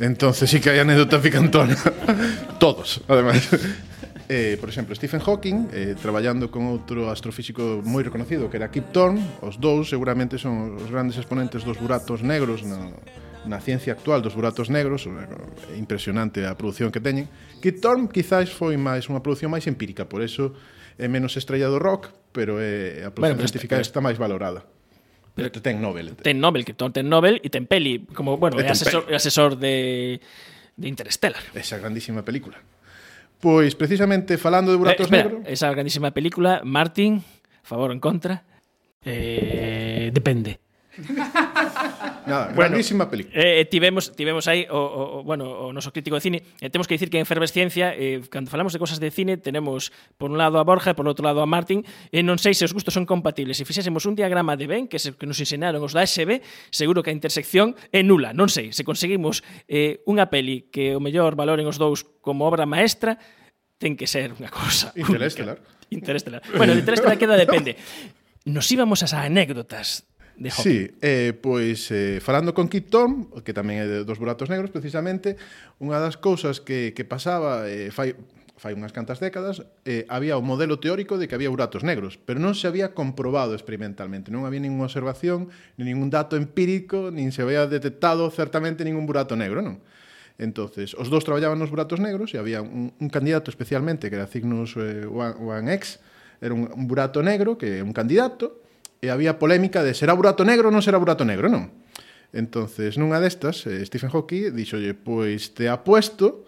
entonces 0.00 0.50
sí 0.50 0.58
que 0.58 0.70
hai 0.70 0.82
anécdota 0.82 1.22
picantona. 1.22 1.74
Todos, 2.62 3.02
ademais. 3.06 3.46
Eh, 4.30 4.58
por 4.60 4.68
exemplo, 4.68 4.94
Stephen 4.94 5.22
Hawking, 5.24 5.72
eh, 5.72 5.96
traballando 5.96 6.52
con 6.52 6.68
outro 6.68 7.08
astrofísico 7.08 7.80
moi 7.80 8.04
reconocido, 8.04 8.52
que 8.52 8.60
era 8.60 8.68
Kip 8.68 8.92
Thorne, 8.92 9.24
os 9.40 9.56
dous 9.56 9.88
seguramente 9.88 10.36
son 10.36 10.76
os 10.76 10.92
grandes 10.92 11.16
exponentes 11.16 11.64
dos 11.64 11.80
buratos 11.80 12.20
negros 12.20 12.60
na, 12.60 12.92
na 13.48 13.56
ciencia 13.56 13.96
actual 13.96 14.20
dos 14.20 14.36
buratos 14.36 14.68
negros, 14.68 15.08
é 15.08 15.80
impresionante 15.80 16.44
a 16.44 16.52
produción 16.60 16.92
que 16.92 17.00
teñen. 17.00 17.24
Kip 17.64 17.80
Thorne 17.80 18.12
quizás 18.12 18.52
foi 18.52 18.76
máis 18.76 19.08
unha 19.08 19.24
produción 19.24 19.48
máis 19.48 19.64
empírica, 19.64 20.04
por 20.04 20.20
eso 20.20 20.52
é 21.00 21.08
menos 21.08 21.32
estrella 21.40 21.72
do 21.72 21.80
rock, 21.80 22.12
pero 22.28 22.60
é 22.60 23.08
a 23.08 23.10
produción 23.16 23.40
bueno, 23.40 23.48
científica 23.48 23.80
está 23.80 24.04
máis 24.04 24.20
valorada. 24.20 24.60
Ten 25.62 25.80
Nobel. 25.80 26.16
Ten 26.16 26.40
Nobel, 26.40 26.64
que 26.64 26.74
ten 26.74 27.08
Nobel 27.08 27.40
e 27.42 27.48
ten 27.48 27.66
peli, 27.70 28.04
como, 28.12 28.36
bueno, 28.36 28.58
asesor, 28.58 29.06
asesor 29.14 29.54
de, 29.56 30.20
de 30.76 30.86
Interstellar. 30.88 31.42
Esa 31.54 31.78
grandísima 31.78 32.26
película. 32.26 32.58
Pois, 33.38 33.74
precisamente, 33.78 34.36
falando 34.36 34.74
de 34.74 34.78
buratos 34.78 35.06
eh, 35.06 35.14
espera, 35.14 35.30
negros... 35.30 35.46
Esa 35.46 35.70
grandísima 35.70 36.10
película, 36.10 36.60
Martin, 36.64 37.22
favor 37.62 37.90
ou 37.90 37.94
en 37.94 38.02
contra? 38.02 38.42
Eh, 39.06 40.10
depende. 40.10 40.58
Nada, 42.26 42.46
bueno, 42.54 42.70
grandísima 42.70 43.08
película. 43.08 43.40
Eh, 43.40 43.60
eh 43.60 43.64
tivemos, 43.64 44.12
tivemos 44.12 44.48
aí 44.48 44.66
o, 44.70 45.20
o, 45.20 45.22
bueno, 45.22 45.46
o 45.46 45.72
noso 45.72 45.92
crítico 45.92 46.16
de 46.16 46.20
cine. 46.20 46.38
Eh, 46.60 46.70
temos 46.70 46.86
que 46.86 46.94
dicir 46.94 47.10
que 47.10 47.18
en 47.18 47.22
Efervesciencia, 47.22 47.94
eh, 47.94 48.20
cando 48.28 48.50
falamos 48.50 48.72
de 48.72 48.78
cosas 48.78 49.00
de 49.00 49.10
cine, 49.10 49.36
tenemos 49.36 49.92
por 50.18 50.30
un 50.30 50.38
lado 50.38 50.58
a 50.58 50.64
Borja 50.64 50.90
e 50.90 50.94
por 50.98 51.06
outro 51.06 51.22
lado 51.22 51.40
a 51.40 51.46
Martin. 51.46 51.86
E 52.10 52.20
non 52.26 52.36
sei 52.42 52.52
se 52.52 52.66
os 52.66 52.74
gustos 52.74 52.92
son 52.92 53.06
compatibles. 53.06 53.56
Se 53.56 53.64
fixésemos 53.64 54.04
un 54.04 54.18
diagrama 54.18 54.58
de 54.58 54.66
Ben 54.66 54.90
que, 54.90 54.98
se, 54.98 55.14
que 55.14 55.26
nos 55.26 55.38
enseñaron 55.38 55.80
os 55.80 55.94
da 55.94 56.02
SB, 56.02 56.42
seguro 56.74 57.00
que 57.06 57.10
a 57.10 57.16
intersección 57.16 57.78
é 57.94 58.02
nula. 58.02 58.34
Non 58.34 58.50
sei, 58.50 58.74
se 58.74 58.82
conseguimos 58.82 59.46
eh, 59.70 60.02
unha 60.04 60.26
peli 60.26 60.68
que 60.68 60.98
o 60.98 61.00
mellor 61.00 61.38
valoren 61.38 61.64
os 61.70 61.78
dous 61.78 62.02
como 62.20 62.44
obra 62.44 62.66
maestra, 62.66 63.16
ten 63.78 63.94
que 63.94 64.10
ser 64.10 64.34
unha 64.34 64.50
cosa. 64.50 64.90
Interestelar. 64.98 65.62
Interestelar. 65.88 66.42
Bueno, 66.58 66.74
de 66.74 66.82
Interestelar 66.82 67.16
queda 67.16 67.38
depende. 67.38 67.78
Nos 68.44 68.68
íbamos 68.68 69.00
ás 69.06 69.14
anécdotas 69.14 70.08
de 70.38 70.48
Hopi. 70.50 70.62
Sí, 70.62 70.90
eh, 71.02 71.34
pois 71.34 71.90
eh, 71.90 72.20
falando 72.22 72.54
con 72.54 72.70
Kip 72.70 72.88
Thorne, 72.88 73.26
que 73.42 73.50
tamén 73.50 73.82
é 73.82 73.86
de, 73.86 73.98
dos 74.06 74.22
buratos 74.22 74.46
negros 74.46 74.70
precisamente, 74.70 75.34
unha 75.82 75.98
das 75.98 76.14
cousas 76.14 76.62
que, 76.62 76.94
que 76.94 77.02
pasaba 77.02 77.66
eh, 77.66 77.90
fai, 77.90 78.14
fai 78.54 78.74
unhas 78.74 78.94
cantas 78.94 79.18
décadas, 79.18 79.66
eh, 79.82 80.06
había 80.06 80.38
o 80.38 80.42
modelo 80.42 80.78
teórico 80.78 81.18
de 81.18 81.26
que 81.26 81.34
había 81.34 81.50
buratos 81.50 81.82
negros, 81.82 82.18
pero 82.22 82.38
non 82.38 82.54
se 82.54 82.70
había 82.70 82.94
comprobado 82.94 83.54
experimentalmente, 83.54 84.30
non 84.30 84.46
había 84.46 84.62
ninguna 84.62 84.86
observación, 84.86 85.50
nin 85.74 85.90
ningún 85.90 86.10
dato 86.10 86.38
empírico, 86.38 87.10
nin 87.10 87.34
se 87.34 87.42
había 87.42 87.66
detectado 87.66 88.30
certamente 88.30 88.86
ningún 88.86 89.10
burato 89.10 89.34
negro, 89.34 89.58
non? 89.62 89.82
Entonces, 90.38 90.94
os 90.94 91.10
dous 91.10 91.26
traballaban 91.26 91.58
nos 91.58 91.74
buratos 91.74 91.98
negros 91.98 92.30
e 92.30 92.38
había 92.38 92.62
un, 92.62 92.94
un 92.94 93.08
candidato 93.10 93.50
especialmente 93.50 94.06
que 94.06 94.14
era 94.14 94.30
Cygnus 94.30 94.78
eh, 94.78 95.02
1X, 95.02 95.98
era 96.38 96.54
un, 96.54 96.70
un 96.70 96.86
burato 96.86 97.26
negro 97.26 97.58
que 97.58 97.78
é 97.78 97.82
un 97.82 97.90
candidato 97.90 98.57
e 98.98 99.08
había 99.08 99.38
polémica 99.38 99.86
de 99.86 99.94
será 99.94 100.14
burato 100.14 100.42
negro 100.42 100.68
ou 100.68 100.74
non 100.74 100.82
será 100.82 100.98
burato 100.98 101.22
negro, 101.22 101.46
non? 101.46 101.70
Entonces, 102.34 103.00
nunha 103.00 103.22
destas, 103.22 103.64
eh, 103.64 103.80
Stephen 103.86 104.12
Hawking 104.12 104.52
dixolle, 104.52 104.92
pois 104.92 105.56
te 105.56 105.70
apuesto 105.70 106.44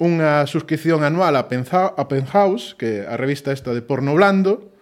unha 0.00 0.48
suscripción 0.48 1.04
anual 1.04 1.36
a, 1.36 1.44
Penza 1.50 1.92
a 1.92 2.08
Penthouse, 2.08 2.72
que 2.78 3.04
a 3.04 3.20
revista 3.20 3.52
esta 3.52 3.76
de 3.76 3.84
porno 3.84 4.16
blando, 4.16 4.72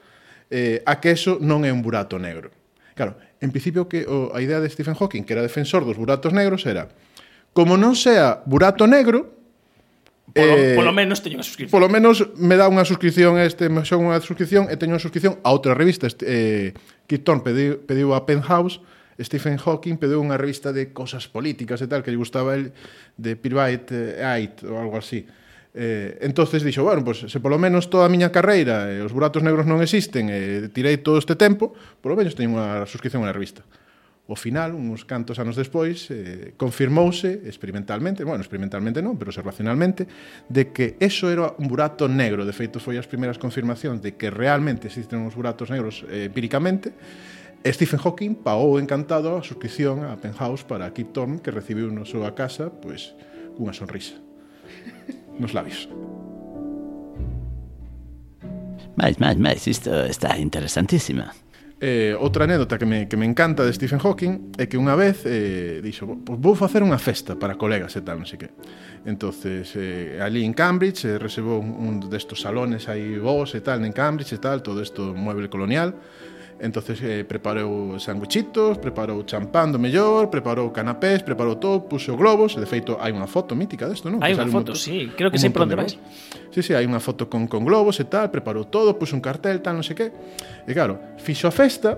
eh, 0.51 0.85
a 0.87 1.03
que 1.03 1.11
eso 1.11 1.43
non 1.43 1.67
é 1.67 1.75
un 1.75 1.83
burato 1.83 2.23
negro. 2.23 2.55
Claro, 2.95 3.19
en 3.43 3.51
principio 3.51 3.91
que 3.91 4.07
o, 4.07 4.31
a 4.31 4.39
idea 4.39 4.63
de 4.63 4.71
Stephen 4.71 4.95
Hawking, 4.95 5.27
que 5.27 5.35
era 5.35 5.43
defensor 5.43 5.83
dos 5.83 5.99
buratos 5.99 6.31
negros, 6.31 6.67
era 6.67 6.91
como 7.51 7.75
non 7.75 7.99
sea 7.99 8.47
burato 8.47 8.87
negro, 8.87 9.38
Polo, 10.35 10.55
eh, 10.57 10.77
polo 10.77 10.93
menos 10.93 11.25
teño 11.25 11.41
unha 11.41 11.47
suscripción. 11.47 11.73
Polo 11.73 11.89
menos 11.89 12.21
me 12.37 12.61
dá 12.61 12.69
unha 12.69 12.85
suscripción 12.85 13.41
este, 13.41 13.73
me 13.73 13.85
xo 13.85 13.97
unha 13.97 14.21
suscripción 14.21 14.69
e 14.69 14.77
teño 14.77 14.97
unha 14.97 15.03
suscripción 15.03 15.41
a 15.41 15.51
outra 15.53 15.73
revista. 15.73 16.05
Este, 16.05 16.25
eh, 16.29 16.69
Kip 17.09 17.25
Thorne 17.25 17.41
pediu, 17.41 17.81
pediu 17.81 18.13
a 18.13 18.29
Penthouse, 18.29 18.85
Stephen 19.19 19.59
Hawking 19.59 19.97
pediu 19.97 20.21
unha 20.21 20.37
revista 20.37 20.71
de 20.71 20.93
cosas 20.93 21.27
políticas 21.27 21.81
e 21.83 21.89
tal, 21.89 22.05
que 22.05 22.13
lle 22.13 22.21
gustaba 22.21 22.55
el 22.55 22.71
de 23.17 23.35
Pirvait 23.35 23.89
Ait 24.21 24.63
ou 24.63 24.77
algo 24.77 25.01
así. 25.01 25.25
Eh, 25.75 26.19
entonces 26.21 26.63
dixo, 26.63 26.85
bueno, 26.85 27.05
pues, 27.05 27.25
se 27.27 27.41
polo 27.41 27.59
menos 27.59 27.91
toda 27.91 28.07
a 28.07 28.13
miña 28.13 28.33
carreira 28.33 28.91
e 28.91 28.99
eh, 28.99 29.07
os 29.07 29.13
buratos 29.13 29.43
negros 29.43 29.65
non 29.65 29.81
existen 29.81 30.29
e 30.29 30.67
eh, 30.67 30.69
tirei 30.71 31.01
todo 31.01 31.19
este 31.19 31.35
tempo, 31.35 31.73
polo 32.05 32.15
menos 32.19 32.37
teño 32.37 32.57
unha 32.57 32.85
suscripción 32.85 33.23
a 33.23 33.31
unha 33.31 33.37
revista. 33.37 33.65
O 34.29 34.37
final, 34.37 34.77
uns 34.77 35.09
cantos 35.09 35.41
anos 35.41 35.57
despois, 35.57 36.13
eh, 36.13 36.53
confirmouse 36.61 37.49
experimentalmente, 37.49 38.29
bueno, 38.29 38.45
experimentalmente 38.45 39.01
non, 39.01 39.17
pero 39.17 39.33
observacionalmente, 39.33 40.05
de 40.53 40.69
que 40.69 41.01
eso 41.01 41.33
era 41.33 41.57
un 41.57 41.65
burato 41.65 42.13
negro. 42.13 42.45
De 42.45 42.53
feito, 42.53 42.77
foi 42.77 43.01
as 43.01 43.09
primeiras 43.09 43.41
confirmacións 43.41 44.05
de 44.05 44.21
que 44.21 44.29
realmente 44.29 44.93
existen 44.93 45.25
uns 45.25 45.33
buratos 45.33 45.73
negros 45.73 46.05
eh, 46.13 46.29
empíricamente, 46.29 46.93
Stephen 47.67 47.99
Hawking 48.05 48.35
pagou 48.45 48.79
encantado 48.79 49.35
a 49.35 49.43
suscripción 49.43 50.05
a 50.05 50.15
Penthouse 50.21 50.63
para 50.63 50.93
Kip 50.93 51.11
Thorne 51.11 51.41
que 51.41 51.51
recibiu 51.51 51.91
na 51.91 52.05
súa 52.05 52.31
casa 52.37 52.71
pois 52.71 53.17
cunha 53.59 53.75
sonrisa 53.75 54.15
nos 55.41 55.57
labios. 55.57 55.89
Mais, 58.95 59.17
mais, 59.19 59.39
mais, 59.39 59.67
isto 59.67 59.91
está 60.07 60.37
interesantísima. 60.39 61.31
Eh, 61.81 62.17
outra 62.19 62.43
anécdota 62.43 62.77
que 62.77 62.87
me, 62.87 63.07
que 63.07 63.17
me 63.17 63.25
encanta 63.25 63.65
de 63.65 63.73
Stephen 63.73 64.01
Hawking 64.03 64.51
é 64.59 64.67
que 64.67 64.75
unha 64.75 64.99
vez 64.99 65.23
eh, 65.23 65.79
dixo, 65.79 66.11
pues 66.27 66.35
vou 66.35 66.59
facer 66.59 66.83
unha 66.83 66.99
festa 66.99 67.39
para 67.39 67.55
colegas 67.55 67.95
e 67.95 68.03
tal, 68.03 68.19
non 68.19 68.27
sei 68.27 68.35
que. 68.35 68.51
Entonces, 69.07 69.79
eh, 69.79 70.19
ali 70.19 70.43
en 70.43 70.59
Cambridge, 70.59 71.07
eh, 71.07 71.23
reservou 71.23 71.63
un, 71.63 72.03
un 72.03 72.11
destos 72.11 72.43
salones 72.43 72.91
aí 72.91 73.15
vos 73.23 73.55
e 73.55 73.63
tal, 73.63 73.87
en 73.87 73.95
Cambridge 73.95 74.35
e 74.35 74.43
tal, 74.43 74.59
todo 74.59 74.83
isto 74.83 75.15
mueble 75.15 75.47
colonial, 75.47 75.95
Entonces 76.61 76.99
eh, 77.03 77.23
preparou 77.23 78.03
sanguichitos, 78.03 78.83
preparou 78.83 79.23
champán 79.23 79.71
do 79.71 79.79
mellor, 79.79 80.27
preparou 80.27 80.75
canapés, 80.75 81.23
preparou 81.23 81.55
todo, 81.55 81.87
puxo 81.87 82.19
globos, 82.19 82.59
de 82.59 82.67
feito 82.67 82.99
hai 82.99 83.15
unha 83.15 83.31
foto 83.31 83.55
mítica 83.55 83.87
desto, 83.87 84.11
non? 84.11 84.19
Hai 84.19 84.35
unha 84.35 84.51
foto, 84.51 84.75
montón, 84.75 84.75
sí, 84.75 85.07
creo 85.15 85.31
que 85.31 85.39
sei 85.39 85.55
por 85.55 85.71
onde 85.71 85.79
vais. 85.79 85.95
Sí, 86.51 86.61
sí, 86.67 86.75
hai 86.75 86.83
unha 86.83 86.99
foto 86.99 87.31
con, 87.31 87.47
con 87.47 87.63
globos 87.63 88.03
e 88.03 88.11
tal, 88.11 88.35
preparou 88.35 88.67
todo, 88.67 88.99
puxo 88.99 89.15
un 89.15 89.23
cartel, 89.23 89.63
tal, 89.63 89.79
non 89.79 89.87
sei 89.87 89.95
que. 89.95 90.11
E 90.67 90.75
claro, 90.75 90.99
fixo 91.23 91.47
a 91.47 91.55
festa 91.55 91.95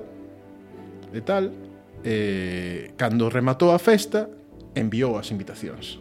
e 1.09 1.21
tal, 1.25 1.49
eh, 2.05 2.93
cando 3.01 3.33
rematou 3.33 3.73
a 3.73 3.81
festa, 3.81 4.29
enviou 4.77 5.17
as 5.17 5.33
invitacións. 5.33 5.97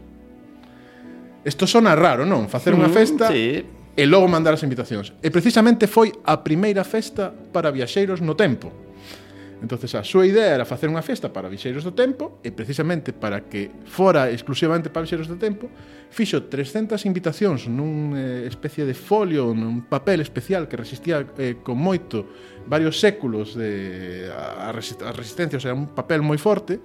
Isto 1.48 1.64
sona 1.64 1.96
raro, 1.96 2.28
non? 2.28 2.52
Facer 2.52 2.76
unha 2.76 2.92
mm, 2.92 2.96
festa... 3.00 3.32
Mm, 3.32 3.34
sí 3.34 3.79
e 3.96 4.04
logo 4.06 4.28
mandar 4.28 4.54
as 4.54 4.64
invitacións. 4.66 5.14
E 5.22 5.30
precisamente 5.30 5.88
foi 5.88 6.14
a 6.26 6.42
primeira 6.42 6.84
festa 6.84 7.32
para 7.32 7.74
viaxeiros 7.74 8.22
no 8.22 8.36
tempo. 8.36 8.90
Entonces 9.62 9.92
a 9.96 10.04
súa 10.08 10.24
idea 10.24 10.56
era 10.56 10.64
facer 10.64 10.88
unha 10.88 11.04
festa 11.04 11.28
para 11.28 11.52
viaxeiros 11.52 11.84
do 11.84 11.92
tempo 11.92 12.40
e 12.40 12.56
precisamente 12.56 13.12
para 13.12 13.44
que 13.44 13.68
fora 13.92 14.32
exclusivamente 14.32 14.88
para 14.88 15.04
viaxeiros 15.04 15.28
do 15.28 15.36
tempo, 15.36 15.68
fixo 16.08 16.48
300 16.48 16.96
invitacións 17.04 17.68
nun 17.68 18.16
eh, 18.16 18.48
especie 18.48 18.88
de 18.88 18.96
folio, 18.96 19.52
nun 19.52 19.84
papel 19.92 20.24
especial 20.24 20.72
que 20.72 20.80
resistía 20.80 21.28
eh, 21.36 21.60
con 21.60 21.76
moito 21.76 22.24
varios 22.72 23.04
séculos 23.04 23.52
de 23.52 24.32
a, 24.32 24.72
a 24.72 25.12
resistencia, 25.12 25.60
o 25.60 25.64
sea, 25.64 25.76
un 25.76 25.92
papel 25.92 26.24
moi 26.24 26.40
forte 26.40 26.80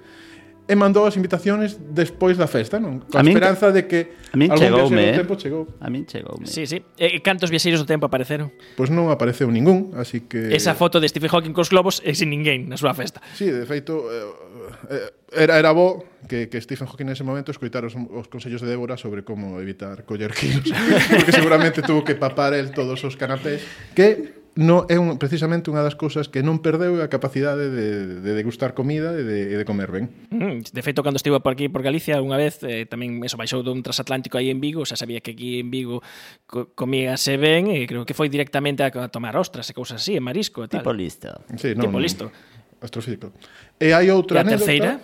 e 0.67 0.75
mandou 0.75 1.05
as 1.05 1.17
invitaciones 1.17 1.77
despois 1.77 2.41
da 2.41 2.49
festa, 2.49 2.81
non? 2.81 3.05
Con 3.05 3.21
a 3.21 3.23
esperanza 3.23 3.69
de 3.69 3.85
que 3.85 4.17
a 4.33 4.37
min 4.41 4.49
chegoume, 4.57 5.13
eh? 5.13 5.21
tempo 5.21 5.37
chegou. 5.37 5.69
A 5.77 5.93
min 5.93 6.09
chegoume. 6.09 6.49
Sí, 6.49 6.65
sí. 6.65 6.81
Eh, 6.97 7.17
e 7.17 7.19
cantos 7.21 7.53
viaxeiros 7.53 7.85
do 7.85 7.89
tempo 7.89 8.09
apareceron? 8.09 8.49
Pois 8.73 8.89
pues 8.89 8.89
non 8.89 9.13
apareceu 9.13 9.53
ningún, 9.53 9.93
así 10.01 10.25
que 10.25 10.57
Esa 10.57 10.73
foto 10.73 11.05
de 11.05 11.09
Stephen 11.13 11.29
Hawking 11.29 11.53
cos 11.53 11.69
globos 11.69 12.01
é 12.01 12.17
sin 12.17 12.33
ninguén 12.33 12.73
na 12.73 12.81
súa 12.81 12.97
festa. 12.97 13.21
Sí, 13.37 13.53
de 13.53 13.69
feito 13.69 14.09
eh, 14.09 15.13
eh, 15.37 15.45
era 15.45 15.61
era 15.61 15.77
bo 15.77 16.09
que, 16.25 16.49
que 16.49 16.57
Stephen 16.65 16.89
Hawking 16.89 17.13
nese 17.13 17.29
momento 17.29 17.53
escoitar 17.53 17.85
os, 17.85 17.93
os 17.93 18.33
consellos 18.33 18.65
de 18.65 18.69
Débora 18.73 18.97
sobre 18.97 19.21
como 19.21 19.61
evitar 19.61 20.09
coller 20.09 20.33
quilos, 20.33 20.65
porque 21.13 21.29
seguramente 21.29 21.85
tuvo 21.85 22.01
que 22.09 22.17
papar 22.17 22.57
el 22.57 22.73
todos 22.73 23.05
os 23.05 23.21
canapés 23.21 23.61
que 23.93 24.44
no 24.55 24.87
é 24.89 24.99
un, 24.99 25.19
precisamente 25.19 25.67
unha 25.67 25.83
das 25.83 25.99
cousas 25.99 26.31
que 26.31 26.39
non 26.47 26.63
perdeu 26.63 27.03
a 27.03 27.11
capacidade 27.11 27.75
de, 27.75 28.23
de 28.23 28.31
degustar 28.39 28.71
comida 28.79 29.11
e 29.19 29.27
de, 29.27 29.39
de 29.59 29.65
comer 29.67 29.91
ben. 29.91 30.05
Mm, 30.31 30.71
de 30.71 30.83
feito, 30.83 31.03
cando 31.03 31.19
estive 31.19 31.43
por 31.43 31.59
aquí 31.59 31.67
por 31.67 31.83
Galicia 31.83 32.23
unha 32.23 32.39
vez, 32.39 32.63
eh, 32.63 32.87
tamén 32.87 33.19
eso 33.27 33.35
baixou 33.35 33.67
dun 33.67 33.83
transatlántico 33.83 34.39
aí 34.39 34.55
en 34.55 34.63
Vigo, 34.63 34.87
xa 34.87 34.95
sabía 34.95 35.19
que 35.19 35.35
aquí 35.35 35.59
en 35.59 35.75
Vigo 35.75 36.07
co 36.47 36.71
comíase 36.79 37.35
ben 37.35 37.67
e 37.67 37.83
creo 37.91 38.07
que 38.07 38.15
foi 38.15 38.31
directamente 38.31 38.87
a, 38.87 38.95
a 38.95 39.11
tomar 39.11 39.35
ostras 39.35 39.67
e 39.67 39.75
cousas 39.75 39.99
así, 39.99 40.15
e 40.15 40.23
marisco 40.23 40.63
e 40.63 40.71
tal. 40.71 40.87
Tipo 40.87 40.95
listo. 40.95 41.35
Sí, 41.59 41.75
non, 41.75 41.91
tipo 41.91 41.99
listo. 41.99 42.31
Eh, 42.31 42.55
Astrofísico. 42.85 43.33
E 43.81 43.91
hai 43.91 44.13
outra 44.13 44.39
e 44.39 44.41
a 44.43 44.45
terceira? 44.45 45.03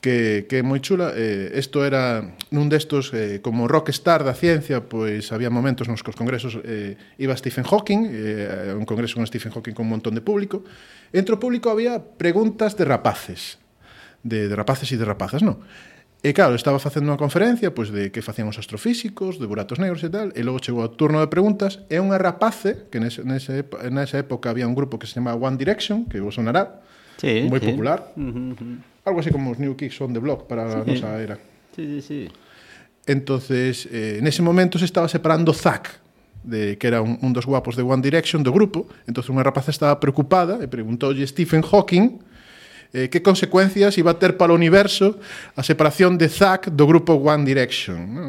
que, 0.00 0.46
que 0.48 0.58
é 0.58 0.62
moi 0.64 0.80
chula. 0.80 1.12
Eh, 1.12 1.52
isto 1.60 1.84
era 1.84 2.24
nun 2.50 2.72
destos, 2.72 3.12
eh, 3.12 3.44
como 3.44 3.68
rockstar 3.68 4.24
da 4.24 4.32
ciencia, 4.32 4.88
pois 4.88 5.28
había 5.30 5.52
momentos 5.52 5.86
nos 5.86 6.00
que 6.00 6.10
os 6.10 6.18
congresos 6.18 6.56
eh, 6.64 6.96
iba 7.20 7.36
Stephen 7.36 7.68
Hawking, 7.68 8.08
eh, 8.08 8.72
un 8.72 8.88
congreso 8.88 9.20
con 9.20 9.28
Stephen 9.28 9.52
Hawking 9.52 9.76
con 9.76 9.84
un 9.86 10.00
montón 10.00 10.16
de 10.16 10.24
público. 10.24 10.64
Entre 11.12 11.36
o 11.36 11.38
público 11.38 11.68
había 11.68 12.00
preguntas 12.00 12.80
de 12.80 12.88
rapaces, 12.88 13.60
de, 14.24 14.48
de 14.48 14.54
rapaces 14.56 14.88
e 14.88 14.96
de 14.96 15.04
rapazas, 15.04 15.44
non? 15.44 15.60
E 16.20 16.36
claro, 16.36 16.52
estaba 16.52 16.76
facendo 16.76 17.12
unha 17.12 17.20
conferencia 17.20 17.72
pois, 17.72 17.92
de 17.92 18.08
que 18.12 18.24
facían 18.24 18.48
os 18.48 18.56
astrofísicos, 18.56 19.36
de 19.36 19.44
buratos 19.48 19.80
negros 19.80 20.00
e 20.04 20.08
tal, 20.12 20.32
e 20.32 20.40
logo 20.40 20.60
chegou 20.64 20.84
o 20.84 20.92
turno 20.92 21.20
de 21.20 21.28
preguntas, 21.28 21.84
e 21.92 22.00
unha 22.00 22.16
rapace, 22.16 22.88
que 22.88 23.00
nese, 23.00 23.24
nese, 23.24 23.68
nesa 23.92 24.16
época 24.20 24.48
había 24.48 24.68
un 24.68 24.76
grupo 24.76 24.96
que 24.96 25.08
se 25.08 25.20
chamaba 25.20 25.36
One 25.36 25.60
Direction, 25.60 26.08
que 26.08 26.20
vos 26.20 26.36
sonará, 26.36 26.84
sí, 27.20 27.48
moi 27.48 27.60
sí. 27.60 27.68
popular, 27.72 28.12
uh 28.16 28.20
-huh, 28.20 28.52
uh 28.52 28.56
-huh 28.56 28.89
algo 29.10 29.20
así 29.20 29.30
como 29.30 29.50
os 29.50 29.58
New 29.58 29.76
Kicks 29.76 30.00
on 30.00 30.14
the 30.14 30.22
Block 30.22 30.46
para 30.46 30.70
sí. 30.70 30.76
a 30.78 30.84
nosa 30.86 31.08
era. 31.20 31.36
Sí, 31.74 31.84
sí, 31.84 32.00
sí. 32.00 32.20
Entonces, 33.06 33.86
eh, 33.90 34.18
en 34.18 34.26
ese 34.26 34.42
momento 34.42 34.78
se 34.78 34.86
estaba 34.86 35.08
separando 35.08 35.52
Zack, 35.52 36.00
de, 36.42 36.78
que 36.78 36.86
era 36.86 37.02
un, 37.02 37.18
un 37.20 37.32
dos 37.32 37.46
guapos 37.46 37.76
de 37.76 37.82
One 37.82 38.02
Direction 38.02 38.42
do 38.42 38.52
grupo. 38.52 38.88
Entonces 39.06 39.28
unha 39.28 39.44
rapaza 39.44 39.70
estaba 39.70 39.98
preocupada 40.00 40.62
e 40.62 40.66
preguntoulle 40.70 41.26
Stephen 41.26 41.60
Hawking 41.60 42.20
eh, 42.92 43.12
que 43.12 43.20
consecuencias 43.22 43.98
iba 44.00 44.12
a 44.12 44.18
ter 44.18 44.36
para 44.40 44.52
o 44.52 44.56
universo 44.56 45.20
a 45.54 45.62
separación 45.62 46.16
de 46.16 46.28
Zack 46.32 46.72
do 46.72 46.88
grupo 46.88 47.14
One 47.20 47.44
Direction. 47.44 47.98
¿no? 48.14 48.26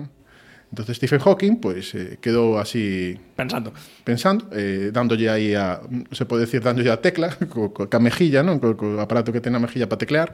Entonces 0.71 0.97
Stephen 0.97 1.19
Hawking 1.19 1.59
pues 1.59 1.95
eh, 1.95 2.17
quedou 2.23 2.55
así 2.55 3.19
pensando, 3.35 3.75
pensando, 4.03 4.47
eh, 4.55 4.91
dándolle 4.91 5.27
aí 5.27 5.51
a 5.55 5.83
se 6.11 6.23
pode 6.23 6.47
decir 6.47 6.63
dándolle 6.63 6.91
a 6.91 6.99
tecla 6.99 7.35
co, 7.51 7.75
co, 7.75 7.91
ca 7.91 7.99
mejilla, 7.99 8.43
non, 8.43 8.59
co, 8.59 8.79
co 8.79 8.99
aparato 8.99 9.35
que 9.35 9.43
ten 9.43 9.55
a 9.55 9.59
mejilla 9.59 9.91
para 9.91 9.99
teclear 9.99 10.31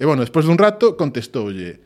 E, 0.00 0.08
bueno, 0.08 0.24
despois 0.24 0.48
dun 0.48 0.56
rato, 0.56 0.96
contestoulle 0.96 1.84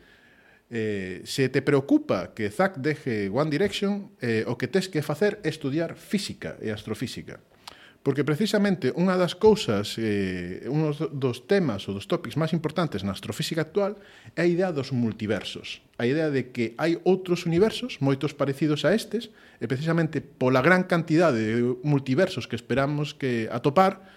eh, 0.71 1.19
se 1.27 1.51
te 1.51 1.59
preocupa 1.59 2.31
que 2.31 2.47
Zack 2.47 2.79
deje 2.79 3.27
One 3.27 3.51
Direction, 3.51 4.15
eh, 4.23 4.47
o 4.47 4.55
que 4.55 4.71
tes 4.71 4.87
que 4.87 5.03
facer 5.03 5.43
é 5.43 5.51
estudiar 5.51 5.99
física 5.99 6.55
e 6.63 6.71
astrofísica. 6.71 7.43
Porque 8.07 8.23
precisamente 8.23 8.95
unha 8.95 9.19
das 9.19 9.35
cousas, 9.35 9.99
eh, 9.99 10.63
un 10.71 10.95
dos 10.95 11.43
temas 11.43 11.91
ou 11.91 11.93
dos 11.97 12.07
tópicos 12.07 12.39
máis 12.39 12.55
importantes 12.55 13.03
na 13.03 13.11
astrofísica 13.11 13.67
actual 13.67 13.99
é 14.39 14.47
a 14.47 14.49
idea 14.49 14.71
dos 14.71 14.95
multiversos. 14.95 15.83
A 15.99 16.07
idea 16.07 16.31
de 16.31 16.55
que 16.55 16.71
hai 16.79 16.95
outros 17.03 17.43
universos 17.43 17.99
moitos 17.99 18.31
parecidos 18.31 18.87
a 18.87 18.95
estes 18.95 19.27
e 19.59 19.67
precisamente 19.67 20.23
pola 20.23 20.63
gran 20.63 20.87
cantidade 20.87 21.43
de 21.43 21.59
multiversos 21.83 22.47
que 22.47 22.55
esperamos 22.55 23.11
que 23.11 23.51
atopar, 23.51 24.07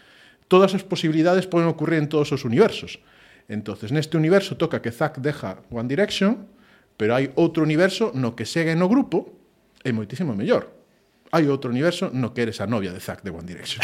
todas 0.46 0.70
as 0.78 0.86
posibilidades 0.86 1.51
poden 1.51 1.66
ocurrir 1.66 1.99
en 1.99 2.07
todos 2.07 2.30
os 2.30 2.46
universos. 2.46 3.03
Entonces, 3.49 3.90
neste 3.90 4.20
universo 4.20 4.61
toca 4.61 4.84
que 4.84 4.92
Zack 4.92 5.24
deja 5.24 5.64
One 5.72 5.88
Direction, 5.88 6.53
pero 7.01 7.16
hai 7.16 7.32
outro 7.32 7.64
universo 7.64 8.12
no 8.12 8.36
que 8.36 8.44
segue 8.44 8.76
no 8.76 8.92
grupo 8.92 9.32
é 9.80 9.90
moitísimo 9.90 10.36
mellor. 10.36 10.68
Hai 11.28 11.44
outro 11.49 11.68
universo 11.68 12.09
no 12.12 12.32
que 12.32 12.44
eres 12.44 12.61
a 12.61 12.68
novia 12.68 12.92
de 12.92 13.01
Zack 13.01 13.24
de 13.24 13.32
One 13.32 13.44
Direction. 13.49 13.80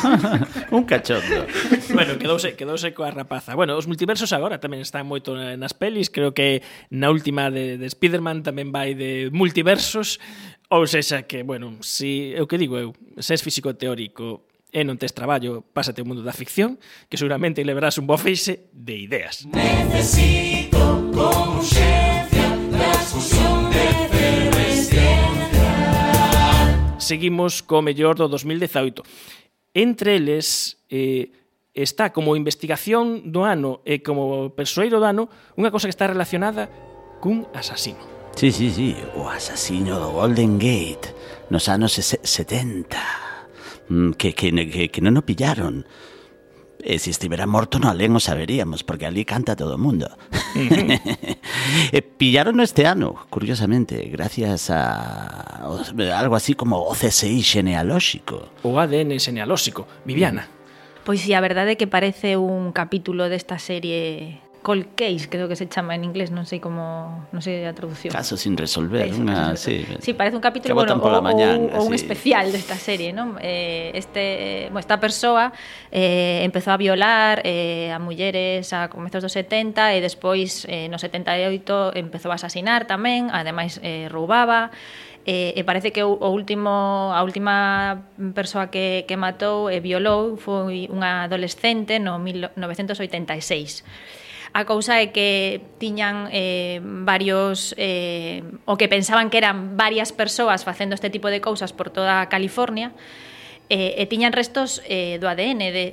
Un 0.76 0.84
cachondo. 0.84 1.44
bueno, 1.92 2.16
quedouse, 2.16 2.56
quedouse 2.56 2.92
coa 2.92 3.12
rapaza. 3.12 3.56
Bueno, 3.56 3.76
os 3.76 3.88
multiversos 3.88 4.32
agora 4.36 4.60
tamén 4.60 4.80
están 4.80 5.04
moito 5.04 5.36
nas 5.36 5.76
pelis. 5.76 6.08
Creo 6.08 6.32
que 6.32 6.64
na 6.88 7.12
última 7.12 7.52
de, 7.52 7.76
de 7.76 7.86
Spider-Man 7.88 8.40
tamén 8.40 8.72
vai 8.72 8.96
de 8.96 9.28
multiversos. 9.32 10.20
Ou 10.68 10.84
sexa 10.84 11.24
que, 11.24 11.44
bueno, 11.44 11.80
si, 11.80 12.36
eu 12.36 12.44
que 12.44 12.60
digo 12.60 12.76
eu, 12.76 12.92
se 13.16 13.32
és 13.36 13.40
físico 13.40 13.72
teórico 13.72 14.47
e 14.72 14.84
non 14.84 15.00
tes 15.00 15.16
traballo, 15.16 15.64
pásate 15.72 16.04
o 16.04 16.08
mundo 16.08 16.20
da 16.20 16.36
ficción, 16.36 16.76
que 17.08 17.16
seguramente 17.16 17.64
leverás 17.64 17.96
un 17.96 18.04
bo 18.04 18.20
feixe 18.20 18.68
de 18.72 19.00
ideas. 19.00 19.48
Necesito 19.48 21.08
con 21.12 21.64
transfusión 22.70 23.70
de 23.70 23.84
efervescencia. 24.04 26.98
Seguimos 26.98 27.62
co 27.64 27.80
mellor 27.80 28.20
do 28.20 28.28
2018. 28.28 29.02
Entre 29.72 30.16
eles 30.16 30.76
eh, 30.90 31.32
está 31.72 32.12
como 32.12 32.36
investigación 32.36 33.32
do 33.32 33.48
ano 33.48 33.80
e 33.88 34.04
como 34.04 34.52
persoeiro 34.52 35.00
do 35.00 35.08
ano 35.08 35.32
unha 35.56 35.72
cosa 35.72 35.88
que 35.88 35.94
está 35.94 36.10
relacionada 36.10 36.68
cun 37.24 37.48
asasino. 37.54 38.18
Sí, 38.38 38.54
sí, 38.54 38.70
sí, 38.70 38.94
o 39.18 39.26
asasino 39.26 39.98
do 39.98 40.14
Golden 40.14 40.62
Gate 40.62 41.10
nos 41.50 41.66
anos 41.66 41.98
70. 41.98 42.94
Que, 44.16 44.34
que, 44.34 44.52
que, 44.52 44.88
que 44.88 45.00
non 45.00 45.16
o 45.16 45.24
pillaron. 45.24 45.88
E 46.78 47.02
se 47.02 47.10
estivera 47.10 47.50
morto 47.50 47.82
no 47.82 47.90
alén 47.90 48.14
o 48.14 48.22
saberíamos 48.22 48.86
Porque 48.86 49.02
ali 49.02 49.26
canta 49.26 49.58
todo 49.58 49.74
o 49.74 49.82
mundo. 49.82 50.06
Uh 50.54 50.70
-huh. 50.70 50.94
e 51.90 52.00
Pillaron 52.06 52.62
este 52.62 52.86
ano, 52.86 53.26
curiosamente 53.34 53.98
Gracias 54.14 54.70
a 54.70 55.66
algo 56.14 56.38
así 56.38 56.54
como 56.54 56.78
o 56.78 56.94
CSI 56.94 57.42
genealóxico 57.42 58.54
O 58.62 58.78
ADN 58.78 59.18
genealóxico 59.18 59.90
Viviana. 60.06 60.46
Pois 61.02 61.24
si, 61.24 61.34
a 61.34 61.42
verdade 61.42 61.74
é 61.74 61.78
que 61.80 61.90
parece 61.90 62.38
un 62.38 62.70
capítulo 62.70 63.26
desta 63.26 63.58
serie 63.58 64.38
cold 64.68 64.88
case, 64.94 65.30
creo 65.30 65.48
que 65.48 65.56
se 65.56 65.66
chama 65.66 65.96
en 65.96 66.04
inglés, 66.04 66.28
non 66.28 66.44
sei 66.44 66.60
como, 66.60 67.24
non 67.32 67.40
sei 67.40 67.64
a 67.64 67.72
traducción. 67.72 68.12
Caso 68.12 68.36
sin 68.36 68.52
resolver, 68.52 69.08
Caso 69.08 69.56
si. 69.56 69.80
Sí. 69.80 69.96
sí, 70.04 70.10
parece 70.12 70.36
un 70.36 70.44
capítulo 70.44 70.76
bueno, 70.76 71.00
o, 71.00 71.22
mañan, 71.24 71.72
o, 71.72 71.80
o 71.80 71.88
un 71.88 71.96
especial 71.96 72.52
desta 72.52 72.76
serie, 72.76 73.16
non? 73.16 73.40
Eh, 73.40 73.96
este, 73.96 74.68
bueno, 74.68 74.84
esta 74.84 75.00
persoa 75.00 75.56
eh, 75.88 76.44
empezou 76.44 76.76
a 76.76 76.76
violar 76.76 77.40
eh, 77.48 77.88
a 77.88 77.96
mulleres 77.96 78.76
a 78.76 78.92
comezos 78.92 79.24
dos 79.24 79.32
70 79.32 79.96
e 79.96 80.04
despois 80.04 80.68
eh, 80.68 80.92
no 80.92 81.00
78 81.00 81.96
empezou 81.96 82.28
a 82.28 82.36
asasinar 82.36 82.84
tamén, 82.84 83.32
ademais 83.32 83.80
eh, 83.80 84.04
roubaba 84.12 84.68
eh, 85.24 85.56
e 85.56 85.64
parece 85.64 85.96
que 85.96 86.04
o, 86.04 86.12
o 86.12 86.28
último 86.28 87.08
a 87.16 87.24
última 87.24 88.04
persoa 88.36 88.68
que, 88.68 89.08
que 89.08 89.16
matou 89.16 89.72
e 89.72 89.80
violou 89.80 90.36
foi 90.36 90.92
unha 90.92 91.24
adolescente 91.24 91.96
no 91.96 92.20
1986 92.20 94.20
A 94.52 94.64
cousa 94.64 95.00
é 95.00 95.12
que 95.12 95.60
tiñan 95.76 96.28
eh, 96.32 96.80
varios... 96.82 97.74
Eh, 97.76 98.42
o 98.64 98.76
que 98.80 98.88
pensaban 98.88 99.28
que 99.28 99.38
eran 99.38 99.76
varias 99.76 100.12
persoas 100.12 100.64
facendo 100.64 100.94
este 100.94 101.10
tipo 101.10 101.28
de 101.28 101.40
cousas 101.40 101.72
por 101.72 101.90
toda 101.90 102.28
California, 102.32 102.92
eh, 103.68 104.00
e 104.00 104.04
tiñan 104.08 104.32
restos 104.32 104.80
eh, 104.88 105.20
do 105.20 105.28
ADN 105.28 105.60
de, 105.60 105.84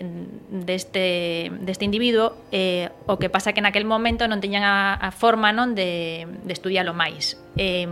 deste, 0.48 1.52
deste 1.60 1.84
individuo 1.84 2.40
eh, 2.52 2.88
o 3.04 3.20
que 3.20 3.28
pasa 3.28 3.52
que 3.52 3.60
naquel 3.60 3.84
momento 3.84 4.32
non 4.32 4.40
tiñan 4.40 4.64
a, 4.64 4.96
a 4.96 5.12
forma 5.12 5.52
non 5.52 5.76
de, 5.76 6.24
de 6.24 6.54
estudialo 6.56 6.96
máis. 6.96 7.36
Eh, 7.60 7.84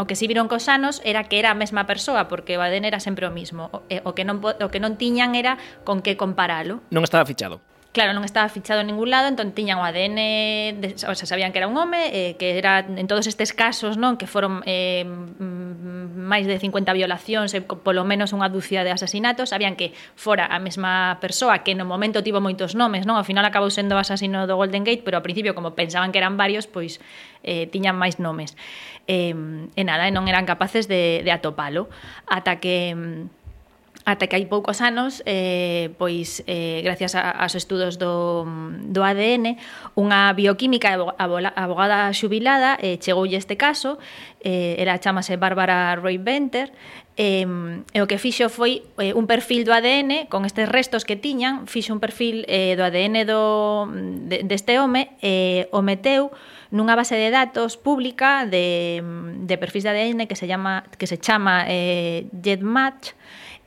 o 0.00 0.08
que 0.08 0.16
si 0.16 0.24
viron 0.26 0.48
cos 0.48 0.72
anos 0.72 1.04
era 1.04 1.28
que 1.28 1.36
era 1.36 1.52
a 1.52 1.56
mesma 1.56 1.84
persoa 1.84 2.26
porque 2.26 2.56
o 2.56 2.64
ADN 2.64 2.88
era 2.88 3.00
sempre 3.04 3.28
o 3.28 3.32
mismo. 3.32 3.68
O, 3.70 3.84
eh, 3.92 4.00
o, 4.08 4.16
que, 4.16 4.24
non, 4.24 4.40
o 4.40 4.68
que 4.72 4.80
non 4.80 4.96
tiñan 4.96 5.36
era 5.36 5.60
con 5.84 6.00
que 6.00 6.16
comparalo. 6.16 6.80
Non 6.88 7.04
estaba 7.04 7.28
fichado 7.28 7.60
claro, 7.92 8.16
non 8.16 8.24
estaba 8.24 8.48
fichado 8.48 8.80
en 8.80 8.88
ningún 8.88 9.12
lado, 9.12 9.28
entón 9.28 9.52
tiñan 9.52 9.76
o 9.76 9.84
ADN, 9.84 10.80
de, 10.80 10.88
o 11.04 11.14
sea, 11.14 11.28
sabían 11.28 11.52
que 11.52 11.60
era 11.60 11.68
un 11.68 11.76
home, 11.76 12.08
eh, 12.08 12.40
que 12.40 12.56
era 12.56 12.80
en 12.80 13.04
todos 13.04 13.28
estes 13.28 13.52
casos, 13.52 14.00
non, 14.00 14.16
que 14.16 14.24
foron 14.24 14.64
eh, 14.64 15.04
mm, 15.04 16.16
máis 16.16 16.48
de 16.48 16.56
50 16.56 16.88
violacións 16.96 17.52
e 17.52 17.60
polo 17.60 18.08
menos 18.08 18.32
unha 18.32 18.48
dúcia 18.48 18.80
de 18.80 18.96
asasinatos, 18.96 19.52
sabían 19.52 19.76
que 19.76 19.92
fora 20.16 20.48
a 20.48 20.56
mesma 20.56 21.20
persoa 21.20 21.60
que 21.60 21.76
no 21.76 21.84
momento 21.84 22.24
tivo 22.24 22.40
moitos 22.40 22.72
nomes, 22.72 23.04
non? 23.04 23.20
Ao 23.20 23.28
final 23.28 23.44
acabou 23.44 23.68
sendo 23.68 23.92
o 23.94 24.00
asasino 24.00 24.48
do 24.48 24.56
Golden 24.56 24.88
Gate, 24.88 25.04
pero 25.04 25.20
ao 25.20 25.24
principio 25.24 25.52
como 25.52 25.76
pensaban 25.76 26.16
que 26.16 26.18
eran 26.18 26.40
varios, 26.40 26.64
pois 26.64 26.96
eh, 27.44 27.68
tiñan 27.68 28.00
máis 28.00 28.16
nomes. 28.16 28.56
Eh, 29.04 29.36
e 29.76 29.82
nada, 29.84 30.08
e 30.08 30.12
non 30.16 30.24
eran 30.24 30.48
capaces 30.48 30.88
de, 30.88 31.20
de 31.20 31.30
atopalo 31.34 31.92
ata 32.24 32.56
que 32.56 32.96
mm, 32.96 33.41
ata 34.04 34.26
que 34.26 34.34
hai 34.34 34.46
poucos 34.50 34.82
anos, 34.82 35.22
eh, 35.26 35.94
pois 35.96 36.42
eh, 36.50 36.82
gracias 36.82 37.14
a, 37.14 37.30
aos 37.30 37.54
estudos 37.54 37.98
do, 37.98 38.44
do 38.90 39.00
ADN, 39.06 39.58
unha 39.94 40.34
bioquímica 40.34 40.94
abogada 40.96 42.10
xubilada 42.10 42.74
eh, 42.82 42.98
chegoulle 42.98 43.38
este 43.38 43.54
caso, 43.54 44.02
eh, 44.42 44.74
era 44.78 44.98
chamase 44.98 45.38
Bárbara 45.38 45.94
Roy 45.94 46.18
Benter, 46.18 46.74
eh, 47.16 47.46
e 47.92 47.98
o 48.02 48.06
que 48.08 48.18
fixo 48.18 48.50
foi 48.50 48.82
eh, 48.98 49.14
un 49.14 49.30
perfil 49.30 49.62
do 49.62 49.70
ADN, 49.70 50.26
con 50.26 50.48
estes 50.48 50.66
restos 50.66 51.06
que 51.06 51.14
tiñan, 51.14 51.70
fixo 51.70 51.94
un 51.94 52.00
perfil 52.00 52.42
eh, 52.48 52.74
do 52.74 52.82
ADN 52.82 53.22
do, 53.28 53.86
de, 54.26 54.42
deste 54.42 54.82
home, 54.82 55.14
eh, 55.22 55.70
o 55.70 55.84
meteu 55.84 56.34
nunha 56.72 56.96
base 56.96 57.14
de 57.14 57.28
datos 57.28 57.76
pública 57.76 58.48
de, 58.48 59.04
de 59.44 59.54
perfis 59.60 59.84
de 59.84 59.92
ADN 59.92 60.24
que 60.24 60.34
se, 60.34 60.48
llama, 60.48 60.88
que 60.96 61.06
se 61.06 61.20
chama 61.20 61.68
eh, 61.68 62.26
GEDmatch, 62.32 63.12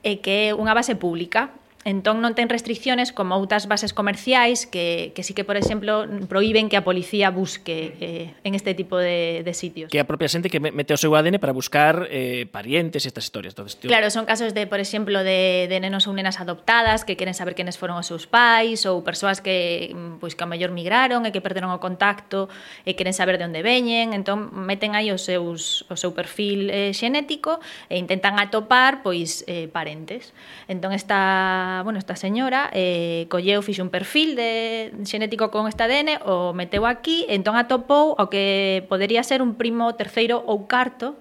e 0.05 0.21
que 0.21 0.53
é 0.53 0.53
unha 0.53 0.77
base 0.77 0.93
pública 0.93 1.49
entón 1.85 2.17
non 2.17 2.33
ten 2.33 2.49
restricciones 2.49 3.13
como 3.13 3.37
outras 3.37 3.69
bases 3.69 3.93
comerciais 3.93 4.65
que, 4.65 5.13
que 5.13 5.21
sí 5.21 5.37
que, 5.37 5.45
por 5.45 5.53
exemplo, 5.53 6.09
proíben 6.25 6.65
que 6.65 6.81
a 6.81 6.83
policía 6.83 7.29
busque 7.29 7.93
eh, 8.01 8.33
en 8.41 8.57
este 8.57 8.73
tipo 8.73 8.97
de, 8.97 9.45
de 9.45 9.53
sitios. 9.53 9.93
Que 9.93 10.01
a 10.01 10.09
propia 10.09 10.25
xente 10.25 10.49
que 10.49 10.57
mete 10.57 10.91
o 10.91 10.99
seu 10.99 11.13
ADN 11.13 11.37
para 11.37 11.53
buscar 11.53 12.09
eh, 12.09 12.49
parientes 12.49 13.05
e 13.05 13.13
estas 13.13 13.29
historias. 13.29 13.53
Entonces, 13.53 13.77
tío... 13.77 13.93
Claro, 13.93 14.09
son 14.09 14.25
casos 14.25 14.57
de, 14.57 14.65
por 14.65 14.81
exemplo, 14.81 15.21
de, 15.21 15.69
de 15.69 15.77
nenos 15.77 16.09
ou 16.09 16.17
nenas 16.17 16.41
adoptadas 16.41 17.05
que 17.05 17.13
queren 17.13 17.37
saber 17.37 17.53
quenes 17.53 17.77
foron 17.77 18.01
os 18.01 18.09
seus 18.09 18.25
pais 18.25 18.89
ou 18.89 19.05
persoas 19.05 19.37
que, 19.37 19.93
mm, 19.93 20.17
pois, 20.17 20.33
que 20.33 20.41
a 20.41 20.49
mellor 20.49 20.73
migraron 20.73 21.21
e 21.21 21.29
que 21.29 21.37
perderon 21.37 21.69
o 21.69 21.77
contacto 21.77 22.49
e 22.81 22.97
queren 22.97 23.13
saber 23.13 23.37
de 23.37 23.45
onde 23.45 23.61
veñen. 23.61 24.17
Entón, 24.17 24.49
meten 24.57 24.97
aí 24.97 25.13
os 25.13 25.21
seus, 25.21 25.85
o 25.85 25.93
seu 25.93 26.17
perfil 26.17 26.73
eh, 26.73 26.97
xenético 26.97 27.61
e 27.93 28.01
intentan 28.01 28.41
atopar 28.41 29.05
pois 29.05 29.45
eh, 29.45 29.69
parentes. 29.69 30.33
Entón, 30.65 30.89
esta 30.89 31.74
bueno, 31.83 31.99
esta 31.99 32.15
señora 32.15 32.69
eh, 32.73 33.27
colleu, 33.29 33.61
fixe 33.61 33.81
un 33.81 33.89
perfil 33.89 34.35
de 34.35 34.93
xenético 35.03 35.51
con 35.51 35.67
esta 35.67 35.85
ADN, 35.85 36.21
o 36.25 36.53
meteu 36.53 36.85
aquí, 36.85 37.25
entón 37.27 37.57
atopou 37.57 38.15
o 38.15 38.29
que 38.29 38.85
podería 38.87 39.23
ser 39.23 39.41
un 39.41 39.55
primo 39.55 39.91
terceiro 39.97 40.43
ou 40.45 40.69
carto 40.69 41.17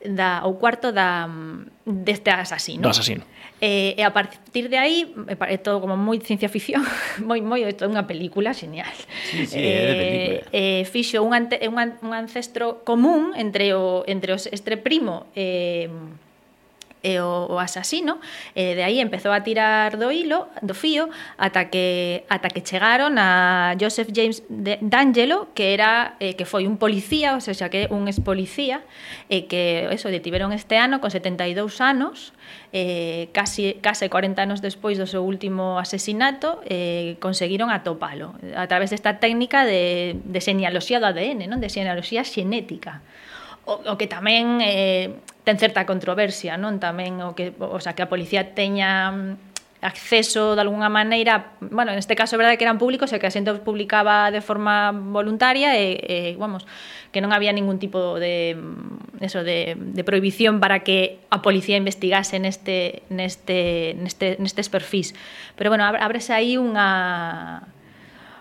da 0.00 0.40
ou 0.48 0.56
cuarto 0.56 0.92
da 0.92 1.28
deste 1.84 2.30
asasino. 2.30 2.82
Do 2.82 2.88
asasino. 2.88 3.24
Eh, 3.60 3.92
e 3.98 4.02
a 4.02 4.12
partir 4.16 4.72
de 4.72 4.80
aí 4.80 5.12
é 5.44 5.60
todo 5.60 5.84
como 5.84 5.92
moi 5.92 6.16
ciencia 6.24 6.48
ficción, 6.48 6.80
moi 7.20 7.44
moi 7.44 7.60
é 7.60 7.72
unha 7.84 8.08
película 8.08 8.56
genial. 8.56 8.88
Sí, 9.28 9.44
sí, 9.44 9.60
eh, 9.60 10.40
é 10.48 10.80
eh, 10.80 10.82
fixo 10.88 11.20
un, 11.20 11.36
ante, 11.36 11.60
un, 11.68 11.76
un 11.76 12.12
ancestro 12.16 12.80
común 12.88 13.36
entre 13.36 13.76
o 13.76 14.08
entre 14.08 14.32
os 14.32 14.48
este 14.48 14.80
primo 14.80 15.28
eh 15.36 15.92
e 17.02 17.18
o, 17.20 17.48
o 17.48 17.56
asasino, 17.58 18.20
e 18.54 18.76
de 18.76 18.82
aí 18.84 19.00
empezou 19.00 19.32
a 19.32 19.40
tirar 19.40 19.96
do 19.96 20.12
hilo, 20.12 20.48
do 20.60 20.74
fío, 20.74 21.08
ata 21.38 21.72
que 21.72 22.24
ata 22.28 22.48
que 22.52 22.60
chegaron 22.60 23.16
a 23.16 23.74
Joseph 23.80 24.12
James 24.12 24.44
D'Angelo, 24.48 25.48
que 25.54 25.72
era 25.72 26.16
eh, 26.20 26.36
que 26.36 26.44
foi 26.44 26.68
un 26.68 26.76
policía, 26.76 27.32
ou 27.32 27.40
seja, 27.40 27.72
que 27.72 27.88
un 27.88 28.04
ex 28.08 28.20
policía, 28.20 28.84
e 29.32 29.42
eh, 29.42 29.42
que 29.48 29.88
eso 29.88 30.12
detiveron 30.12 30.52
este 30.52 30.76
ano 30.76 31.00
con 31.00 31.08
72 31.08 31.80
anos, 31.80 32.36
eh, 32.72 33.32
casi, 33.32 33.80
case 33.80 34.12
40 34.12 34.36
anos 34.42 34.60
despois 34.60 35.00
do 35.00 35.08
seu 35.08 35.24
último 35.24 35.80
asesinato 35.80 36.60
eh, 36.68 37.16
conseguiron 37.18 37.72
atopalo 37.72 38.36
a 38.54 38.68
través 38.68 38.92
desta 38.92 39.18
técnica 39.18 39.64
de, 39.64 40.20
de 40.20 40.40
señaloxía 40.44 41.00
do 41.00 41.08
ADN, 41.08 41.48
non? 41.48 41.58
de 41.64 41.72
señaloxía 41.72 42.22
xenética 42.28 43.00
o, 43.66 43.80
o 43.86 43.94
que 43.98 44.08
tamén 44.08 44.58
eh, 44.62 45.14
ten 45.50 45.58
certa 45.58 45.82
controversia, 45.82 46.54
non? 46.54 46.78
Tamén 46.78 47.18
o 47.26 47.34
que, 47.34 47.50
o 47.58 47.82
sea, 47.82 47.98
que 47.98 48.06
a 48.06 48.08
policía 48.08 48.54
teña 48.54 49.10
mm, 49.10 49.82
acceso 49.82 50.54
de 50.54 50.62
alguna 50.62 50.86
maneira, 50.86 51.58
bueno, 51.58 51.90
en 51.90 51.98
este 51.98 52.14
caso 52.14 52.36
é 52.36 52.38
verdade 52.38 52.54
que 52.54 52.62
eran 52.62 52.78
públicos 52.78 53.10
e 53.10 53.18
que 53.18 53.26
a 53.26 53.34
xente 53.34 53.50
publicaba 53.66 54.30
de 54.30 54.38
forma 54.38 54.94
voluntaria 54.94 55.74
e, 55.74 55.98
e 56.06 56.16
vamos, 56.38 56.70
que 57.10 57.18
non 57.18 57.34
había 57.34 57.50
ningún 57.50 57.82
tipo 57.82 58.22
de 58.22 58.54
mm, 58.54 59.26
eso 59.26 59.42
de, 59.42 59.74
de 59.74 60.02
prohibición 60.06 60.62
para 60.62 60.86
que 60.86 61.18
a 61.34 61.42
policía 61.42 61.74
investigase 61.74 62.38
neste 62.38 63.02
neste 63.10 63.98
neste 63.98 64.38
nestes 64.38 64.70
perfis. 64.70 65.18
Pero 65.58 65.74
bueno, 65.74 65.82
ábrese 65.82 66.30
aí 66.30 66.54
unha 66.62 67.66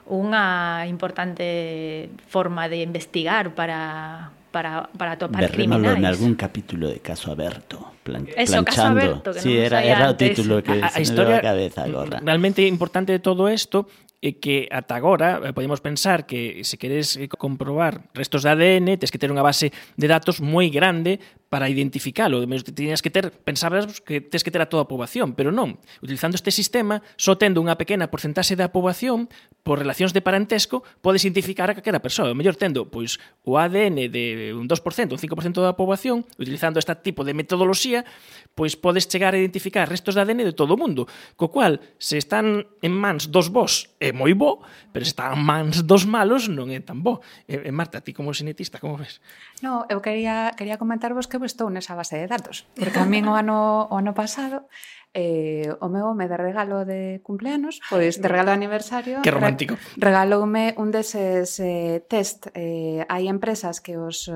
unha 0.06 0.86
importante 0.86 2.14
forma 2.30 2.70
de 2.70 2.86
investigar 2.86 3.58
para 3.58 4.30
para, 4.52 4.90
para 4.98 5.18
topar 5.18 5.42
Berrémolo 5.42 5.82
criminais. 5.82 5.98
en 5.98 6.06
algún 6.06 6.34
capítulo 6.36 6.90
de 6.90 7.00
Caso 7.00 7.32
Aberto, 7.32 7.94
plan, 8.04 8.28
Eso, 8.36 8.64
planchando. 8.64 8.66
Caso 8.66 8.82
Aberto, 8.88 9.34
que 9.34 9.42
sí, 9.42 9.58
era, 9.58 9.84
era 9.84 10.10
o 10.10 10.16
título 10.16 10.64
que 10.64 10.82
a, 10.82 10.90
se 10.90 11.00
a 11.00 11.02
historia, 11.02 11.38
me 11.38 11.38
a 11.38 11.42
cabeza 11.42 11.84
agora. 11.84 12.20
Realmente 12.24 12.66
importante 12.66 13.12
de 13.12 13.20
todo 13.20 13.50
isto 13.50 13.88
é 14.22 14.30
eh, 14.30 14.40
que 14.40 14.68
ata 14.68 15.00
agora 15.00 15.40
eh, 15.40 15.54
podemos 15.56 15.80
pensar 15.80 16.28
que 16.28 16.64
se 16.68 16.78
queres 16.78 17.16
eh, 17.16 17.32
comprobar 17.32 18.12
restos 18.14 18.44
de 18.44 18.50
ADN 18.52 19.00
tes 19.00 19.12
que 19.12 19.20
ter 19.22 19.32
unha 19.32 19.44
base 19.44 19.72
de 19.72 20.08
datos 20.12 20.44
moi 20.44 20.68
grande 20.68 21.24
para 21.50 21.68
identificalo. 21.68 22.46
Tenías 22.46 23.02
que 23.02 23.10
ter, 23.10 23.34
pensabas 23.34 24.02
que 24.02 24.22
tes 24.22 24.46
que 24.46 24.54
ter 24.54 24.62
a 24.62 24.70
toda 24.70 24.86
a 24.86 24.88
poboación, 24.88 25.34
pero 25.34 25.50
non. 25.50 25.82
Utilizando 26.00 26.38
este 26.38 26.54
sistema, 26.54 27.02
só 27.18 27.36
tendo 27.42 27.58
unha 27.58 27.74
pequena 27.74 28.14
porcentaxe 28.14 28.54
da 28.54 28.70
poboación, 28.70 29.28
por 29.66 29.82
relacións 29.82 30.14
de 30.14 30.22
parentesco, 30.22 30.86
podes 31.02 31.26
identificar 31.26 31.68
a 31.68 31.76
calquera 31.76 32.00
persoa. 32.00 32.32
O 32.32 32.38
mellor 32.38 32.54
tendo 32.54 32.86
pois, 32.88 33.18
o 33.42 33.58
ADN 33.58 34.14
de 34.14 34.54
un 34.54 34.70
2%, 34.70 34.78
un 35.10 35.20
5% 35.20 35.60
da 35.66 35.74
poboación, 35.74 36.22
utilizando 36.38 36.78
este 36.78 36.94
tipo 37.02 37.26
de 37.26 37.34
metodoloxía, 37.34 38.06
pois 38.54 38.78
podes 38.78 39.10
chegar 39.10 39.34
a 39.34 39.42
identificar 39.42 39.90
restos 39.90 40.14
de 40.14 40.22
ADN 40.22 40.46
de 40.46 40.54
todo 40.54 40.78
o 40.78 40.80
mundo. 40.80 41.10
Co 41.34 41.50
cual, 41.50 41.82
se 41.98 42.22
están 42.22 42.70
en 42.86 42.94
mans 42.94 43.34
dos 43.34 43.50
vos, 43.50 43.90
é 43.98 44.14
moi 44.14 44.38
bo, 44.38 44.62
pero 44.94 45.02
se 45.02 45.18
están 45.18 45.34
en 45.34 45.42
mans 45.42 45.82
dos 45.90 46.06
malos, 46.06 46.46
non 46.46 46.70
é 46.70 46.78
tan 46.78 47.02
bo. 47.02 47.26
E, 47.50 47.74
Marta, 47.74 48.06
ti 48.06 48.14
como 48.14 48.38
xenetista, 48.38 48.78
como 48.78 49.02
ves? 49.02 49.18
No, 49.66 49.90
eu 49.90 49.98
quería, 50.06 50.54
quería 50.54 50.78
comentarvos 50.78 51.26
que 51.26 51.39
eu 51.40 51.50
estou 51.50 51.72
nesa 51.72 51.96
base 51.96 52.20
de 52.20 52.28
datos, 52.28 52.68
porque 52.76 53.00
a 53.00 53.08
min 53.08 53.26
o 53.26 53.34
ano, 53.34 53.88
o 53.88 53.96
ano 53.96 54.12
pasado 54.12 54.68
eh, 55.14 55.74
o 55.82 55.90
meu 55.90 56.06
home 56.06 56.28
de 56.28 56.38
regalo 56.38 56.86
de 56.86 57.22
cumpleanos, 57.24 57.82
pois 57.90 58.22
de 58.22 58.28
regalo 58.28 58.54
de 58.54 58.62
aniversario... 58.62 59.22
Que 59.22 59.32
romántico. 59.32 59.76
Re 59.98 60.10
regaloume 60.10 60.76
un 60.78 60.92
deses 60.92 61.58
eh, 61.60 62.06
test. 62.06 62.54
Eh, 62.54 63.02
hai 63.10 63.26
empresas 63.26 63.82
que 63.82 63.98
os... 63.98 64.30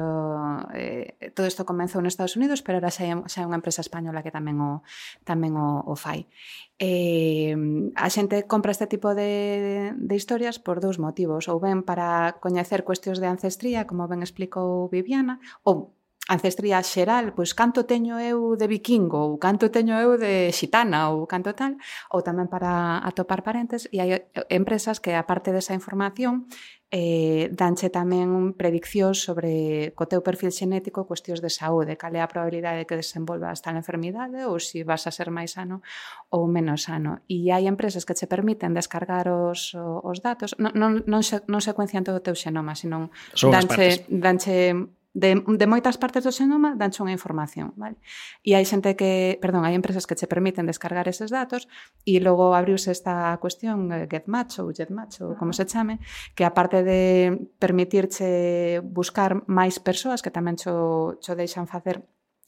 Eh, 0.73 1.31
todo 1.37 1.45
isto 1.45 1.65
comenzou 1.65 2.01
nos 2.01 2.17
Estados 2.17 2.33
Unidos, 2.33 2.65
pero 2.65 2.81
ahora 2.81 2.89
xa 2.89 3.05
hai, 3.05 3.13
xa 3.29 3.45
hai 3.45 3.47
unha 3.47 3.61
empresa 3.61 3.85
española 3.85 4.25
que 4.25 4.33
tamén 4.33 4.57
o, 4.57 4.81
tamén 5.21 5.53
o, 5.53 5.85
o 5.85 5.93
fai. 5.93 6.25
Eh, 6.81 7.53
a 7.93 8.09
xente 8.09 8.49
compra 8.49 8.73
este 8.73 8.89
tipo 8.89 9.13
de, 9.13 9.93
de 9.93 10.15
historias 10.17 10.57
por 10.57 10.81
dous 10.81 10.97
motivos, 10.97 11.45
ou 11.53 11.61
ben 11.61 11.85
para 11.85 12.41
coñecer 12.41 12.81
cuestións 12.81 13.21
de 13.21 13.29
ancestría, 13.29 13.85
como 13.85 14.09
ben 14.09 14.25
explicou 14.25 14.89
Viviana, 14.89 15.37
ou 15.61 15.93
ancestría 16.29 16.79
xeral, 16.83 17.35
pois 17.35 17.51
canto 17.51 17.83
teño 17.83 18.15
eu 18.15 18.55
de 18.55 18.67
vikingo, 18.71 19.19
ou 19.27 19.35
canto 19.35 19.67
teño 19.67 19.99
eu 19.99 20.15
de 20.15 20.55
xitana, 20.55 21.11
ou 21.11 21.27
canto 21.27 21.51
tal, 21.51 21.75
ou 22.15 22.23
tamén 22.23 22.47
para 22.47 23.03
atopar 23.03 23.43
parentes, 23.43 23.91
e 23.91 23.99
hai 23.99 24.31
empresas 24.47 25.03
que, 25.03 25.19
aparte 25.19 25.51
desa 25.51 25.75
información, 25.75 26.47
eh, 26.95 27.51
danche 27.51 27.91
tamén 27.91 28.55
prediccións 28.55 29.19
sobre 29.19 29.91
co 29.99 30.07
teu 30.07 30.23
perfil 30.23 30.55
xenético 30.55 31.03
cuestións 31.03 31.43
de 31.43 31.51
saúde, 31.51 31.99
cal 31.99 32.15
é 32.15 32.23
a 32.23 32.31
probabilidade 32.31 32.79
de 32.79 32.87
que 32.87 32.95
desenvolvas 32.95 33.59
tal 33.59 33.75
enfermidade 33.75 34.47
ou 34.47 34.63
se 34.63 34.79
si 34.79 34.87
vas 34.87 35.03
a 35.03 35.11
ser 35.11 35.27
máis 35.27 35.59
sano 35.59 35.83
ou 36.31 36.47
menos 36.47 36.87
sano. 36.87 37.19
E 37.27 37.51
hai 37.51 37.67
empresas 37.67 38.07
que 38.07 38.15
che 38.15 38.31
permiten 38.31 38.71
descargar 38.71 39.27
os, 39.27 39.75
os 39.75 40.17
datos, 40.23 40.55
non, 40.55 40.71
non, 40.71 41.03
non, 41.03 41.19
se, 41.19 41.43
non 41.51 41.59
secuencian 41.59 42.07
todo 42.07 42.21
o 42.21 42.25
teu 42.25 42.37
xenoma, 42.37 42.79
senón 42.79 43.11
danche, 43.35 44.07
danche 44.07 45.02
de, 45.13 45.41
de 45.45 45.67
moitas 45.69 46.01
partes 46.01 46.25
do 46.25 46.33
xenoma 46.33 46.73
danche 46.73 47.05
unha 47.05 47.13
información, 47.13 47.71
vale? 47.77 48.01
E 48.41 48.57
hai 48.57 48.65
xente 48.65 48.97
que, 48.97 49.37
perdón, 49.37 49.61
hai 49.61 49.77
empresas 49.77 50.09
que 50.09 50.17
che 50.17 50.25
permiten 50.25 50.65
descargar 50.65 51.05
eses 51.05 51.29
datos 51.29 51.69
e 52.01 52.17
logo 52.17 52.57
abriuse 52.57 52.89
esta 52.89 53.37
cuestión 53.37 53.93
eh, 53.93 54.09
GetMatch 54.09 54.65
ou 54.65 54.73
GetMatch 54.73 55.21
ou 55.21 55.37
como 55.37 55.53
se 55.53 55.69
chame, 55.69 56.01
que 56.33 56.43
aparte 56.43 56.81
de 56.81 57.37
permitirche 57.61 58.81
buscar 58.81 59.45
máis 59.45 59.77
persoas 59.77 60.25
que 60.25 60.33
tamén 60.33 60.57
cho, 60.57 61.21
cho 61.21 61.37
deixan 61.37 61.69
facer 61.69 62.01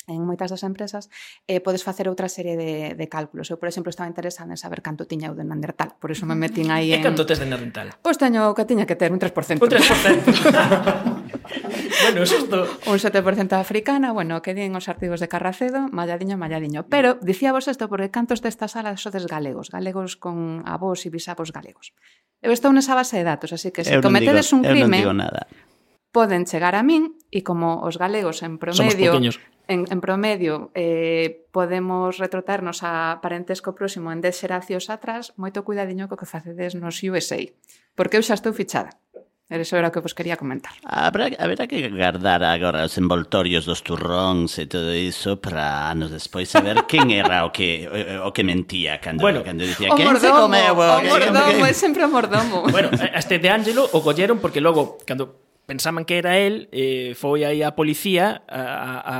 en 0.07 0.21
moitas 0.21 0.53
das 0.53 0.61
empresas, 0.61 1.09
eh, 1.49 1.61
podes 1.61 1.81
facer 1.81 2.05
outra 2.09 2.29
serie 2.29 2.57
de, 2.57 2.93
de 2.93 3.05
cálculos. 3.09 3.49
Eu, 3.49 3.57
por 3.57 3.69
exemplo, 3.69 3.89
estaba 3.89 4.09
interesada 4.09 4.53
en 4.53 4.57
saber 4.57 4.85
canto 4.85 5.09
tiña 5.09 5.33
eu 5.33 5.35
de 5.37 5.45
Neandertal, 5.45 5.97
por 5.97 6.13
iso 6.13 6.25
me 6.29 6.37
metín 6.37 6.69
aí 6.69 6.93
en... 6.93 7.01
E 7.01 7.05
canto 7.05 7.25
tes 7.25 7.41
de 7.41 7.49
Neandertal? 7.49 7.97
Pois 8.01 8.17
teño 8.17 8.53
que 8.53 8.65
tiña 8.69 8.85
que 8.85 8.97
ter 8.97 9.09
un 9.09 9.17
3%. 9.21 9.61
Un 9.61 9.69
3%. 9.69 11.13
bueno, 12.03 12.25
xusto. 12.25 12.67
Un 12.87 12.97
7% 12.99 13.53
africana, 13.53 14.11
bueno, 14.11 14.41
que 14.41 14.53
din 14.53 14.75
os 14.75 14.87
artigos 14.89 15.19
de 15.19 15.27
Carracedo, 15.27 15.87
malladiño, 15.91 16.37
malladiño. 16.37 16.87
Pero, 16.87 17.15
dicíavos 17.21 17.67
isto, 17.67 17.89
porque 17.89 18.11
cantos 18.11 18.41
desta 18.41 18.67
sala 18.67 18.97
sodes 18.97 19.27
galegos, 19.27 19.69
galegos 19.69 20.17
con 20.17 20.63
avós 20.65 21.05
e 21.05 21.09
bisavos 21.09 21.51
galegos. 21.51 21.93
Eu 22.41 22.51
estou 22.51 22.71
nesa 22.75 22.93
base 22.93 23.17
de 23.17 23.25
datos, 23.25 23.53
así 23.55 23.71
que 23.71 23.83
se 23.83 24.01
cometedes 24.01 24.51
digo, 24.51 24.57
un 24.59 24.63
crime... 24.63 24.99
Eu 25.01 25.13
non 25.13 25.15
digo 25.15 25.15
nada. 25.15 25.41
Poden 26.15 26.47
chegar 26.47 26.75
a 26.79 26.83
min, 26.83 27.15
e 27.31 27.43
como 27.43 27.83
os 27.83 27.99
galegos 27.99 28.43
en 28.43 28.59
promedio... 28.59 29.15
En, 29.65 29.89
en 29.89 29.97
promedio, 29.97 30.69
eh, 30.77 31.49
podemos 31.49 32.21
retrotarnos 32.21 32.85
a 32.85 33.17
parentesco 33.17 33.73
próximo 33.73 34.13
en 34.13 34.21
10 34.21 34.45
xeracións 34.45 34.93
atrás, 34.93 35.33
moito 35.41 35.65
cuidadiño 35.65 36.05
co 36.05 36.21
que 36.21 36.29
facedes 36.29 36.77
nos 36.77 37.01
USA, 37.01 37.41
porque 37.97 38.21
eu 38.21 38.23
xa 38.23 38.37
estou 38.37 38.53
fichada. 38.53 38.93
Eso 39.47 39.77
era 39.77 39.89
o 39.89 39.93
que 39.93 40.01
vos 40.01 40.17
quería 40.17 40.41
comentar. 40.41 40.73
Habrá, 40.81 41.29
habrá 41.37 41.69
que 41.69 41.93
guardar 41.93 42.41
agora 42.41 42.81
os 42.81 42.97
envoltorios 42.97 43.69
dos 43.69 43.85
turróns 43.85 44.57
e 44.57 44.65
todo 44.65 44.89
iso 44.89 45.37
para 45.37 45.93
anos 45.93 46.09
despois 46.09 46.49
saber 46.49 46.81
quen 46.89 47.13
era 47.13 47.45
o 47.45 47.53
que 47.53 47.85
o, 47.85 48.25
o 48.25 48.33
que 48.33 48.41
mentía 48.41 48.97
cando, 48.97 49.21
bueno, 49.21 49.45
cando 49.45 49.61
dicía 49.61 49.93
que 49.93 50.01
se 50.17 50.33
comeu 50.33 50.73
o, 50.73 50.81
o 50.81 51.01
mordomo, 51.05 51.61
é 51.61 51.73
sempre 51.77 52.01
o 52.01 52.09
mordomo. 52.09 52.65
bueno, 52.73 52.89
este 53.13 53.37
de 53.37 53.53
Ángelo 53.53 53.85
o 53.85 54.01
colleron 54.01 54.41
porque 54.41 54.65
logo 54.65 54.97
cando 55.05 55.37
pensaban 55.69 56.09
que 56.09 56.17
era 56.17 56.41
el, 56.41 56.65
eh, 56.73 57.13
foi 57.13 57.45
aí 57.45 57.61
a 57.61 57.77
policía 57.77 58.41
a, 58.49 58.57
a, 58.57 59.17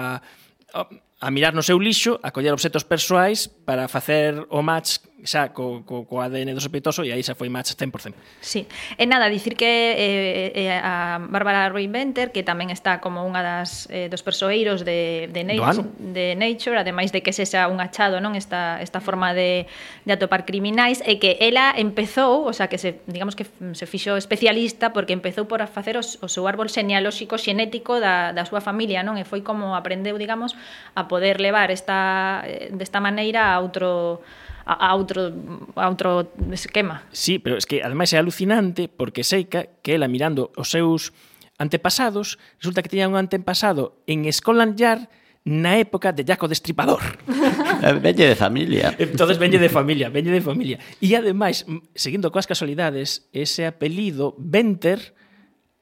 a, 0.74 0.80
a 1.22 1.28
mirar 1.30 1.54
no 1.54 1.62
seu 1.62 1.78
lixo, 1.78 2.18
a 2.26 2.34
coller 2.34 2.50
obxetos 2.50 2.82
persoais 2.82 3.46
para 3.46 3.86
facer 3.86 4.42
o 4.50 4.66
match 4.66 5.06
xa 5.26 5.52
co, 5.52 5.82
co, 5.84 6.06
co 6.06 6.22
ADN 6.22 6.54
do 6.54 6.62
sospeitoso 6.62 7.02
e 7.04 7.12
aí 7.12 7.26
xa 7.26 7.34
foi 7.34 7.50
match 7.50 7.74
100%. 7.74 8.14
Sí. 8.40 8.70
E 8.96 9.04
nada, 9.10 9.28
dicir 9.28 9.58
que 9.58 9.66
eh, 9.66 10.54
eh, 10.56 10.70
eh, 10.70 10.80
a 10.80 11.18
Bárbara 11.20 11.68
Reinventer, 11.74 12.32
que 12.32 12.46
tamén 12.46 12.70
está 12.70 13.02
como 13.02 13.26
unha 13.26 13.42
das 13.42 13.90
eh, 13.90 14.08
dos 14.08 14.22
persoeiros 14.22 14.86
de, 14.86 15.28
de, 15.34 15.42
Nature, 15.44 15.90
de 16.00 16.38
Nature, 16.38 16.78
ademais 16.78 17.10
de 17.10 17.26
que 17.26 17.34
sexa 17.34 17.68
un 17.68 17.82
achado 17.82 18.22
non 18.22 18.38
esta, 18.38 18.80
esta 18.80 19.02
forma 19.02 19.34
de, 19.34 19.66
de 20.06 20.12
atopar 20.14 20.46
criminais, 20.46 21.02
e 21.02 21.18
que 21.18 21.42
ela 21.42 21.74
empezou, 21.76 22.46
o 22.46 22.54
sea, 22.54 22.70
que 22.70 22.78
se, 22.78 23.02
digamos 23.10 23.34
que 23.34 23.50
se 23.74 23.86
fixo 23.90 24.16
especialista 24.16 24.94
porque 24.94 25.12
empezou 25.12 25.50
por 25.50 25.60
facer 25.68 25.98
os, 25.98 26.22
o 26.22 26.30
seu 26.30 26.46
árbol 26.46 26.70
genealóxico 26.70 27.42
xenético 27.42 27.98
da, 27.98 28.32
da 28.32 28.46
súa 28.46 28.62
familia, 28.62 29.02
non? 29.02 29.18
E 29.18 29.26
foi 29.26 29.42
como 29.42 29.74
aprendeu, 29.74 30.16
digamos, 30.22 30.54
a 30.94 31.10
poder 31.10 31.42
levar 31.42 31.74
esta 31.74 32.46
eh, 32.46 32.70
desta 32.70 33.02
maneira 33.02 33.52
a 33.52 33.60
outro 33.60 34.22
a, 34.66 34.74
a 34.74 34.96
outro, 34.98 35.32
a 35.78 35.86
outro 35.88 36.34
esquema. 36.52 37.06
Sí, 37.14 37.40
pero 37.40 37.56
es 37.56 37.70
que 37.70 37.86
ademais 37.86 38.12
é 38.12 38.18
alucinante 38.18 38.90
porque 38.90 39.24
Seika 39.24 39.70
que 39.86 39.94
ela 39.94 40.10
mirando 40.10 40.52
os 40.58 40.74
seus 40.74 41.14
antepasados, 41.58 42.38
resulta 42.60 42.82
que 42.82 42.90
tiña 42.90 43.08
un 43.08 43.16
antepasado 43.16 44.02
en 44.10 44.28
Scotland 44.28 44.76
Yard 44.76 45.08
na 45.46 45.78
época 45.78 46.12
de 46.12 46.26
Jaco 46.26 46.50
Destripador. 46.50 47.22
Velle 48.02 48.34
de 48.34 48.36
familia. 48.36 48.98
Entonces 48.98 49.38
velle 49.38 49.62
de 49.62 49.70
familia, 49.70 50.10
velle 50.10 50.34
de 50.34 50.42
familia. 50.42 50.82
E 50.98 51.14
ademais, 51.14 51.70
seguindo 51.94 52.34
coas 52.34 52.50
casualidades, 52.50 53.30
ese 53.30 53.70
apelido 53.70 54.34
Venter 54.42 55.14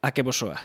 a 0.03 0.11
que 0.11 0.21
vos 0.21 0.35
soa? 0.35 0.59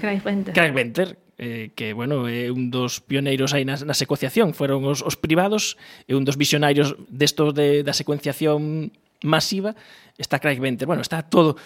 Craig 0.00 0.24
Venter. 0.24 0.56
Craig 0.56 0.72
Venter, 0.72 1.20
eh, 1.40 1.72
que, 1.72 1.96
bueno, 1.96 2.28
é 2.28 2.52
un 2.52 2.68
dos 2.68 3.00
pioneiros 3.00 3.56
aí 3.56 3.64
na, 3.64 3.80
na 3.80 3.96
secuenciación, 3.96 4.52
foron 4.52 4.84
os, 4.84 5.00
os 5.00 5.16
privados, 5.16 5.80
e 6.04 6.12
un 6.12 6.28
dos 6.28 6.36
visionarios 6.36 7.00
destos 7.08 7.56
de, 7.56 7.80
da 7.80 7.96
secuenciación 7.96 8.92
masiva 9.24 9.72
está 10.20 10.38
Craig 10.38 10.60
Venter. 10.60 10.86
Bueno, 10.86 11.02
está 11.02 11.22
todo 11.22 11.56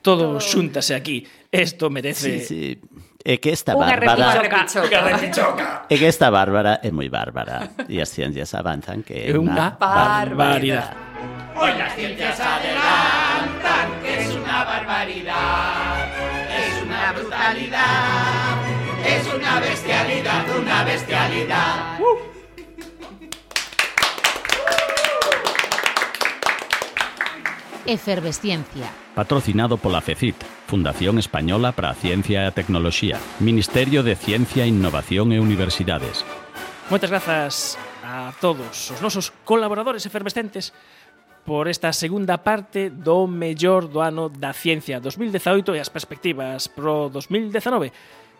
todo, 0.00 0.36
todo. 0.36 0.40
xúntase 0.40 0.94
aquí. 0.96 1.26
Isto 1.52 1.90
merece 1.90 2.40
sí, 2.40 2.80
sí. 2.80 2.80
É 3.24 3.36
que 3.36 3.52
esta 3.52 3.76
Unha 3.76 3.92
Bárbara... 3.92 4.40
É 5.90 5.96
que 5.98 6.06
esta 6.08 6.30
Bárbara 6.32 6.80
é 6.80 6.88
moi 6.88 7.12
bárbara. 7.12 7.68
E 7.90 8.00
as 8.00 8.08
ciencias 8.08 8.56
avanzan 8.56 9.04
que 9.04 9.28
é 9.28 9.36
unha 9.36 9.76
barbaridade. 9.76 10.96
Hoy 11.58 11.74
las 11.76 11.92
ciencias 11.98 12.38
adelantan 12.38 13.88
que 14.00 14.22
es 14.22 14.30
una 14.32 14.64
barbaridad, 14.64 16.06
es 16.46 16.74
una 16.86 17.12
brutalidad 17.12 18.37
una 19.38 19.60
bestialidad, 19.60 20.58
una 20.58 20.84
bestialidad. 20.84 22.00
Uh. 22.00 22.18
Efervesciencia. 27.86 28.90
Patrocinado 29.14 29.78
pola 29.78 30.00
FECIT, 30.00 30.36
Fundación 30.66 31.18
Española 31.18 31.72
para 31.72 31.90
a 31.90 31.94
Ciencia 31.94 32.44
e 32.44 32.46
a 32.46 32.52
Tecnoloxía, 32.52 33.16
Ministerio 33.40 34.02
de 34.02 34.14
Ciencia, 34.18 34.66
Innovación 34.66 35.32
e 35.32 35.40
Universidades. 35.40 36.26
Moitas 36.90 37.08
grazas 37.08 37.78
a 38.04 38.34
todos 38.42 38.90
os 38.90 39.00
nosos 39.00 39.32
colaboradores 39.46 40.04
efervescentes 40.04 40.74
por 41.48 41.64
esta 41.64 41.94
segunda 41.96 42.44
parte 42.44 42.92
do 42.92 43.24
mellor 43.24 43.88
do 43.88 44.04
ano 44.04 44.28
da 44.28 44.52
ciencia 44.52 45.00
2018 45.00 45.72
e 45.72 45.80
as 45.80 45.88
perspectivas 45.88 46.68
pro 46.68 47.08
2019. 47.08 47.88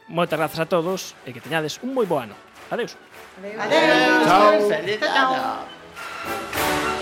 Moitas 0.08 0.38
grazas 0.40 0.60
a 0.60 0.66
todos 0.66 1.12
e 1.28 1.36
que 1.36 1.40
teñades 1.44 1.76
un 1.84 1.92
moi 1.92 2.08
bo 2.08 2.16
ano. 2.16 2.32
Adeus. 2.72 2.96
Adeus. 3.36 3.60
Adeus. 3.60 4.24
Chao. 4.24 4.56
Feliz 4.64 5.00
ano. 5.04 6.97